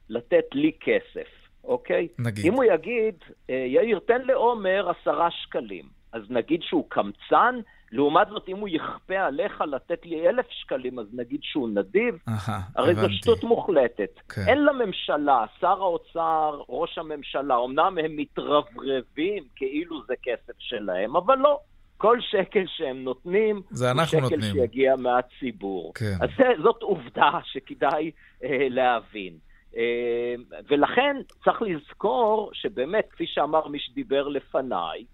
לתת 0.09 0.45
לי 0.53 0.71
כסף, 0.79 1.29
אוקיי? 1.63 2.07
נגיד. 2.19 2.45
אם 2.45 2.53
הוא 2.53 2.63
יגיד, 2.63 3.15
אה, 3.49 3.65
יאיר, 3.67 3.99
תן 3.99 4.21
לעומר 4.21 4.89
עשרה 4.89 5.31
שקלים, 5.31 5.85
אז 6.13 6.21
נגיד 6.29 6.61
שהוא 6.61 6.85
קמצן, 6.89 7.59
לעומת 7.91 8.27
זאת, 8.29 8.49
אם 8.49 8.57
הוא 8.57 8.69
יכפה 8.71 9.15
עליך 9.15 9.61
לתת 9.61 10.05
לי 10.05 10.29
אלף 10.29 10.45
שקלים, 10.49 10.99
אז 10.99 11.05
נגיד 11.13 11.39
שהוא 11.43 11.69
נדיב. 11.69 12.15
אהה, 12.27 12.61
הרי 12.75 12.95
זו 12.95 13.01
הבנתי. 13.01 13.15
שטות 13.15 13.43
מוחלטת. 13.43 14.19
כן. 14.29 14.41
אין 14.47 14.65
לממשלה, 14.65 15.45
שר 15.59 15.81
האוצר, 15.81 16.61
ראש 16.69 16.97
הממשלה, 16.97 17.55
אמנם 17.65 17.97
הם 18.03 18.15
מתרברבים 18.15 19.43
כאילו 19.55 20.01
זה 20.07 20.13
כסף 20.23 20.53
שלהם, 20.59 21.15
אבל 21.15 21.37
לא. 21.37 21.59
כל 21.97 22.17
שקל 22.21 22.63
שהם 22.67 23.03
נותנים, 23.03 23.61
זה 23.69 23.91
אנחנו 23.91 24.19
הוא 24.19 24.27
שקל 24.27 24.35
נותנים. 24.35 24.53
שיגיע 24.53 24.95
מהציבור. 24.95 25.93
כן. 25.95 26.13
אז 26.21 26.29
זה, 26.37 26.43
זאת 26.63 26.81
עובדה 26.81 27.31
שכדאי 27.43 28.11
אה, 28.43 28.67
להבין. 28.69 29.33
אה, 29.77 30.35
ולכן 30.69 31.17
צריך 31.43 31.61
לזכור 31.61 32.49
שבאמת, 32.53 33.07
כפי 33.11 33.25
שאמר 33.27 33.67
מי 33.67 33.79
שדיבר 33.79 34.27
לפניי, 34.27 35.05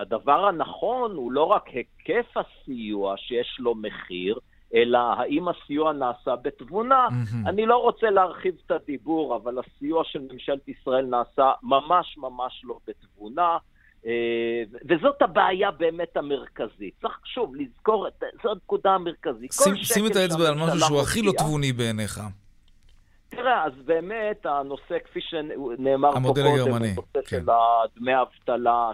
הדבר 0.00 0.46
הנכון 0.46 1.12
הוא 1.12 1.32
לא 1.32 1.44
רק 1.44 1.64
היקף 1.66 2.36
הסיוע 2.36 3.14
שיש 3.16 3.56
לו 3.58 3.74
מחיר, 3.74 4.38
אלא 4.74 4.98
האם 4.98 5.48
הסיוע 5.48 5.92
נעשה 5.92 6.36
בתבונה. 6.36 7.08
מהמם. 7.10 7.46
אני 7.46 7.66
לא 7.66 7.76
רוצה 7.76 8.10
להרחיב 8.10 8.54
את 8.66 8.70
הדיבור, 8.70 9.36
אבל 9.36 9.58
הסיוע 9.58 10.02
של 10.04 10.18
ממשלת 10.32 10.68
ישראל 10.68 11.04
נעשה 11.04 11.52
ממש 11.62 12.18
ממש 12.18 12.62
לא 12.64 12.78
בתבונה. 12.86 13.56
אה, 14.06 14.62
וזאת 14.88 15.22
הבעיה 15.22 15.70
באמת 15.70 16.16
המרכזית. 16.16 16.94
צריך 17.00 17.18
שוב 17.24 17.56
לזכור, 17.56 18.06
זו 18.42 18.50
הנקודה 18.50 18.90
המרכזית. 18.90 19.52
שים, 19.52 19.76
שים 19.76 20.06
את 20.06 20.16
האצבע 20.16 20.48
על 20.48 20.54
משהו 20.54 20.80
שהוא 20.80 21.00
הכי 21.00 21.22
לא 21.22 21.32
תבוני 21.38 21.72
בעיניך. 21.72 22.20
תראה, 23.28 23.64
אז 23.64 23.72
באמת 23.84 24.46
הנושא, 24.46 24.98
כפי 25.04 25.20
שנאמר 25.20 26.10
פה 26.10 26.16
המודל 26.16 26.42
קודם, 26.42 26.54
הגרמני, 26.54 26.88
הנושא 26.88 27.20
כן. 27.26 27.40
של 27.40 27.46
דמי 28.00 28.12
אבטלה, 28.22 28.90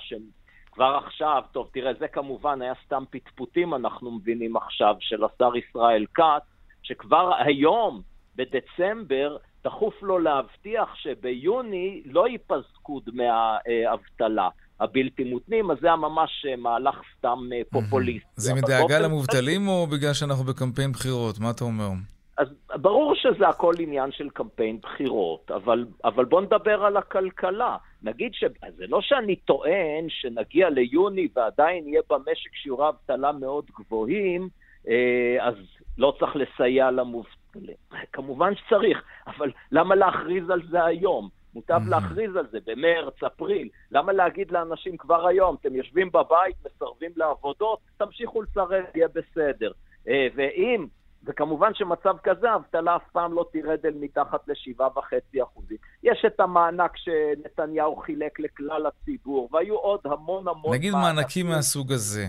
שכבר 0.74 0.98
עכשיו, 1.06 1.42
טוב, 1.52 1.68
תראה, 1.72 1.92
זה 1.98 2.08
כמובן 2.08 2.62
היה 2.62 2.72
סתם 2.86 3.04
פטפוטים, 3.10 3.74
אנחנו 3.74 4.10
מבינים 4.10 4.56
עכשיו, 4.56 4.94
של 5.00 5.24
השר 5.24 5.56
ישראל 5.56 6.06
כץ, 6.14 6.42
שכבר 6.82 7.34
היום, 7.38 8.02
בדצמבר, 8.36 9.36
דחוף 9.64 9.94
לו 10.02 10.18
להבטיח 10.18 10.94
שביוני 10.94 12.02
לא 12.04 12.28
ייפסקו 12.28 13.00
דמי 13.06 13.26
האבטלה. 13.28 14.48
הבלתי 14.80 15.24
מותנים, 15.24 15.70
אז 15.70 15.76
זה 15.80 15.86
היה 15.86 15.96
ממש 15.96 16.46
אה, 16.48 16.56
מהלך 16.56 16.94
סתם 17.18 17.38
אה, 17.52 17.60
פופוליסטי. 17.70 18.28
זה 18.36 18.54
מדאגה 18.54 18.98
למובטלים 18.98 19.68
או 19.68 19.86
בגלל 19.86 20.12
שאנחנו 20.12 20.44
בקמפיין 20.44 20.92
בחירות? 20.92 21.38
מה 21.38 21.50
אתה 21.50 21.64
אומר? 21.64 21.88
אז 22.36 22.48
ברור 22.74 23.14
שזה 23.14 23.48
הכל 23.48 23.74
עניין 23.78 24.12
של 24.12 24.30
קמפיין 24.30 24.78
בחירות, 24.82 25.50
אבל, 25.50 25.86
אבל 26.04 26.24
בוא 26.24 26.40
נדבר 26.40 26.84
על 26.84 26.96
הכלכלה. 26.96 27.76
נגיד 28.02 28.34
שזה 28.34 28.86
לא 28.88 29.00
שאני 29.00 29.36
טוען 29.36 30.06
שנגיע 30.08 30.70
ליוני 30.70 31.28
ועדיין 31.36 31.88
יהיה 31.88 32.00
במשק 32.10 32.54
שיעורי 32.54 32.88
אבטלה 32.88 33.32
מאוד 33.32 33.64
גבוהים, 33.78 34.48
אה, 34.88 35.36
אז 35.40 35.54
לא 35.98 36.16
צריך 36.18 36.36
לסייע 36.36 36.90
למובטלים. 36.90 37.76
כמובן 38.12 38.52
שצריך, 38.54 39.02
אבל 39.26 39.50
למה 39.72 39.94
להכריז 39.94 40.50
על 40.50 40.62
זה 40.70 40.84
היום? 40.84 41.28
מוטב 41.54 41.80
mm-hmm. 41.86 41.90
להכריז 41.90 42.36
על 42.36 42.46
זה 42.50 42.58
במרץ, 42.66 43.22
אפריל. 43.22 43.68
למה 43.90 44.12
להגיד 44.12 44.50
לאנשים 44.50 44.96
כבר 44.96 45.26
היום, 45.26 45.56
אתם 45.60 45.74
יושבים 45.74 46.08
בבית, 46.12 46.56
מסרבים 46.66 47.10
לעבודות, 47.16 47.78
תמשיכו 47.96 48.42
לסרב, 48.42 48.84
יהיה 48.94 49.08
בסדר. 49.08 49.72
אה, 50.08 50.26
ואם, 50.34 50.86
וכמובן 51.26 51.74
שמצב 51.74 52.16
כזה, 52.24 52.50
האבטלה 52.50 52.96
אף 52.96 53.02
פעם 53.12 53.32
לא 53.32 53.46
תרד 53.52 53.78
אל 53.84 53.94
מתחת 54.00 54.48
ל-7.5 54.48 55.42
אחוזים. 55.42 55.76
יש 56.02 56.24
את 56.26 56.40
המענק 56.40 56.90
שנתניהו 56.96 57.96
חילק 57.96 58.40
לכלל 58.40 58.86
הציבור, 58.86 59.48
והיו 59.52 59.74
עוד 59.76 60.00
המון 60.04 60.48
המון... 60.48 60.74
נגיד 60.74 60.92
מענקים 60.92 61.46
מהסוג 61.46 61.92
הזה. 61.92 62.26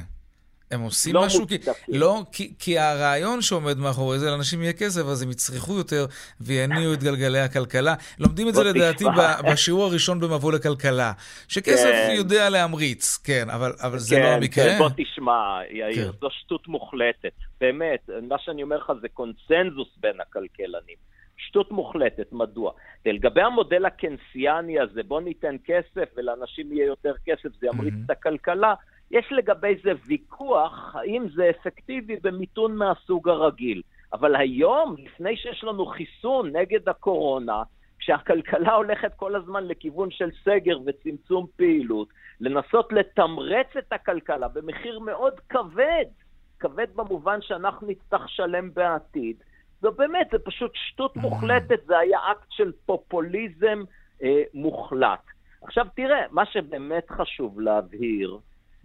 הם 0.71 0.81
עושים 0.81 1.15
לא 1.15 1.25
משהו? 1.25 1.47
כי, 1.47 1.57
לא, 1.87 2.21
כי, 2.31 2.53
כי 2.59 2.79
הרעיון 2.79 3.41
שעומד 3.41 3.77
מאחורי 3.77 4.19
זה, 4.19 4.31
לאנשים 4.31 4.61
יהיה 4.61 4.73
כסף, 4.73 5.01
אז 5.01 5.21
הם 5.21 5.31
יצרכו 5.31 5.73
יותר 5.77 6.05
ויניעו 6.41 6.93
את 6.93 7.03
גלגלי 7.03 7.39
הכלכלה. 7.39 7.95
לומדים 8.19 8.49
את 8.49 8.53
זה 8.53 8.63
לדעתי 8.63 9.05
בשיעור 9.51 9.83
הראשון 9.83 10.19
במבוא 10.19 10.53
לכלכלה, 10.53 11.11
שכסף 11.47 11.91
כן. 11.91 12.13
יודע 12.15 12.49
להמריץ, 12.49 13.17
כן, 13.23 13.49
אבל, 13.49 13.71
אבל 13.81 13.97
זה 13.97 14.15
לא 14.15 14.21
כן, 14.21 14.29
לא 14.29 14.35
המקרה. 14.35 14.65
כן, 14.65 14.77
בוא 14.77 14.89
תשמע, 14.97 15.59
יאיר, 15.71 16.11
כן. 16.11 16.17
זו 16.21 16.27
שטות 16.31 16.67
מוחלטת. 16.67 17.33
באמת, 17.61 18.09
מה 18.21 18.35
שאני 18.39 18.63
אומר 18.63 18.77
לך 18.77 18.91
זה 19.01 19.07
קונסנזוס 19.09 19.89
בין 19.97 20.21
הכלכלנים. 20.21 21.15
שטות 21.37 21.71
מוחלטת, 21.71 22.31
מדוע? 22.31 22.71
לגבי 23.05 23.41
המודל 23.41 23.85
הקנסיאני 23.85 24.79
הזה, 24.79 25.03
בוא 25.03 25.21
ניתן 25.21 25.55
כסף 25.65 26.09
ולאנשים 26.17 26.71
יהיה 26.71 26.85
יותר 26.85 27.13
כסף, 27.25 27.49
זה 27.59 27.67
ימריץ 27.67 27.93
mm-hmm. 27.93 28.05
את 28.05 28.09
הכלכלה. 28.09 28.73
יש 29.11 29.25
לגבי 29.31 29.75
זה 29.83 29.91
ויכוח, 30.05 30.95
האם 30.95 31.25
זה 31.35 31.49
אפקטיבי 31.49 32.15
במיתון 32.23 32.75
מהסוג 32.75 33.29
הרגיל. 33.29 33.81
אבל 34.13 34.35
היום, 34.35 34.95
לפני 34.97 35.37
שיש 35.37 35.63
לנו 35.63 35.85
חיסון 35.85 36.55
נגד 36.55 36.89
הקורונה, 36.89 37.63
כשהכלכלה 37.99 38.73
הולכת 38.73 39.11
כל 39.15 39.35
הזמן 39.35 39.67
לכיוון 39.67 40.11
של 40.11 40.29
סגר 40.43 40.77
וצמצום 40.85 41.45
פעילות, 41.55 42.07
לנסות 42.39 42.93
לתמרץ 42.93 43.67
את 43.77 43.93
הכלכלה 43.93 44.47
במחיר 44.47 44.99
מאוד 44.99 45.33
כבד, 45.49 46.05
כבד 46.59 46.87
במובן 46.95 47.41
שאנחנו 47.41 47.87
נצטרך 47.87 48.25
לשלם 48.25 48.73
בעתיד, 48.73 49.35
זו 49.81 49.91
באמת, 49.91 50.27
זה 50.31 50.39
פשוט 50.39 50.71
שטות 50.73 51.15
מוחלטת, 51.15 51.85
זה 51.85 51.97
היה 51.97 52.19
אקט 52.31 52.51
של 52.51 52.71
פופוליזם 52.85 53.83
אה, 54.23 54.43
מוחלט. 54.53 55.19
עכשיו 55.61 55.85
תראה, 55.95 56.21
מה 56.31 56.45
שבאמת 56.45 57.09
חשוב 57.09 57.59
להבהיר, 57.59 58.37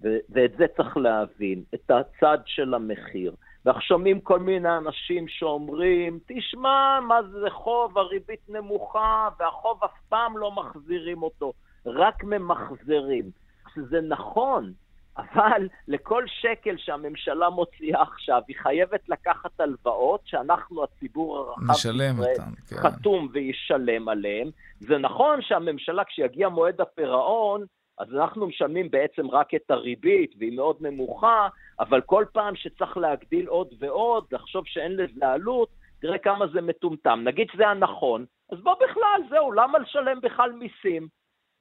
ו- 0.02 0.18
ואת 0.30 0.52
זה 0.58 0.66
צריך 0.76 0.96
להבין, 0.96 1.62
את 1.74 1.90
הצד 1.90 2.38
של 2.46 2.74
המחיר. 2.74 3.34
ואנחנו 3.64 3.82
שומעים 3.82 4.20
כל 4.20 4.38
מיני 4.38 4.76
אנשים 4.76 5.28
שאומרים, 5.28 6.18
תשמע, 6.26 7.00
מה 7.00 7.22
זה 7.22 7.50
חוב, 7.50 7.98
הריבית 7.98 8.40
נמוכה, 8.48 9.28
והחוב 9.38 9.84
אף 9.84 10.00
פעם 10.08 10.38
לא 10.38 10.52
מחזירים 10.52 11.22
אותו, 11.22 11.52
רק 11.86 12.24
ממחזרים. 12.24 13.30
זה 13.76 14.00
נכון, 14.00 14.72
אבל 15.16 15.68
לכל 15.88 16.24
שקל 16.26 16.76
שהממשלה 16.78 17.50
מוציאה 17.50 18.02
עכשיו, 18.02 18.42
היא 18.48 18.56
חייבת 18.62 19.08
לקחת 19.08 19.60
הלוואות 19.60 20.20
שאנחנו, 20.24 20.84
הציבור 20.84 21.38
הרחב 21.38 21.70
נשלם 21.70 22.18
אותן, 22.18 22.50
כן. 22.68 22.76
חתום 22.76 23.28
וישלם 23.32 24.08
עליהן. 24.08 24.50
זה 24.80 24.98
נכון 24.98 25.42
שהממשלה, 25.42 26.04
כשיגיע 26.04 26.48
מועד 26.48 26.80
הפירעון, 26.80 27.64
אז 28.00 28.14
אנחנו 28.14 28.46
משלמים 28.46 28.90
בעצם 28.90 29.30
רק 29.30 29.54
את 29.54 29.70
הריבית, 29.70 30.34
והיא 30.38 30.56
מאוד 30.56 30.76
נמוכה, 30.80 31.48
אבל 31.80 32.00
כל 32.00 32.24
פעם 32.32 32.56
שצריך 32.56 32.96
להגדיל 32.96 33.46
עוד 33.46 33.68
ועוד, 33.78 34.24
לחשוב 34.32 34.64
שאין 34.66 34.96
לזה 34.96 35.28
עלות, 35.28 35.68
תראה 36.00 36.18
כמה 36.18 36.46
זה 36.46 36.60
מטומטם. 36.60 37.20
נגיד 37.24 37.46
שזה 37.52 37.68
הנכון, 37.68 38.24
אז 38.52 38.58
בוא 38.60 38.74
בכלל, 38.74 39.22
זהו, 39.30 39.52
למה 39.52 39.78
לשלם 39.78 40.20
בכלל 40.20 40.52
מיסים? 40.52 41.08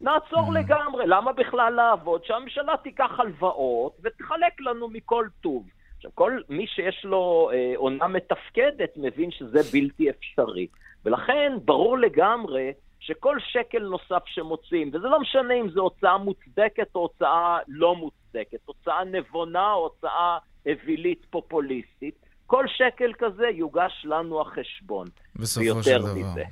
נעצור 0.02 0.50
mm. 0.50 0.60
לגמרי, 0.60 1.08
למה 1.08 1.34
בכלל 1.34 1.74
לעבוד? 1.74 2.26
שהממשלה 2.26 2.78
תיקח 2.84 3.20
הלוואות 3.20 3.98
ותחלק 4.04 4.62
לנו 4.62 4.88
מכל 4.88 5.28
טוב. 5.42 5.68
עכשיו, 5.96 6.12
כל 6.14 6.42
מי 6.50 6.68
שיש 6.68 7.06
לו 7.06 7.50
אה, 7.54 7.74
עונה 7.76 8.08
מתפקדת 8.08 8.98
מבין 8.98 9.32
שזה 9.32 9.60
בלתי 9.74 10.10
אפשרי. 10.10 10.68
ולכן 11.06 11.54
ברור 11.66 11.98
לגמרי 11.98 12.72
שכל 13.00 13.38
שקל 13.40 13.80
נוסף 13.80 14.24
שמוצאים, 14.26 14.90
וזה 14.94 15.08
לא 15.08 15.20
משנה 15.20 15.54
אם 15.54 15.70
זו 15.70 15.82
הוצאה 15.82 16.18
מוצדקת 16.18 16.96
או 16.96 17.00
הוצאה 17.00 17.58
לא 17.68 17.96
מוצדקת, 17.96 18.60
הוצאה 18.66 19.04
נבונה 19.04 19.74
או 19.74 19.80
הוצאה 19.84 20.38
אווילית 20.66 21.26
פופוליסטית, 21.30 22.16
כל 22.48 22.66
שקל 22.68 23.14
כזה 23.20 23.48
יוגש 23.54 24.06
לנו 24.06 24.42
החשבון. 24.42 25.08
בסופו 25.36 25.84
של 25.84 25.98
דבר. 25.98 26.14
מזה. 26.16 26.44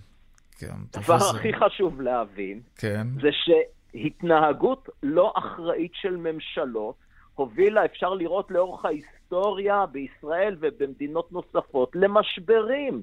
כן, 0.59 0.75
הדבר 0.95 1.17
הכי 1.35 1.53
חשוב 1.53 2.01
להבין, 2.01 2.61
כן. 2.75 3.07
זה 3.21 3.29
שהתנהגות 3.31 4.89
לא 5.03 5.33
אחראית 5.35 5.91
של 5.93 6.15
ממשלות 6.15 6.95
הובילה, 7.35 7.85
אפשר 7.85 8.13
לראות 8.13 8.51
לאורך 8.51 8.85
ההיסטוריה 8.85 9.85
בישראל 9.85 10.55
ובמדינות 10.59 11.31
נוספות, 11.31 11.91
למשברים. 11.95 13.01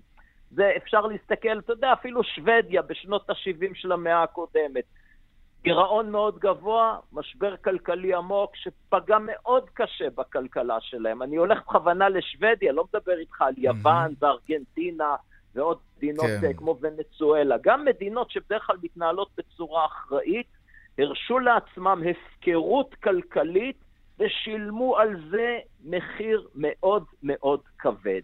זה 0.54 0.72
אפשר 0.76 1.00
להסתכל, 1.00 1.58
אתה 1.58 1.72
יודע, 1.72 1.92
אפילו 1.92 2.24
שוודיה 2.24 2.82
בשנות 2.82 3.30
ה-70 3.30 3.74
של 3.74 3.92
המאה 3.92 4.22
הקודמת. 4.22 4.84
גירעון 5.62 6.10
מאוד 6.10 6.38
גבוה, 6.38 6.98
משבר 7.12 7.56
כלכלי 7.56 8.14
עמוק 8.14 8.56
שפגע 8.56 9.18
מאוד 9.20 9.70
קשה 9.74 10.10
בכלכלה 10.14 10.80
שלהם. 10.80 11.22
אני 11.22 11.36
הולך 11.36 11.58
בכוונה 11.68 12.08
לשוודיה, 12.08 12.72
לא 12.72 12.84
מדבר 12.94 13.18
איתך 13.18 13.42
על 13.42 13.54
יוון 13.56 14.10
mm-hmm. 14.10 14.24
וארגנטינה 14.24 15.16
ועוד 15.54 15.78
מדינות 15.96 16.26
כן. 16.40 16.52
כמו 16.52 16.76
ונצואלה. 16.80 17.56
גם 17.62 17.84
מדינות 17.84 18.30
שבדרך 18.30 18.66
כלל 18.66 18.76
מתנהלות 18.82 19.28
בצורה 19.36 19.86
אחראית, 19.86 20.46
הרשו 20.98 21.38
לעצמם 21.38 22.02
הפקרות 22.10 22.94
כלכלית 22.94 23.76
ושילמו 24.18 24.96
על 24.96 25.30
זה 25.30 25.58
מחיר 25.84 26.48
מאוד 26.54 27.04
מאוד 27.22 27.60
כבד. 27.78 28.22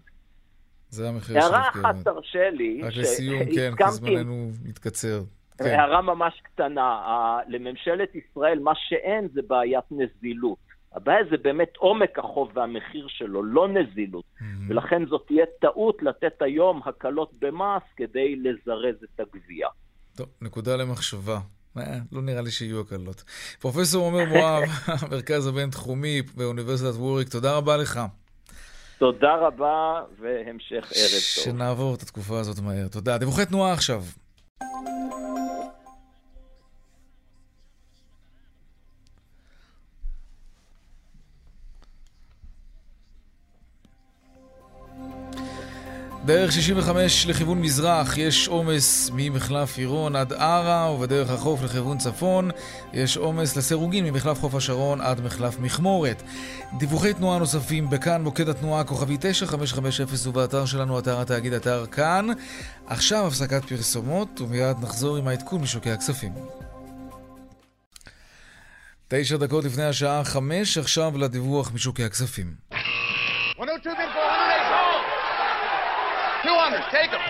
זה 0.91 1.09
המחיר 1.09 1.41
של 1.41 1.47
הערה 1.47 1.69
אחת 1.69 1.95
תרשה 2.05 2.51
לי, 2.51 2.83
רק 2.83 2.93
לסיום, 2.97 3.45
כן, 3.55 3.73
כי 3.77 3.91
זמננו 3.91 4.51
מתקצר. 4.65 5.23
כן. 5.59 5.65
הערה 5.65 6.03
ממש 6.03 6.41
קטנה, 6.43 7.01
לממשלת 7.49 8.09
ישראל 8.15 8.59
מה 8.59 8.73
שאין 8.75 9.29
זה 9.35 9.41
בעיית 9.47 9.85
נזילות. 9.91 10.59
הבעיה 10.93 11.19
זה 11.31 11.37
באמת 11.37 11.77
עומק 11.77 12.19
החוב 12.19 12.51
והמחיר 12.55 13.07
שלו, 13.09 13.43
לא 13.43 13.69
נזילות. 13.69 14.25
Mm-hmm. 14.25 14.45
ולכן 14.69 15.07
זאת 15.07 15.25
תהיה 15.27 15.45
טעות 15.61 16.03
לתת 16.03 16.43
היום 16.43 16.81
הקלות 16.85 17.31
במס 17.39 17.83
כדי 17.97 18.37
לזרז 18.37 18.95
את 19.05 19.21
הגבייה. 19.21 19.69
טוב, 20.17 20.27
נקודה 20.41 20.77
למחשבה. 20.77 21.39
אה, 21.79 21.99
לא 22.13 22.23
נראה 22.23 22.43
לי 22.43 22.51
שיהיו 22.51 22.81
הקלות. 22.81 23.25
פרופסור 23.61 24.05
עומר 24.05 24.25
מואב, 24.25 24.63
המרכז 25.03 25.47
הבינתחומי 25.47 26.23
באוניברסיטת 26.23 26.95
ווריק, 26.95 27.29
תודה 27.29 27.57
רבה 27.57 27.77
לך. 27.77 28.01
תודה 29.01 29.35
רבה 29.37 30.03
והמשך 30.21 30.93
ערב 30.95 31.11
טוב. 31.11 31.45
שנעבור 31.45 31.95
את 31.95 32.03
התקופה 32.03 32.41
הזאת 32.41 32.59
מהר. 32.61 32.89
תודה. 32.89 33.19
דיווחי 33.19 33.47
תנועה 33.47 33.73
עכשיו. 33.73 34.05
דרך 46.31 46.53
65 46.53 47.27
לכיוון 47.27 47.61
מזרח 47.61 48.19
יש 48.19 48.49
עומס 48.49 49.11
ממחלף 49.15 49.79
עירון 49.79 50.17
עד 50.17 50.33
ערה, 50.33 50.91
ובדרך 50.91 51.31
החוף 51.31 51.63
לכיוון 51.63 51.99
צפון 51.99 52.51
יש 52.93 53.17
עומס 53.17 53.57
לסירוגין 53.57 54.05
ממחלף 54.05 54.41
חוף 54.41 54.55
השרון 54.55 55.01
עד 55.01 55.21
מחלף 55.21 55.59
מכמורת. 55.59 56.23
דיווחי 56.79 57.15
תנועה 57.15 57.39
נוספים 57.39 57.91
בכאן, 57.91 58.23
מוקד 58.23 58.49
התנועה 58.49 58.85
כוכבי 58.85 59.17
9550 59.21 60.29
ובאתר 60.29 60.67
שלנו, 60.67 60.99
אתר 60.99 61.21
התאגיד, 61.21 61.53
אתר 61.53 61.87
כאן. 61.87 62.27
עכשיו 62.87 63.27
הפסקת 63.27 63.65
פרסומות, 63.65 64.41
ומיד 64.41 64.77
נחזור 64.83 65.17
עם 65.17 65.29
העדכון 65.29 65.61
משוקי 65.61 65.91
הכספים. 65.91 66.33
תשע 69.09 69.37
דקות 69.37 69.65
לפני 69.65 69.85
השעה 69.85 70.25
חמש, 70.25 70.79
עכשיו 70.79 71.19
לדיווח 71.19 71.73
משוקי 71.75 72.05
הכספים. 72.05 72.55
200, 76.45 76.83
take 76.91 77.11
them. 77.11 77.21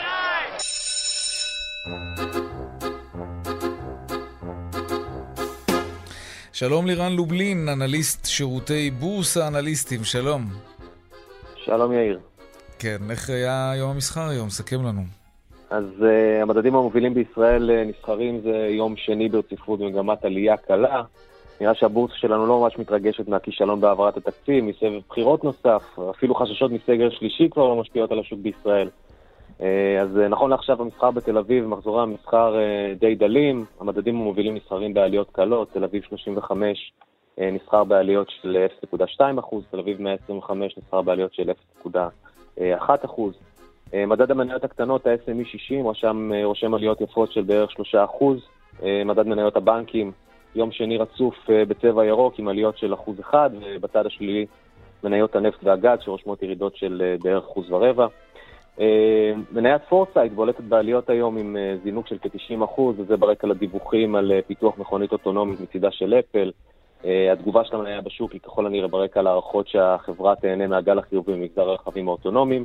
שלום 6.52 6.86
לירן 6.86 7.12
לובלין, 7.12 7.68
אנליסט 7.68 8.26
שירותי 8.26 8.90
בורסה 8.90 9.48
אנליסטים, 9.48 10.04
שלום. 10.04 10.42
שלום 11.56 11.92
יאיר. 11.92 12.20
כן, 12.78 12.96
איך 13.10 13.30
היה 13.30 13.72
יום 13.76 13.90
המסחר 13.90 14.28
היום? 14.28 14.50
סכם 14.50 14.82
לנו. 14.82 15.02
אז 15.70 15.84
uh, 16.00 16.42
המדדים 16.42 16.74
המובילים 16.74 17.14
בישראל 17.14 17.70
uh, 17.70 17.88
נסחרים 17.88 18.40
זה 18.40 18.68
יום 18.70 18.96
שני 18.96 19.28
ברציפות 19.28 19.80
במגמת 19.80 20.24
עלייה 20.24 20.56
קלה. 20.56 21.02
נראה 21.60 21.74
שהבורסה 21.74 22.14
שלנו 22.14 22.46
לא 22.46 22.60
ממש 22.60 22.78
מתרגשת 22.78 23.28
מהכישלון 23.28 23.80
בהעברת 23.80 24.16
התקציב, 24.16 24.64
מסבב 24.64 24.92
בחירות 25.08 25.44
נוסף, 25.44 25.98
אפילו 26.10 26.34
חששות 26.34 26.70
מסגר 26.70 27.10
שלישי 27.10 27.48
כבר 27.50 27.68
לא 27.68 27.76
משפיעות 27.76 28.12
על 28.12 28.18
השוק 28.18 28.38
בישראל. 28.38 28.88
Uh, 29.58 29.62
אז 30.02 30.16
uh, 30.16 30.28
נכון 30.28 30.50
לעכשיו 30.50 30.82
המסחר 30.82 31.10
בתל 31.10 31.38
אביב, 31.38 31.66
מחזורי 31.66 32.02
המסחר 32.02 32.54
uh, 32.54 33.00
די 33.00 33.14
דלים, 33.14 33.64
המדדים 33.80 34.16
המובילים 34.16 34.54
נסחרים 34.54 34.94
בעליות 34.94 35.30
קלות, 35.32 35.72
תל 35.72 35.84
אביב 35.84 36.02
35 36.02 36.92
uh, 37.38 37.42
נסחר 37.42 37.84
בעליות 37.84 38.30
של 38.42 38.66
0.2%, 38.94 39.56
תל 39.70 39.78
אביב 39.78 40.02
125 40.02 40.78
נסחר 40.78 41.02
בעליות 41.02 41.34
של 41.34 41.50
0.1%. 41.84 41.90
אה, 43.94 44.06
מדד 44.06 44.30
המניות 44.30 44.64
הקטנות, 44.64 45.06
ה-SME 45.06 45.44
60, 45.44 45.88
רשם, 45.88 46.32
אה, 46.34 46.44
רושם 46.44 46.74
עליות 46.74 47.00
יפות 47.00 47.32
של 47.32 47.42
בערך 47.42 47.70
3%. 47.70 48.42
אה, 48.82 49.02
מדד 49.04 49.26
מניות 49.26 49.56
הבנקים, 49.56 50.12
יום 50.54 50.72
שני 50.72 50.96
רצוף 50.96 51.34
בצבע 51.48 52.04
ירוק 52.04 52.38
עם 52.38 52.48
עליות 52.48 52.78
של 52.78 52.94
אחוז 52.94 53.20
אחד, 53.20 53.50
ובצד 53.60 54.06
השלילי 54.06 54.46
מניות 55.04 55.36
הנפט 55.36 55.58
והגז 55.62 55.98
שרושמות 56.00 56.42
ירידות 56.42 56.76
של 56.76 57.16
בערך 57.22 57.44
אחוז 57.44 57.72
ורבע. 57.72 58.06
מניית 59.52 59.82
פורסייט 59.88 60.32
בולטת 60.32 60.60
בעליות 60.60 61.10
היום 61.10 61.36
עם 61.36 61.56
זינוק 61.82 62.06
של 62.06 62.16
כ-90%, 62.22 62.80
וזה 62.80 63.16
ברקע 63.16 63.46
לדיווחים 63.46 64.14
על 64.14 64.32
פיתוח 64.46 64.78
מכונית 64.78 65.12
אוטונומית 65.12 65.60
מצידה 65.60 65.90
של 65.90 66.14
אפל. 66.14 66.50
התגובה 67.32 67.64
של 67.64 67.76
המניה 67.76 68.00
בשוק 68.00 68.32
היא 68.32 68.40
ככל 68.40 68.66
הנראה 68.66 68.88
ברקע 68.88 69.22
להערכות 69.22 69.68
שהחברה 69.68 70.36
תהנה 70.36 70.66
מהגל 70.66 70.98
החיובי 70.98 71.32
במגזר 71.32 71.70
הרכבים 71.70 72.08
האוטונומיים. 72.08 72.64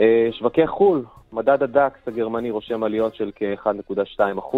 אה, 0.00 0.28
שווקי 0.32 0.66
חו"ל, 0.66 1.04
מדד 1.32 1.62
הדקס 1.62 2.08
הגרמני 2.08 2.50
רושם 2.50 2.82
עליות 2.82 3.14
של 3.14 3.30
כ-1.2%. 3.34 4.56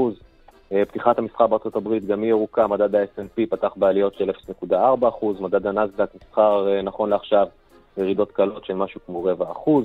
אה, 0.73 0.85
פתיחת 0.85 1.18
המסחר 1.18 1.47
בארצות 1.47 1.77
הברית 1.77 2.07
גם 2.07 2.23
היא 2.23 2.31
ירוקה, 2.31 2.66
מדד 2.66 2.95
ה-S&P 2.95 3.51
פתח 3.51 3.73
בעליות 3.77 4.14
של 4.14 4.31
0.4%, 4.31 4.75
מדד 5.41 5.66
הנסדק 5.66 6.09
נסחר 6.14 6.68
אה, 6.68 6.83
נכון 6.83 7.11
לעכשיו 7.11 7.47
ירידות 7.97 8.33
קלות 8.33 8.64
של 8.64 8.75
משהו 8.75 9.01
כמו 9.07 9.25
רבע 9.25 9.51
אחוז. 9.51 9.85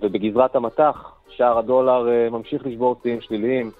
ובגזרת 0.00 0.56
המטח, 0.56 1.12
שער 1.28 1.58
הדולר 1.58 2.30
ממשיך 2.30 2.66
לשבור 2.66 2.96
שיאים 3.02 3.20
שליליים, 3.20 3.70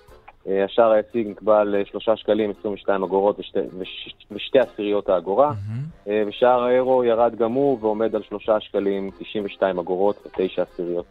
אה, 0.48 0.64
השער 0.64 0.90
היציג 0.90 1.28
נקבע 1.28 1.60
על 1.60 1.74
3 1.84 2.08
אה, 2.08 2.16
שקלים 2.16 2.52
22 2.60 3.02
אגורות 3.02 3.38
ושתי, 3.38 3.58
וש, 3.78 4.14
ושתי 4.30 4.58
עשיריות 4.58 5.08
האגורה, 5.08 5.50
mm-hmm. 5.50 6.10
ושער 6.26 6.62
האירו 6.62 7.04
ירד 7.04 7.34
גם 7.36 7.52
הוא 7.52 7.78
ועומד 7.80 8.14
על 8.14 8.22
3 8.22 8.50
שקלים 8.60 9.10
92 9.18 9.78
אגורות 9.78 10.26
ו-9 10.26 10.62
עשיריות. 10.62 11.06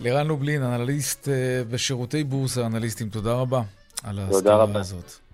לירן 0.00 0.26
לובלין, 0.26 0.62
אנליסט 0.62 1.28
בשירותי 1.70 2.24
בורסה, 2.24 2.66
אנליסטים, 2.66 3.08
תודה 3.08 3.32
רבה 3.32 3.62
על 4.02 4.18
ההסכמה 4.18 4.80
הזאת. 4.80 5.27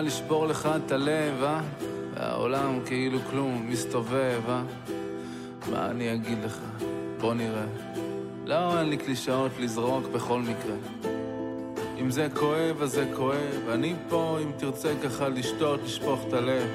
לשבור 0.00 0.46
לך 0.46 0.68
את 0.86 0.92
הלב, 0.92 1.42
אה? 1.42 1.60
והעולם 2.14 2.80
כאילו 2.86 3.18
כלום 3.30 3.66
מסתובב, 3.68 4.40
אה? 4.48 4.62
מה 5.70 5.90
אני 5.90 6.14
אגיד 6.14 6.38
לך? 6.44 6.58
בוא 7.20 7.34
נראה. 7.34 7.64
לא, 8.46 8.78
אין 8.78 8.88
לי 8.88 8.96
קלישאות 8.96 9.50
לזרוק 9.58 10.06
בכל 10.06 10.40
מקרה. 10.40 10.76
אם 12.00 12.10
זה 12.10 12.28
כואב, 12.34 12.82
אז 12.82 12.90
זה 12.90 13.08
כואב. 13.16 13.68
אני 13.72 13.94
פה, 14.08 14.38
אם 14.42 14.50
תרצה 14.56 14.92
ככה 15.04 15.28
לשתות, 15.28 15.80
לשפוך 15.84 16.20
את 16.28 16.32
הלב. 16.32 16.68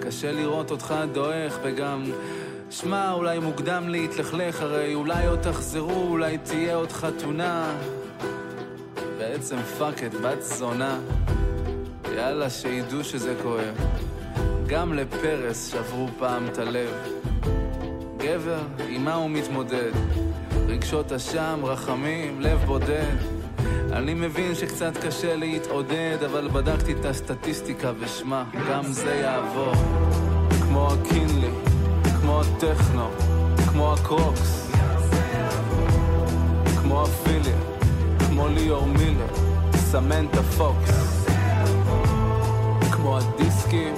קשה 0.00 0.32
לראות 0.32 0.70
אותך 0.70 0.94
דועך, 1.12 1.58
וגם... 1.62 2.04
שמע, 2.70 3.12
אולי 3.12 3.38
מוקדם 3.38 3.88
להתלכלך, 3.88 4.62
הרי 4.62 4.94
אולי 4.94 5.26
עוד 5.26 5.38
תחזרו, 5.38 6.06
אולי 6.08 6.38
תהיה 6.38 6.74
עוד 6.74 6.92
חתונה. 6.92 7.74
בעצם 9.18 9.56
fuck 9.78 10.02
את 10.02 10.14
בת 10.14 10.42
זונה. 10.42 10.98
יאללה, 12.20 12.50
שידעו 12.50 13.04
שזה 13.04 13.34
כואב. 13.42 13.74
גם 14.66 14.92
לפרס 14.92 15.72
שברו 15.72 16.08
פעם 16.18 16.46
את 16.46 16.58
הלב. 16.58 16.90
גבר, 18.18 18.60
עם 18.88 19.04
מה 19.04 19.14
הוא 19.14 19.30
מתמודד? 19.30 19.90
רגשות 20.68 21.12
אשם, 21.12 21.60
רחמים, 21.62 22.40
לב 22.40 22.58
בודד. 22.66 23.16
אני 23.92 24.14
מבין 24.14 24.54
שקצת 24.54 24.96
קשה 24.96 25.36
להתעודד, 25.36 26.16
אבל 26.24 26.48
בדקתי 26.48 26.92
את 26.92 27.04
הסטטיסטיקה 27.04 27.92
ושמע, 28.00 28.42
גם 28.70 28.84
זה 28.84 29.14
יעבור. 29.14 29.74
כמו 30.62 30.88
הקינלי, 30.92 31.50
כמו 32.20 32.40
הטכנו, 32.40 33.08
כמו 33.70 33.92
הקרוקס, 33.92 34.70
כמו 36.80 37.02
הפיליה, 37.02 37.58
כמו 38.28 38.48
ליאור 38.48 38.86
מילר, 38.86 39.34
סמנטה 39.76 40.42
פוקס. 40.42 41.29
כמו 43.00 43.18
הדיסקים, 43.18 43.94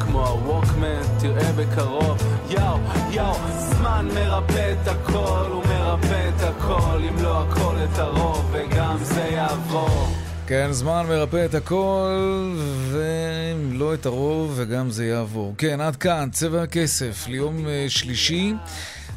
כמו 0.00 0.26
הווקמן, 0.26 1.02
תראה 1.20 1.52
בקרוב, 1.52 2.18
יאו, 2.50 2.78
יאו, 3.10 3.34
זמן 3.58 4.08
מרפא 4.14 4.72
את 4.72 4.88
הכל, 4.88 5.46
הוא 5.52 5.62
מרפא 5.64 6.28
את 6.28 6.42
הכל, 6.42 7.00
אם 7.08 7.22
לא 7.22 7.42
הכל 7.42 7.74
את 7.84 7.98
הרוב, 7.98 8.50
וגם 8.52 8.96
זה 9.02 9.20
יעבור. 9.20 10.08
כן, 10.46 10.68
זמן 10.70 11.06
מרפא 11.08 11.44
את 11.44 11.54
הכל, 11.54 12.52
ואם 12.90 13.72
לא 13.72 13.94
את 13.94 14.06
הרוב, 14.06 14.52
וגם 14.56 14.90
זה 14.90 15.06
יעבור. 15.06 15.54
כן, 15.58 15.80
עד 15.80 15.96
כאן, 15.96 16.28
צבע 16.32 16.62
הכסף, 16.62 17.26
ליום 17.28 17.66
אה, 17.66 17.84
שלישי. 17.88 18.54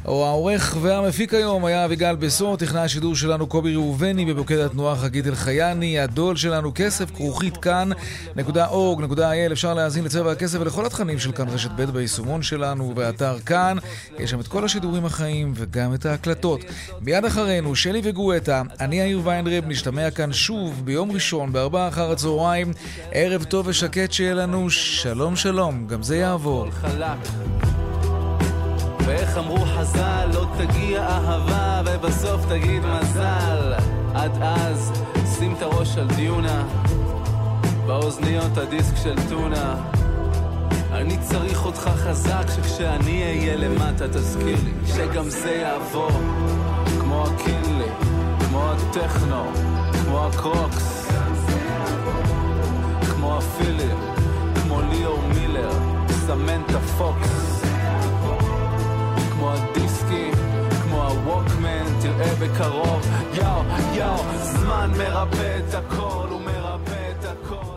העורך 0.06 0.76
והמפיק 0.80 1.34
היום 1.34 1.64
היה 1.64 1.84
אביגל 1.84 2.16
בסור, 2.16 2.56
טכנאי 2.56 2.82
השידור 2.82 3.16
שלנו 3.16 3.46
קובי 3.46 3.74
ראובני, 3.74 4.24
במוקד 4.24 4.58
התנועה 4.58 4.96
חגית 4.96 5.26
אלחייני, 5.26 6.00
הדול 6.00 6.36
שלנו 6.36 6.72
כסף, 6.74 7.10
כרוכית 7.10 7.56
כאן.org.il, 7.56 9.52
אפשר 9.52 9.74
להאזין 9.74 10.04
לצבע 10.04 10.32
הכסף 10.32 10.58
ולכל 10.60 10.86
התכנים 10.86 11.18
של 11.18 11.32
כאן 11.32 11.48
רשת 11.48 11.70
ב' 11.70 11.84
ביישומון 11.84 12.42
שלנו 12.42 12.92
באתר 12.94 13.38
כאן, 13.38 13.76
יש 14.18 14.30
שם 14.30 14.40
את 14.40 14.48
כל 14.48 14.64
השידורים 14.64 15.06
החיים 15.06 15.52
וגם 15.54 15.94
את 15.94 16.06
ההקלטות. 16.06 16.60
מיד 17.00 17.24
אחרינו, 17.24 17.76
שלי 17.76 18.00
וגואטה, 18.04 18.62
אני 18.80 18.96
יאיר 18.96 19.20
ויינרב, 19.24 19.64
נשתמע 19.66 20.10
כאן 20.10 20.32
שוב 20.32 20.82
ביום 20.84 21.12
ראשון 21.12 21.52
בארבעה 21.52 21.88
אחר 21.88 22.10
הצהריים, 22.10 22.72
ערב 23.12 23.44
טוב 23.44 23.66
ושקט 23.66 24.12
שיהיה 24.12 24.34
לנו, 24.34 24.70
שלום 24.70 25.36
שלום, 25.36 25.86
גם 25.86 26.02
זה 26.02 26.16
יעבור. 26.16 26.68
ואיך 29.06 29.38
אמרו 29.38 29.64
חז"ל, 29.66 30.28
לא 30.34 30.46
תגיע 30.58 31.02
אהבה 31.02 31.82
ובסוף 31.86 32.46
תגיד 32.48 32.82
מזל. 32.82 33.72
עד 34.14 34.42
אז, 34.42 34.92
שים 35.38 35.54
את 35.54 35.62
הראש 35.62 35.98
על 35.98 36.06
דיונה, 36.16 36.64
באוזניות 37.86 38.58
הדיסק 38.58 38.96
של 38.96 39.14
טונה. 39.28 39.74
אני 40.92 41.18
צריך 41.18 41.66
אותך 41.66 41.90
חזק, 41.96 42.44
שכשאני 42.56 43.22
אהיה 43.22 43.56
למטה 43.56 44.08
תזכיר 44.08 44.58
לי 44.64 44.72
שגם 44.86 45.30
זה 45.30 45.50
יעבור. 45.50 46.20
כמו 47.00 47.24
הקינלי, 47.26 47.90
כמו 48.38 48.70
הטכנו, 48.70 49.52
כמו 49.92 50.26
הקרוקס, 50.26 51.08
כמו 53.10 53.38
הפילים, 53.38 53.98
כמו 54.62 54.80
ליאור 54.90 55.22
מילר, 55.34 55.72
סמנטה 56.08 56.80
פוקס. 56.98 57.55
כמו 59.46 59.54
הדיסקים, 59.54 60.34
כמו 60.82 61.02
הווקמן, 61.02 61.84
תראה 62.02 62.34
בקרוב, 62.34 63.06
יאו, 63.32 63.62
יאו, 63.94 64.16
זמן 64.42 64.90
מרפא 64.98 65.58
את 65.58 65.74
הכל, 65.74 66.26
הוא 66.30 66.40
מרפא 66.40 67.10
את 67.10 67.24
הכל. 67.24 67.75